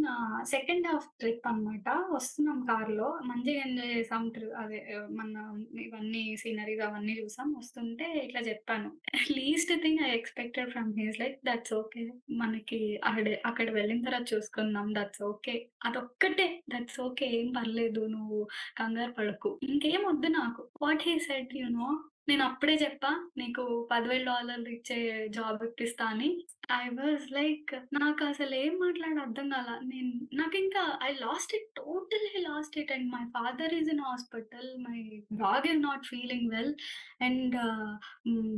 [0.50, 1.86] second half trip అన్నమాట.
[2.14, 4.24] వస్తున్నాం కార్‌లో మంచిగా ఎంజాయ్ చేసాం.
[4.62, 4.78] అదే
[5.12, 5.32] మన
[5.80, 7.48] ఇవన్నీ సీనరీస్ అవన్నీ చూసాం.
[7.58, 8.90] వస్తుంటే ఇట్లా చెప్పాను.
[9.32, 12.04] Least thing I expected from his like that's okay.
[12.36, 14.88] మనకి అక్కడే అక్కడ వెళ్ళిన తర్వాత చూసుకుందాం.
[14.94, 15.56] That's okay.
[15.84, 17.26] అదొక్కటే దట్స్ ఓకే.
[17.38, 18.04] ఏం పర్లేదు.
[18.08, 18.40] నువ్వు
[18.76, 19.52] కంగారు పడకు.
[19.68, 20.64] ఇంకేం వద్దు నాకు.
[20.82, 21.88] What he said you know
[22.28, 26.46] నేను అప్పుడే చెప్పా నీకు $10,000 ఇచ్చే జాబ్ ఇప్పిస్తా అని.
[26.72, 29.80] ఐ వాస్ లైక్ నాకు అసలు ఏం మాట్లాడే అర్థం కాల.
[29.84, 31.68] నేను నాకు ఇంకా I lost it.
[31.76, 32.92] Totally lost it.
[32.92, 34.78] And my father is in hospital.
[34.78, 36.74] My dog is not feeling well.
[37.20, 37.56] And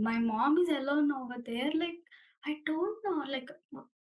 [0.04, 1.76] my mom is alone over there.
[1.76, 2.00] Like
[2.48, 3.50] I don't know like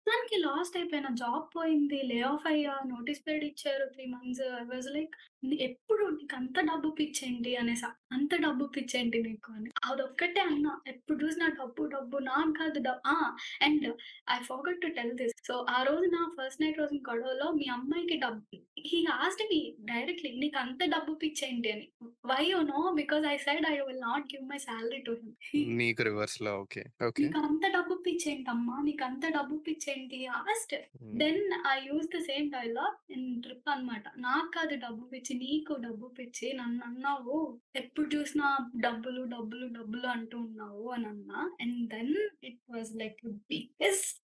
[0.08, 1.08] మొత్తానికి లాస్ట్ అయిపోయిన.
[1.20, 1.98] Job పోయింది.
[2.08, 2.74] Lay off అయ్యా.
[2.90, 4.42] Notice period ఇచ్చారు 3 months.
[4.54, 5.14] I was like
[5.66, 7.88] ఎప్పుడు నీకంత డబ్బు పిచ్చేంటి అనేసా.
[8.16, 9.70] అంత డబ్బు పిచ్చేంటి నీకు అని.
[9.90, 10.74] అదొక్కటే అన్నా.
[10.94, 13.16] ఎప్పుడు చూసినా డబ్బు, డబ్బు నాకు కాదు డ ఆ!
[13.62, 13.88] And
[14.30, 15.36] I forgot to tell this.
[15.48, 20.84] So, ఆ రోజున ఫస్ట్ నైట్ రోజు గొడవలో మీ అమ్మాయికి డబ్బు హి ఆస్క్డ్ మీ డైరెక్ట్‌లీ నీకంత
[20.94, 21.88] డబ్బు పిచ్చేంటి అని.
[22.32, 25.16] Why you know because I said I will not give my salary to
[25.48, 25.74] him.
[25.78, 26.84] నీకు రివర్స్‌లో ఓకే.
[27.04, 27.26] ఓకే.
[27.26, 28.76] నీకంత డబ్బు పిచ్చేంటమ్మా?
[28.86, 29.92] నీకంత డబ్బు పిచ్చేంటి?
[30.26, 31.04] Asked.
[31.04, 31.20] Hmm.
[31.20, 34.04] Then I used the same dialogue in trip అన్నమాట.
[34.18, 35.36] నాకు కాదు డబ్బు పిచ్చి.
[35.36, 36.54] నీకు డబ్బు పిచ్చి.
[36.54, 37.60] నన్నన్నావు.
[37.76, 41.52] ఎప్పుడు చూసినా డబ్బులు, డబ్బులు, డబ్బులు అంటూ ఉన్నావు అని అన్నా.
[41.62, 44.24] And then it was like biggest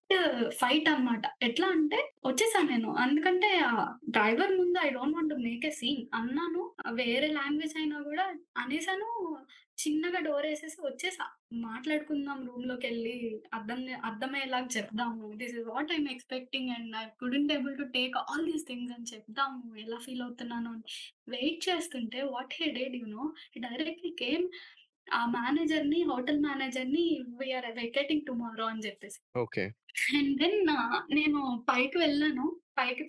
[0.49, 1.21] fight అన్నమాట.
[1.41, 2.95] ఎట్లా అంటే వచ్చేసా నేను.
[3.09, 3.61] ఎందుకంటే
[4.09, 6.07] డ్రైవర్ ముందు I don't want to make a scene.
[6.13, 6.71] అన్నాను.
[6.91, 9.37] వేరే లాంగ్వేజ్ అయినా కూడా అనేసాను.
[9.79, 11.25] చిన్నగా డోర్ ఏసేసి వచ్చేసా.
[11.65, 13.13] మాట్లాడుకుందాం రూమ్‌లోకెళ్ళి
[13.53, 15.27] అర్థం అర్థమయ్యేలాగా చెప్దాము.
[15.41, 18.93] This is what I am expecting and I couldn't able to take all these things
[18.95, 19.57] అని చెప్దాము.
[19.83, 20.85] ఎలా ఫీల్ అవుతున్నాను అని.
[21.35, 23.25] వెయిట్ చేస్తుంటే what he did you know
[23.67, 24.45] directly came
[25.11, 27.05] ఆ మేనేజర్‌ని హోటల్ మేనేజర్‌ని
[27.39, 29.19] వి ఆర్ వెకేటింగ్ టుమారో అని చెప్పేసి.
[29.35, 29.69] ఓకే.
[30.15, 30.59] అండ్ దెన్
[31.13, 32.45] నేను పైకి వెళ్ళాను.
[32.79, 33.03] పైకి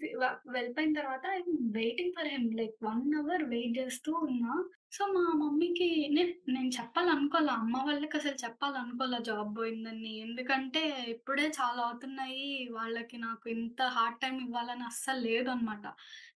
[0.54, 4.54] వెళ్ళిపోయిన తర్వాత I am waiting for him like 1 hour wait చేస్తూ ఉన్నా.
[4.92, 7.52] సో, మా మమ్మీకి నేను నేను చెప్పాలనుకోలా.
[7.60, 10.12] అమ్మ వాళ్ళకసలు చెప్పాలనుకోలే జాబ్ పోయిందని.
[10.24, 10.82] ఎందుకంటే
[11.12, 12.46] ఇప్పుడే చాలా అవుతున్నాయి.
[12.72, 15.84] వాళ్ళకి నాకు ఇంత హార్డ్ టైమ్ ఇవ్వాలని అస్సలు లేదన్నమాట.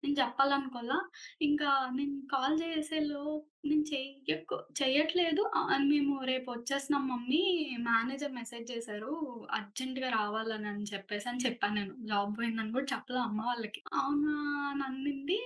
[0.04, 0.98] నేను చెప్పాలనుకోలా.
[1.42, 3.24] ఇంకా నేను కాల్ చేసేలో
[3.66, 5.42] నేను చెయ్యకు చెయ్యట్లేదు.
[5.56, 7.42] ఆహ్, మేము రేపు వచ్చేస్తున్నాం మమ్మీ
[7.86, 9.12] మేనేజర్ మెసేజ్ చేశారు.
[9.58, 11.94] అర్జెంట్‌గా రావాలని అని చెప్పేసి అని చెప్పాను నేను.
[12.06, 13.82] జాబ్ పోయిందని కూడా చెప్పలా అమ్మ వాళ్ళకి.
[13.98, 14.36] అవునా
[14.72, 15.40] అని అనింది.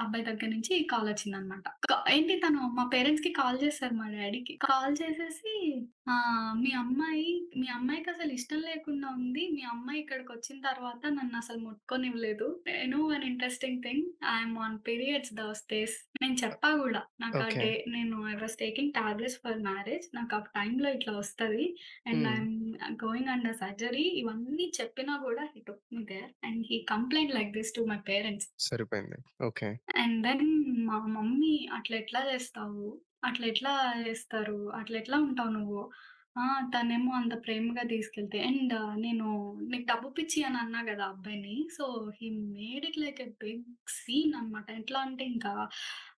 [0.00, 1.66] అబ్బాయి దగ్గర నుంచి కాల్ వచ్చిందన్నమాట.
[1.84, 6.12] క ఏంటి తను మా పేరెంట్స్కి కాల్ చేశారు మా డాడీకి కాల్ చేసేసి ఆ
[6.60, 9.48] మీ అమ్మాయి మీ అమ్మాయికి అసలు ఇష్టం లేకుండా ఉంది.
[9.52, 11.58] మీ అమ్మాయి ఇక్కడికి వచ్చిన తర్వాత నన్ను అసలు
[12.04, 16.09] you know one interesting thing I on periods those days.
[16.20, 17.00] నేను చెప్పా కూడా.
[17.20, 17.60] నాకు ఆ ఓకే.
[17.60, 20.06] డే నేను I was taking tablets for marriage.
[20.14, 21.66] నాకు ఆ టైంలో ఇట్లా వస్తది.
[22.06, 22.40] And I hmm.
[22.40, 22.52] Am
[23.04, 24.06] going under surgery.
[24.20, 28.48] ఇవన్నీ చెప్పినా కూడా he took me there and he complaint like this to my parents.
[28.60, 29.18] సరిపోయింది.
[29.42, 29.70] ఓకే.
[29.98, 30.46] అండ్ దెన్
[30.86, 32.86] మా మమ్మీ "అట్లా ఎట్లా చేస్తావు?
[33.24, 34.58] అట్లా ఎట్లా చేస్తారు?
[34.78, 35.80] అట్లా ఎట్లా ఉంటావు నువ్వు?
[36.40, 36.44] ఆ!
[36.72, 39.26] తనేమో అంత ప్రేమగా తీసుకెళ్తే అండ్ నేను
[39.66, 41.06] నీకు డబ్బు పిచ్చి అని అన్నా గదా!
[41.12, 41.54] అబ్బాయిని.
[41.76, 41.84] So,
[42.18, 43.64] he made it like a big
[43.96, 44.68] scene అనమాట.
[44.80, 45.52] ఎట్లా అంటే ఇంకా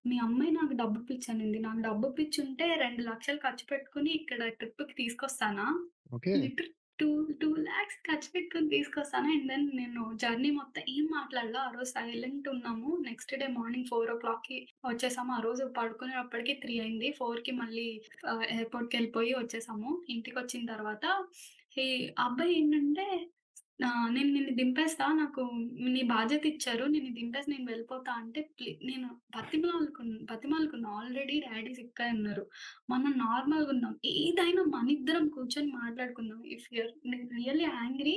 [0.05, 1.59] మీ అమ్మాయి నాకు డబ్బు పిచ్చనింది.
[1.61, 3.11] నాకు డబ్బు పిచ్చుంటే 2,00,000
[3.45, 5.67] ఖర్చు పెట్టుకొని ఇక్కడ ట్రిప్‌కి తీసుకొస్తానా?
[6.11, 6.33] ఓకే.
[6.41, 6.71] లిటర్
[7.03, 7.09] టూ
[7.41, 9.27] టూ లాక్స్ ఖర్చు పెట్టుకొని తీసుకొస్తాను.
[9.33, 11.61] అండ్ దెన్ నేను జర్నీ మొత్తం ఏం మాట్లాడలా.
[11.63, 12.89] ఆ రోజు సైలెంట్ ఉన్నాము.
[13.07, 15.33] నెక్స్ట్ డే మార్నింగ్ 4:00కి వచ్చేసాము.
[15.33, 17.09] ఆ రోజు పడుకునేటప్పటికి త్రీ అయింది.
[17.19, 17.87] ఫోర్కి మళ్ళీ
[18.31, 19.91] ఆహ్, ఎయిర్‌పోర్ట్‌కెళ్ళిపోయి వచ్చేసాము.
[20.15, 21.05] ఇంటికి వచ్చిన తర్వాత
[21.77, 21.87] ఈ
[22.19, 23.07] అబ్బాయి ఏంటంటే
[24.13, 25.05] నేను నిన్ను దింపేస్తా.
[25.13, 25.41] నాకు
[25.87, 26.85] నీ బాధ్యత ఇచ్చారు.
[26.87, 30.89] నిన్ను దింపేసి నేను వెళ్ళిపోతా అంటే ప్లీ నేను బతిమలాలుకున్ బతిమాలుకున్నా.
[30.97, 32.43] ఆల్రెడీ డాడీస్ సిక్ ఉన్నారు.
[32.89, 36.41] మనం నార్మల్‌గా ఉన్నాం ఏదైనా మనిద్దరం కూర్చొని మాట్లాడుకుందాం.
[36.55, 36.93] If you are
[37.35, 38.15] really angry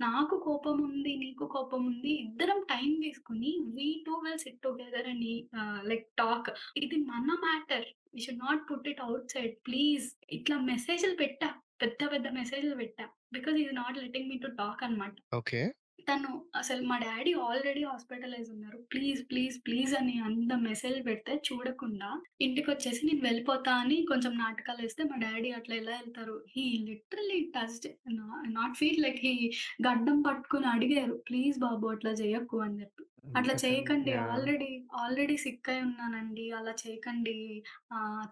[0.00, 1.14] నాకు కోపం ఉంది.
[1.24, 2.12] నీకు కోపం ఉంది.
[2.24, 6.50] ఇద్దరం టైం తీసుకొని we two will sit together అని ఆహ్, లైక్ టాక్.
[6.78, 7.86] ఇది మన matter.
[8.14, 9.02] We should not put it
[9.34, 10.06] outside please.
[10.30, 11.50] ఇట్లా మెసేజ్‌లు పెట్టా.
[11.80, 13.06] పెద్ద పెద్ద మెసేజ్‌లు పెట్టా.
[13.32, 15.14] Because he is not letting me to talk అన్నమాట.
[15.34, 15.72] ఓకే.
[16.08, 18.78] తను అసలు మా డ్యాడీ ఆల్రెడీ హాస్పిటలైజ్ ఉన్నారు.
[18.92, 25.16] ప్లీజ్, ప్లీజ్, ప్లీజ్ అని అంత మెసేజ్ పెడితే చూడకుండా ఇంటికొచ్చేసి నేను వెళ్ళిపోతా అని కొంచెం నాటకాలేస్తే మా
[25.16, 26.44] డ్యాడీ అట్లా ఎలా ఎళ్తారు?
[26.56, 29.50] హి లిటరల్లీ టచ్డ్ నా నాట్ ఫీల్ లైక్ హి
[29.88, 31.14] గడ్డం పట్టుకొని అడిగారు.
[31.28, 33.04] ప్లీజ్ బాబు అట్లా చేయకు అని చెప్పి.
[33.38, 34.12] అట్లా అంటే చేయకండి.
[34.32, 34.68] ఆల్రెడీ,
[35.02, 36.44] ఆల్రెడీ సిక్ అయి ఉన్నానండి.
[36.58, 37.34] అలా చేయకండి.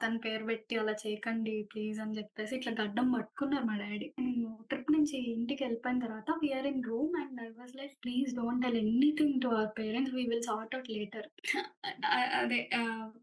[0.02, 4.08] తన పేరు పెట్టి అలా చేయకండి ప్లీజ్ అని చెప్పేసి ఇట్లా గడ్డం పట్టుకున్నారు మా డ్యాడీ.
[4.20, 8.64] నేను ట్రిప్ నుంచి ఇంటికెళ్ళిపోయిన తర్వాత we are in room and I was like please don't
[8.66, 10.14] tell anything to our parents.
[10.18, 11.28] We will sort out later.
[12.42, 12.60] అదే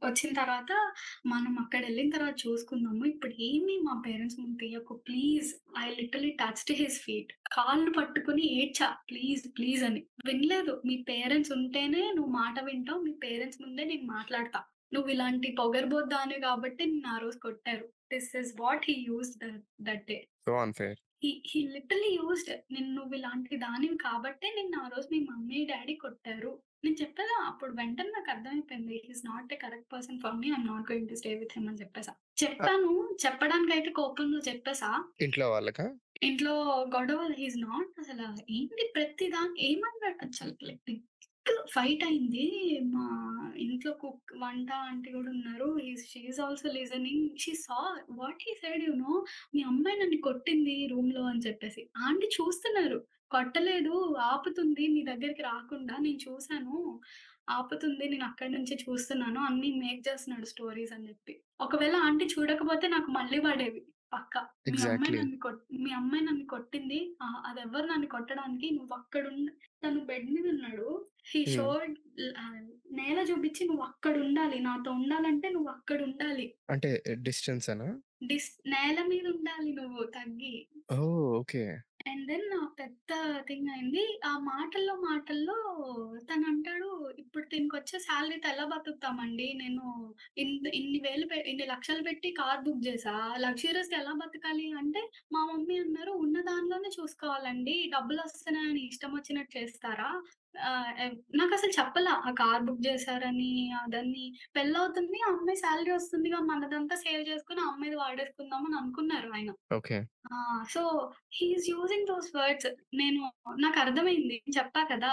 [0.08, 0.72] వచ్చిన తర్వాత
[1.34, 3.04] మనం అక్కడెళ్ళిన తర్వాత చూసుకుందాము.
[3.14, 5.50] ఇప్పుడు ఏమి మా పేరెంట్స్ ముందు తీయకు please.
[5.84, 7.32] I literally touched his feet.
[7.58, 8.88] కాళ్ళు పట్టుకొని ఏడ్చా.
[9.10, 10.02] ప్లీజ్, ప్లీజ్ అని.
[10.28, 10.74] వినలేదు.
[10.90, 13.02] మీ పేరెంట్స్ ఉంటేనే నువ్వు మాట వింటావు.
[13.02, 14.64] మీ పేరెంట్స్ ముందే నేను మాట్లాడతా.
[14.94, 17.84] నువ్వు ఇలాంటి పొగరుబోతుదానివి కాబట్టి నిన్ను ఆ రోజు కొట్టారు.
[18.14, 20.28] This is what he used that day.
[20.50, 20.66] So.
[21.24, 21.44] He
[21.96, 26.62] used నిన్ను నువ్వు ఇలాంటి దానివి కాబట్టే నిన్ను ఆ రోజు మీ మమ్మీ, డ్యాడీ కొట్టారు.
[26.86, 28.96] నేను చెప్పేదా అప్పుడు వెంటనే నాకు అర్థమైపోయింది.
[29.10, 30.48] Is not a correct person for me.
[30.48, 32.14] I am not going to stay with him అని చెప్పేసా.
[32.44, 33.18] చెప్పాను.
[33.26, 35.04] చెప్పడానికైతే కోపంలో చెప్పేసా.
[35.22, 35.98] ఇంట్లో వాళ్ళకా?
[36.24, 40.54] ఇంట్లో గొడవలు హి ఈస్ నాట్ అసల ఏంటి ప్రతి దానికి ఏమన్నాడు అసలు
[41.50, 42.46] ఫైట్ అయింది.
[42.84, 43.06] మా
[43.58, 45.78] ఇంట్లో కుక్ వంట ఆంటీ కూడా ఉన్నారు.
[46.10, 47.30] She also listening.
[47.38, 49.26] She saw what he said you know
[49.56, 51.90] మీ అమ్మాయి నన్ను కొట్టింది రూమ్లో అని చెప్పేసి.
[51.98, 53.06] ఆంటీ చూస్తున్నారు.
[53.32, 54.16] కొట్టలేదు.
[54.20, 55.98] ఆపుతుంది మీ దగ్గరికి రాకుండా.
[55.98, 57.00] నేను చూశాను
[57.50, 58.10] ఆపుతుంది.
[58.10, 59.40] నేను అక్కడి నుంచి చూస్తున్నాను.
[59.40, 61.42] అన్ని మేక్ చేస్తున్నాడు స్టోరీస్ అని చెప్పి.
[61.62, 63.82] ఒకవేళ ఆంటీ చూడకపోతే నాకు మళ్ళీ పడేవి
[64.14, 64.42] పక్కా.
[64.68, 65.18] మీ అమ్మాయి.
[65.18, 65.38] నన్ను
[65.80, 67.18] మీ అమ్మాయి నన్ను కొట్టింది.
[67.22, 69.48] ఆహ్, అదెవ్వరు నన్ను కొట్టడానికి నువ్వక్కడుండ
[69.84, 70.88] తను బెడ్ మీద ఉన్నాడు.
[71.26, 71.42] హి
[72.38, 72.58] ఆహ్,
[72.92, 74.60] నేల చూపించి నువ్వక్కడుండాలి.
[74.60, 76.48] నాతో ఉండాలంటే నువ్వక్కడుండాలి.
[76.70, 76.92] అంటే
[77.22, 77.90] డిస్టెన్సేనా?
[78.24, 80.56] డిస్ నేల మీద ఉండాలి నువ్వు తగ్గి.
[81.34, 81.64] ఓకే.
[82.06, 82.46] అండ్ దెన్
[82.80, 83.12] పెద్ద
[83.48, 84.04] థింగ్ అయింది.
[84.26, 85.56] ఆ మాటల్లో మాటల్లో
[86.30, 89.48] తనంటాడు, "ఇప్పుడు దీనికి వచ్చే సాలరీతో ఎలా బతుకుతామండి?
[89.54, 89.84] నేను
[90.38, 95.42] ఇన్ని ఇన్ని వేలు పె ఇన్ని లక్షలు పెట్టి కార్ బుక్ చేసా లక్షరీస్ ఎలా బతకాలి?" అంటే మా
[95.46, 97.76] మమ్మీ అన్నారు, "ఉన్న దానిలోనే చూసుకోవాలండి.
[97.96, 100.10] డబ్బులు వస్తున్నాయని ఇష్టం వచ్చినట్టు చేస్తారా?"
[101.00, 102.14] ఎవ్ నాకసలు చెప్పలా.
[102.26, 104.24] ఆ కార్ బుక్ చేశారని, అదని.
[104.56, 105.18] పెళ్ళవుతుంది.
[105.26, 109.52] ఆ అమ్మాయి సాలరీ వస్తుందిగా మనదంతా సేవ్ చేసుకొని ఆ అమ్మాయిది వాడేసుకుందాం అని అనుకున్నారు ఆయన.
[109.74, 110.00] Okay.
[110.70, 110.82] So,
[111.34, 112.68] he is using those words.
[112.94, 113.22] నేను
[113.60, 114.38] నాకర్థమైంది.
[114.58, 115.12] చెప్పా కదా!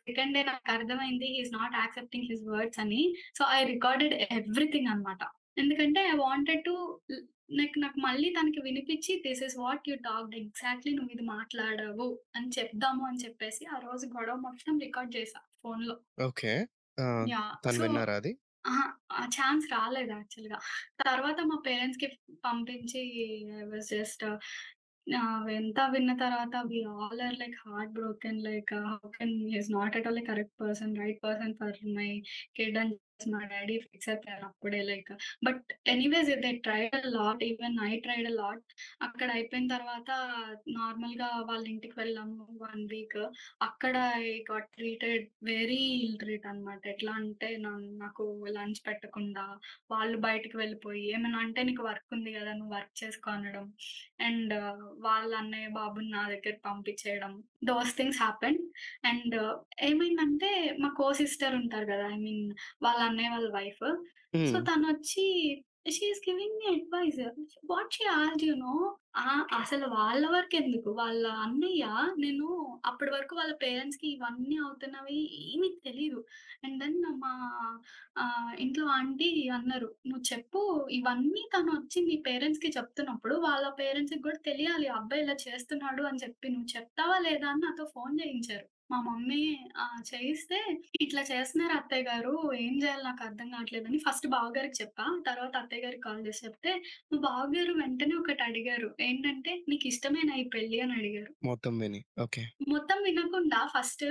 [0.00, 1.26] సెకండ్ డే నాకర్థమైంది.
[1.26, 3.02] He is not accepting his words అని.
[3.38, 5.22] సో, ఐ రికార్డెడ్ ఎవ్రీథింగ్ అన్నమాట.
[5.58, 6.74] ఎందుకంటే ఐ వాంటెడ్ టు
[7.50, 12.48] లైక్ నాకు మళ్ళీ తనకి వినిపించి this is what you talked exactly నువ్వు ఇది మాట్లాడావు అని
[12.58, 15.96] చెప్దాము అని చెప్పేసి ఆ రోజు గొడవ మొత్తం రికార్డ్ చేశా ఫోన్‌లో.
[16.20, 16.52] ఓకే.
[16.98, 17.54] ఆహ్, యాహ్!
[17.62, 18.32] తను సో విన్నారా అది?
[19.10, 20.58] ఆ ఛాన్స్ రాలేదు యాక్చువల్‌గా.
[21.02, 22.08] తర్వాత మా పేరెంట్స్‌కి
[22.44, 23.02] పంపించి
[23.54, 24.24] ఐ వాస్ జస్ట్
[25.58, 30.08] అంతా విన్న తర్వాత we all are like heart broken like how can is not at
[30.08, 32.10] all correct person, right person for my
[32.58, 32.96] kid అని
[33.30, 35.10] మా డ్యాడీ ఫిక్స్ అయిపోయారు అప్పుడే like.
[35.42, 36.08] But anyways
[36.44, 37.42] they tried a lot.
[37.48, 38.64] Even I tried a lot.
[39.06, 40.08] అక్కడ అయిపోయిన తర్వాత
[40.76, 43.20] నార్మల్గా వాళ్ళ ఇంటికి వెళ్ళాము వన్ వీక్.
[43.68, 46.82] అక్కడ I got treated very ill treat అన్నమాట.
[46.86, 47.50] ఎట్లా అంటే
[48.02, 48.24] నాకు
[48.56, 49.44] లంచ్ పెట్టకుండా,
[49.90, 52.52] వాళ్ళు బయటికి వెళ్ళిపోయి ఏమైనా అంటే "నీకు వర్క్ ఉంది కదా!
[52.54, 53.66] నువ్వు వర్క్ చేసుకో" అనడం.
[54.26, 54.54] అండ్
[55.06, 57.32] వాళ్ళ అన్నయ్య బాబుని నా దగ్గర పంపించేయడం.
[57.68, 58.58] దోస్ థింగ్స్ హ్యాపెన్
[59.04, 59.36] అండ్
[59.88, 60.50] ఏమైందంటే
[60.82, 62.06] మా కో సిస్టర్ ఉంటారు కదా!
[62.10, 62.44] ఐ మీన్
[62.82, 63.84] వాళ్ళ అన్నయ్య వాళ్ళ wife.
[64.44, 64.60] So, hmm.
[64.66, 65.26] తనొచ్చి
[65.90, 67.20] she is giving me advice.
[67.70, 68.74] What she asked you know
[69.58, 71.84] అసలు వాళ్ళ వరకెందుకు వాళ్ళ అన్నయ్య
[72.18, 72.46] నేను
[72.84, 76.20] అప్పటి వరకు వాళ్ళ పేరెంట్స్‌కి ఇవన్నీ అవుతున్నవి ఏమీ తెలీదు.
[76.64, 77.32] అండ్ దెన్ మా
[78.60, 80.60] ఇంట్లో ఆంటీ అన్నారు, "నువ్వు చెప్పు
[80.98, 84.88] ఇవన్నీ తనొచ్చి మీ పేరెంట్స్‌కి చెప్తున్నప్పుడు వాళ్ళ పేరెంట్స్‌కి గూడా తెలియాలి.
[84.88, 86.46] ఆ అబ్బాయి ఇలా చేస్తున్నాడు అని చెప్పి.
[86.48, 88.66] నువ్వు చెప్తావా లేదా?" అని నాతో ఫోన్ చేయించారు.
[88.90, 89.40] మా మమ్మీ
[90.08, 90.58] చేయిస్తే
[91.00, 92.32] "ఇట్లా చేస్తున్నారు అత్తయ్య గారు.
[92.56, 95.22] ఏం చేయాలో నాకు అర్థం కావట్లేదని" ఫస్ట్ బావగారికి చెప్పా.
[95.26, 96.72] తర్వాత అత్తయ్య గారికి కాల్ చేసి చెప్తే,
[97.12, 98.90] మా బావగారు వెంటనే ఒకటి అడిగారు.
[99.00, 101.32] ఏంటంటే, "నీకిష్టమేనా ఈ పెళ్ళి?" అని అడిగారు.
[101.44, 102.00] మొత్తం విని.
[102.20, 102.44] ఓకే.
[102.68, 104.04] మొత్తం వినకుండా first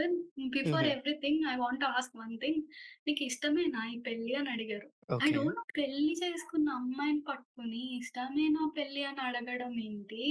[0.50, 0.88] before.
[0.88, 2.62] Everything I want ask one thing.
[3.10, 4.90] "నీకిష్టమేనా ఈ పెళ్ళి?" అని అడిగారు.
[5.20, 5.34] I okay.
[5.34, 10.24] డోంట్ నో పెళ్ళి చేసుకున్న అమ్మాయిని పట్టుకొని ఇష్టమేనా పెళ్ళి అని అడగడం ఏంటి?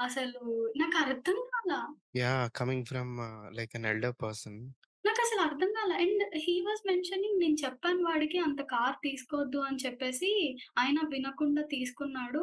[0.00, 0.42] అసలు
[0.76, 1.80] నాకు అర్థం కాలా.
[2.18, 2.46] Yeah!
[2.54, 3.12] Coming from
[3.54, 4.58] like an elder person.
[5.04, 5.94] నాకసలు అర్థం కాలా.
[6.02, 10.30] అండ్ హి వాస్ మెన్షనింగ్ నేను చెప్పాను వాడికి అంత కార్ తీసుకోవద్దు అని చెప్పేసి,
[10.78, 12.42] అయినా వినకుండా తీసుకున్నాడు.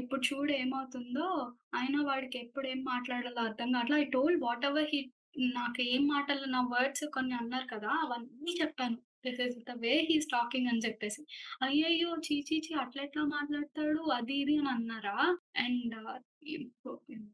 [0.00, 1.28] ఇప్పుడు చూడు ఏమవుతుందో.
[1.74, 3.98] అయినా వాడికి ఎప్పుడు ఏం మాట్లాడాలో అర్థం కావట్లే.
[3.98, 5.00] ఐ టోల్డ్ వాటెవర్ హి
[5.56, 7.90] నాకు ఏం మాటలు నా వర్డ్స్ కొన్ని అన్నారు కదా!
[8.04, 8.96] అవన్నీ చెప్పాను.
[9.24, 11.20] This is the way he's talking అని చెప్పేసి.
[11.62, 12.10] అయ్యయ్యో!
[12.26, 15.16] చీచీచి అట్లెట్లా మాట్లాడతాడు అది ఇది అని అన్నారా?
[15.64, 15.96] అండ్
[16.54, 16.90] ఇప్పు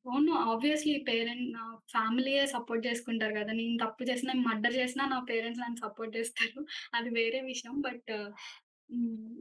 [0.06, 0.32] అవును.
[0.46, 3.52] ఆబ్వియస్‌లీ పేరెంట్ నా ఫ్యామిలీయే సపోర్ట్ చేసుకుంటారు కదా!
[3.54, 6.60] నేను తప్పు చేసినా, మర్డర్ చేసినా నా పేరెంట్స్ నన్ను సపోర్ట్ చేస్తారు.
[6.94, 7.76] అది వేరే విషయం.
[7.82, 8.12] బట్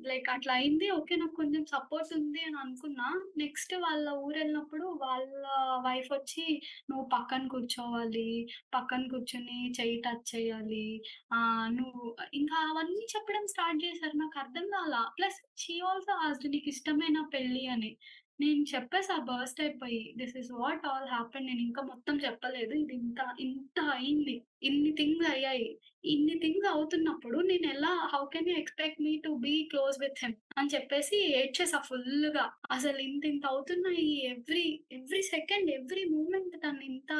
[0.05, 0.89] లైక్ అట్లా అయింది.
[0.91, 1.15] ఓకే.
[1.15, 3.07] నాకు కొంచెం సపోర్ట్ ఉంది అని అనుకున్నా.
[3.37, 5.43] నెక్స్ట్ వాళ్ళ ఊరు వెళ్ళినప్పుడు వాళ్ళ
[5.85, 6.45] వైఫ్ వచ్చి,
[6.89, 8.27] "నువ్వు పక్కన కూర్చోవాలి.
[8.73, 10.85] పక్కన కూర్చొని చెయ్యి టచ్ చేయాలి.
[11.33, 11.39] ఆ
[11.69, 14.17] నువ్వు" ఇంకా అవన్నీ చెప్పడం స్టార్ట్ చేశారు.
[14.17, 15.01] నాకు అర్థం కాలా.
[15.17, 16.15] ప్లస్ షీ ఆల్సో
[16.47, 17.91] నీకు ఇష్టమైన పెళ్ళి" అని.
[18.39, 19.99] నేను చెప్పేసా బర్స్ట్ అయిపోయి.
[20.17, 21.47] This is what all happened.
[21.49, 22.73] నేను ఇంకా మొత్తం చెప్పలేదు.
[22.75, 24.35] ఇది ఇంత ఇంత అయింది.
[24.63, 25.67] ఇన్ని థింగ్స్ అయ్యాయి.
[26.05, 30.71] ఇన్ని థింగ్స్ అవుతున్నప్పుడు నేనెలా how can you expect me to be close with him అని
[30.73, 32.45] చెప్పేసి ఏడ్చేసా ఫుల్లుగా.
[32.71, 34.07] అసలు ఇంత ఇంత అవుతున్నాయి.
[34.31, 37.11] Every every second, every moment తను ఇంత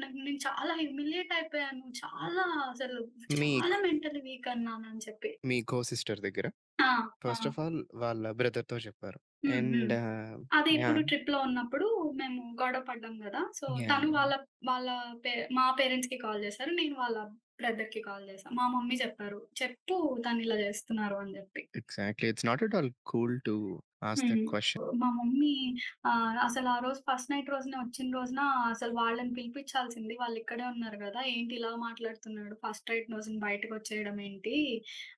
[0.00, 1.84] నాకు నేను చాలా హ్యూమిలియేట్ అయిపోయాను.
[2.02, 3.00] చాలా అసలు
[3.36, 5.32] చాలా మెంటల్లీ వీక్ అన్నానని చెప్పి.
[5.44, 6.46] మీ కో సిస్టర్ దగ్గర?
[6.80, 6.88] ఆ!
[7.22, 7.48] ఫస్ట్ ఆ!
[7.48, 9.18] ఆఫ్ ఆల్ వాళ్ళ బ్రదర్‌తో చెప్పారు.
[9.50, 9.94] అండ్
[10.52, 11.02] అది ఇప్పుడు యాహ్!
[11.02, 13.42] ట్రిప్‌లో ఉన్నప్పుడు మేము గొడవ పడ్డాం గదా!
[13.54, 14.08] సో, తను!
[14.12, 14.32] వాళ్ళ
[14.66, 14.88] వాళ్ళ
[15.24, 16.72] పే మా పేరెంట్స్‌కి కాల్ చేశారు.
[16.72, 17.18] నేను వాళ్ళ
[17.62, 18.48] బ్రదర్‌కి కాల్ చేశా.
[18.52, 19.40] మా మమ్మీ చెప్పారు.
[19.60, 21.64] "చెప్పు తనిలా చేస్తున్నారు" అని జెప్పి.
[21.78, 22.28] Exactly.
[22.30, 23.56] It's not at all cool to
[24.04, 24.42] ask that.
[25.00, 25.50] మా మమ్మీ
[26.44, 28.40] అసలు ఆ రోజు ఫస్ట్ నైట్ రోజున వచ్చిన రోజున
[28.70, 30.14] అసలు వాళ్ళని పిలిపించాల్సింది.
[30.18, 31.20] వాళ్ళు ఇక్కడే ఉన్నారు గదా!
[31.32, 32.54] ఏంటి ఇలా మాట్లాడుతున్నాడు?
[32.62, 34.54] ఫస్ట్ నైట్ రోజున బయటకొచ్చేయడం ఏంటి?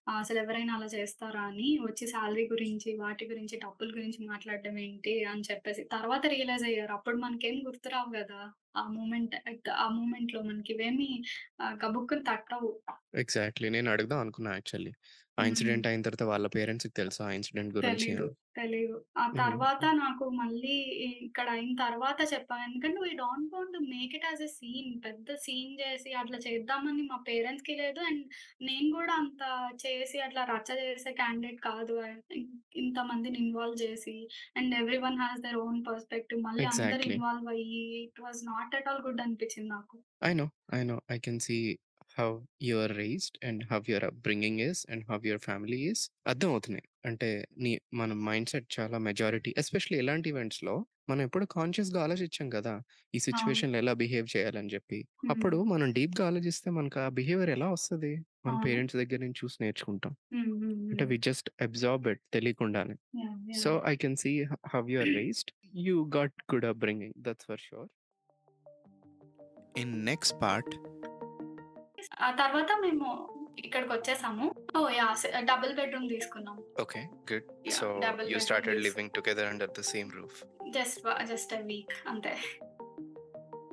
[0.09, 5.15] ఆహ్, అసలు ఎవరైనా అలా చేస్తారా అని వచ్చి సాలరీ గురించి, వాటి గురించి, డబ్బుల గురించి మాట్లాడడం ఏంటి
[5.27, 5.85] అని చెప్పేసి.
[5.95, 6.95] తర్వాత రియలైజ్ అయ్యారు.
[6.99, 8.43] అప్పుడు మనకేం గుర్తురావు గదా!
[8.75, 11.09] ఆ మూమెంట్ ఆ ఆ మూమెంట్‌లో మనకి ఇవేమి
[11.61, 12.71] ఆహ్, గబుక్కున తట్టవు.
[13.15, 13.69] ఎగ్జాక్ట్‌లీ.
[13.71, 14.93] నేను అడుగుదాం అనుకున్నా యాక్చువల్లీ.
[15.39, 15.45] ఆ హ్మ్.
[15.47, 18.17] ఇన్సిడెంట్ అయిన తర్వాత వాళ్ళ పేరెంట్స్‌కి తెలుసా ఆ ఇన్సిడెంట్ గురించి తెలీదు.
[18.17, 18.29] అని?
[18.55, 18.97] తెలీదు.
[19.17, 19.65] ఆ హ్మ్.
[19.65, 20.75] తర్వాత నాకు మళ్ళీ
[21.25, 22.57] ఇక్కడ అయిన తర్వాత చెప్పా.
[22.67, 24.91] ఎందుకంటే we don't want to make it as a scene.
[25.07, 28.01] పెద్ద సీన్ చేసి అట్లా చేద్దామని మా పేరెంట్స్‌కి లేదు.
[28.09, 28.23] అండ్
[28.63, 29.43] నేను గూడా అంత
[29.85, 31.97] చేసి అట్లా రచ్చ చేసే క్యాండిడేట్ కాదు.
[32.39, 32.49] ఇన్
[32.85, 34.17] ఇంతమందిని ఇన్వాల్వ్ చేసి
[34.57, 36.43] and everyone has their own perspective.
[36.49, 37.11] మళ్ళీ అందరూ ఎగ్జాక్ట్‌లీ.
[37.11, 39.97] ఇన్వాల్వ్ అయ్యి it was not at all good అనిపించింది నాకు.
[40.23, 40.47] I know.
[40.73, 40.97] I know.
[41.09, 41.57] I can see
[42.17, 42.29] how
[42.63, 46.03] you are raised and how your upbringing is and how your family is.
[46.27, 46.87] అర్థమవుతున్నాయి.
[47.05, 47.31] అంటే
[47.65, 50.75] నీ మన mindset చాలా majority especially ఇలాంటి ఈవెంట్స్‌లో
[51.09, 52.75] మనం ఎప్పుడు కాన్షియస్‌గా ఆలోచించం కదా!
[52.77, 52.85] ఈ
[53.15, 53.25] అవును.
[53.25, 54.99] సిట్యుయేషన్‌లో ఎలా బిహేవ్ చేయాలని చెప్పి.
[55.31, 58.13] అప్పుడు మనం డీప్‌గా ఆలోచిస్తే మనకు ఆ బిహేవియర్ ఎలా వస్తది?
[58.47, 58.65] మన అవును.
[58.67, 60.15] పేరెంట్స్ దగ్గర నుంచి చూసి నేర్చుకుంటాం.
[60.93, 61.05] అంటే.
[61.05, 62.97] వి జస్ట్ అబ్సార్బ్ ఇట్ తెలియకుండానే.
[63.57, 63.71] So!
[63.87, 64.33] I can see
[64.73, 65.53] how you are raised.
[65.81, 67.17] You got good upbringing.
[67.27, 67.89] That's for sure.
[69.79, 70.75] In next part
[72.21, 73.09] ఆ తర్వాత మేము
[73.59, 74.55] ఇక్కడికొచ్చేసాము.
[74.77, 74.95] ఓహ్!
[74.97, 75.17] యాహ్!
[75.17, 76.59] స డబుల్ బెడ్‌రూమ్ తీసుకున్నాం.
[76.81, 76.99] Okay.
[77.33, 77.71] Good.
[77.71, 80.45] So, you started living together under the same roof.
[80.71, 82.37] Just just a week అంతే.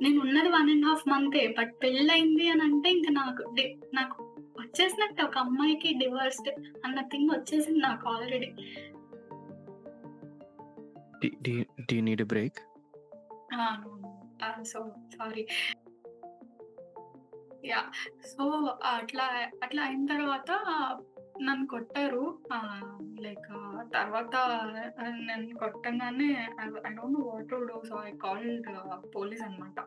[0.02, 1.48] నేనున్నది 1 ½ మంతే.
[1.48, 3.56] But పెళ్ళయింది అనంటే ఇంక నాకు
[3.94, 4.24] నాకు
[4.60, 6.50] వచ్చేసినట్టే ఒక అమ్మాయికి డివోర్స్‌డ్
[6.86, 8.50] అన్న థింగ్ వచ్చేసింది నాకు ఆల్రెడీ.
[11.22, 12.60] డి D do you need a break?
[13.54, 13.84] Ah!
[14.44, 14.64] Ah!
[14.64, 14.80] So,
[15.18, 15.48] sorry.
[17.66, 17.84] Yeah
[18.26, 18.43] so,
[18.84, 20.51] అట్లా అట్లా అయిన తర్వాత
[21.41, 22.39] నన్ను కొట్టారు.
[23.20, 23.47] లైక్
[23.93, 24.36] తర్వాత
[25.01, 27.82] నన్ను కొట్టగానే I don't know what to do.
[27.89, 28.68] So, I called
[29.16, 29.86] police అనమాట.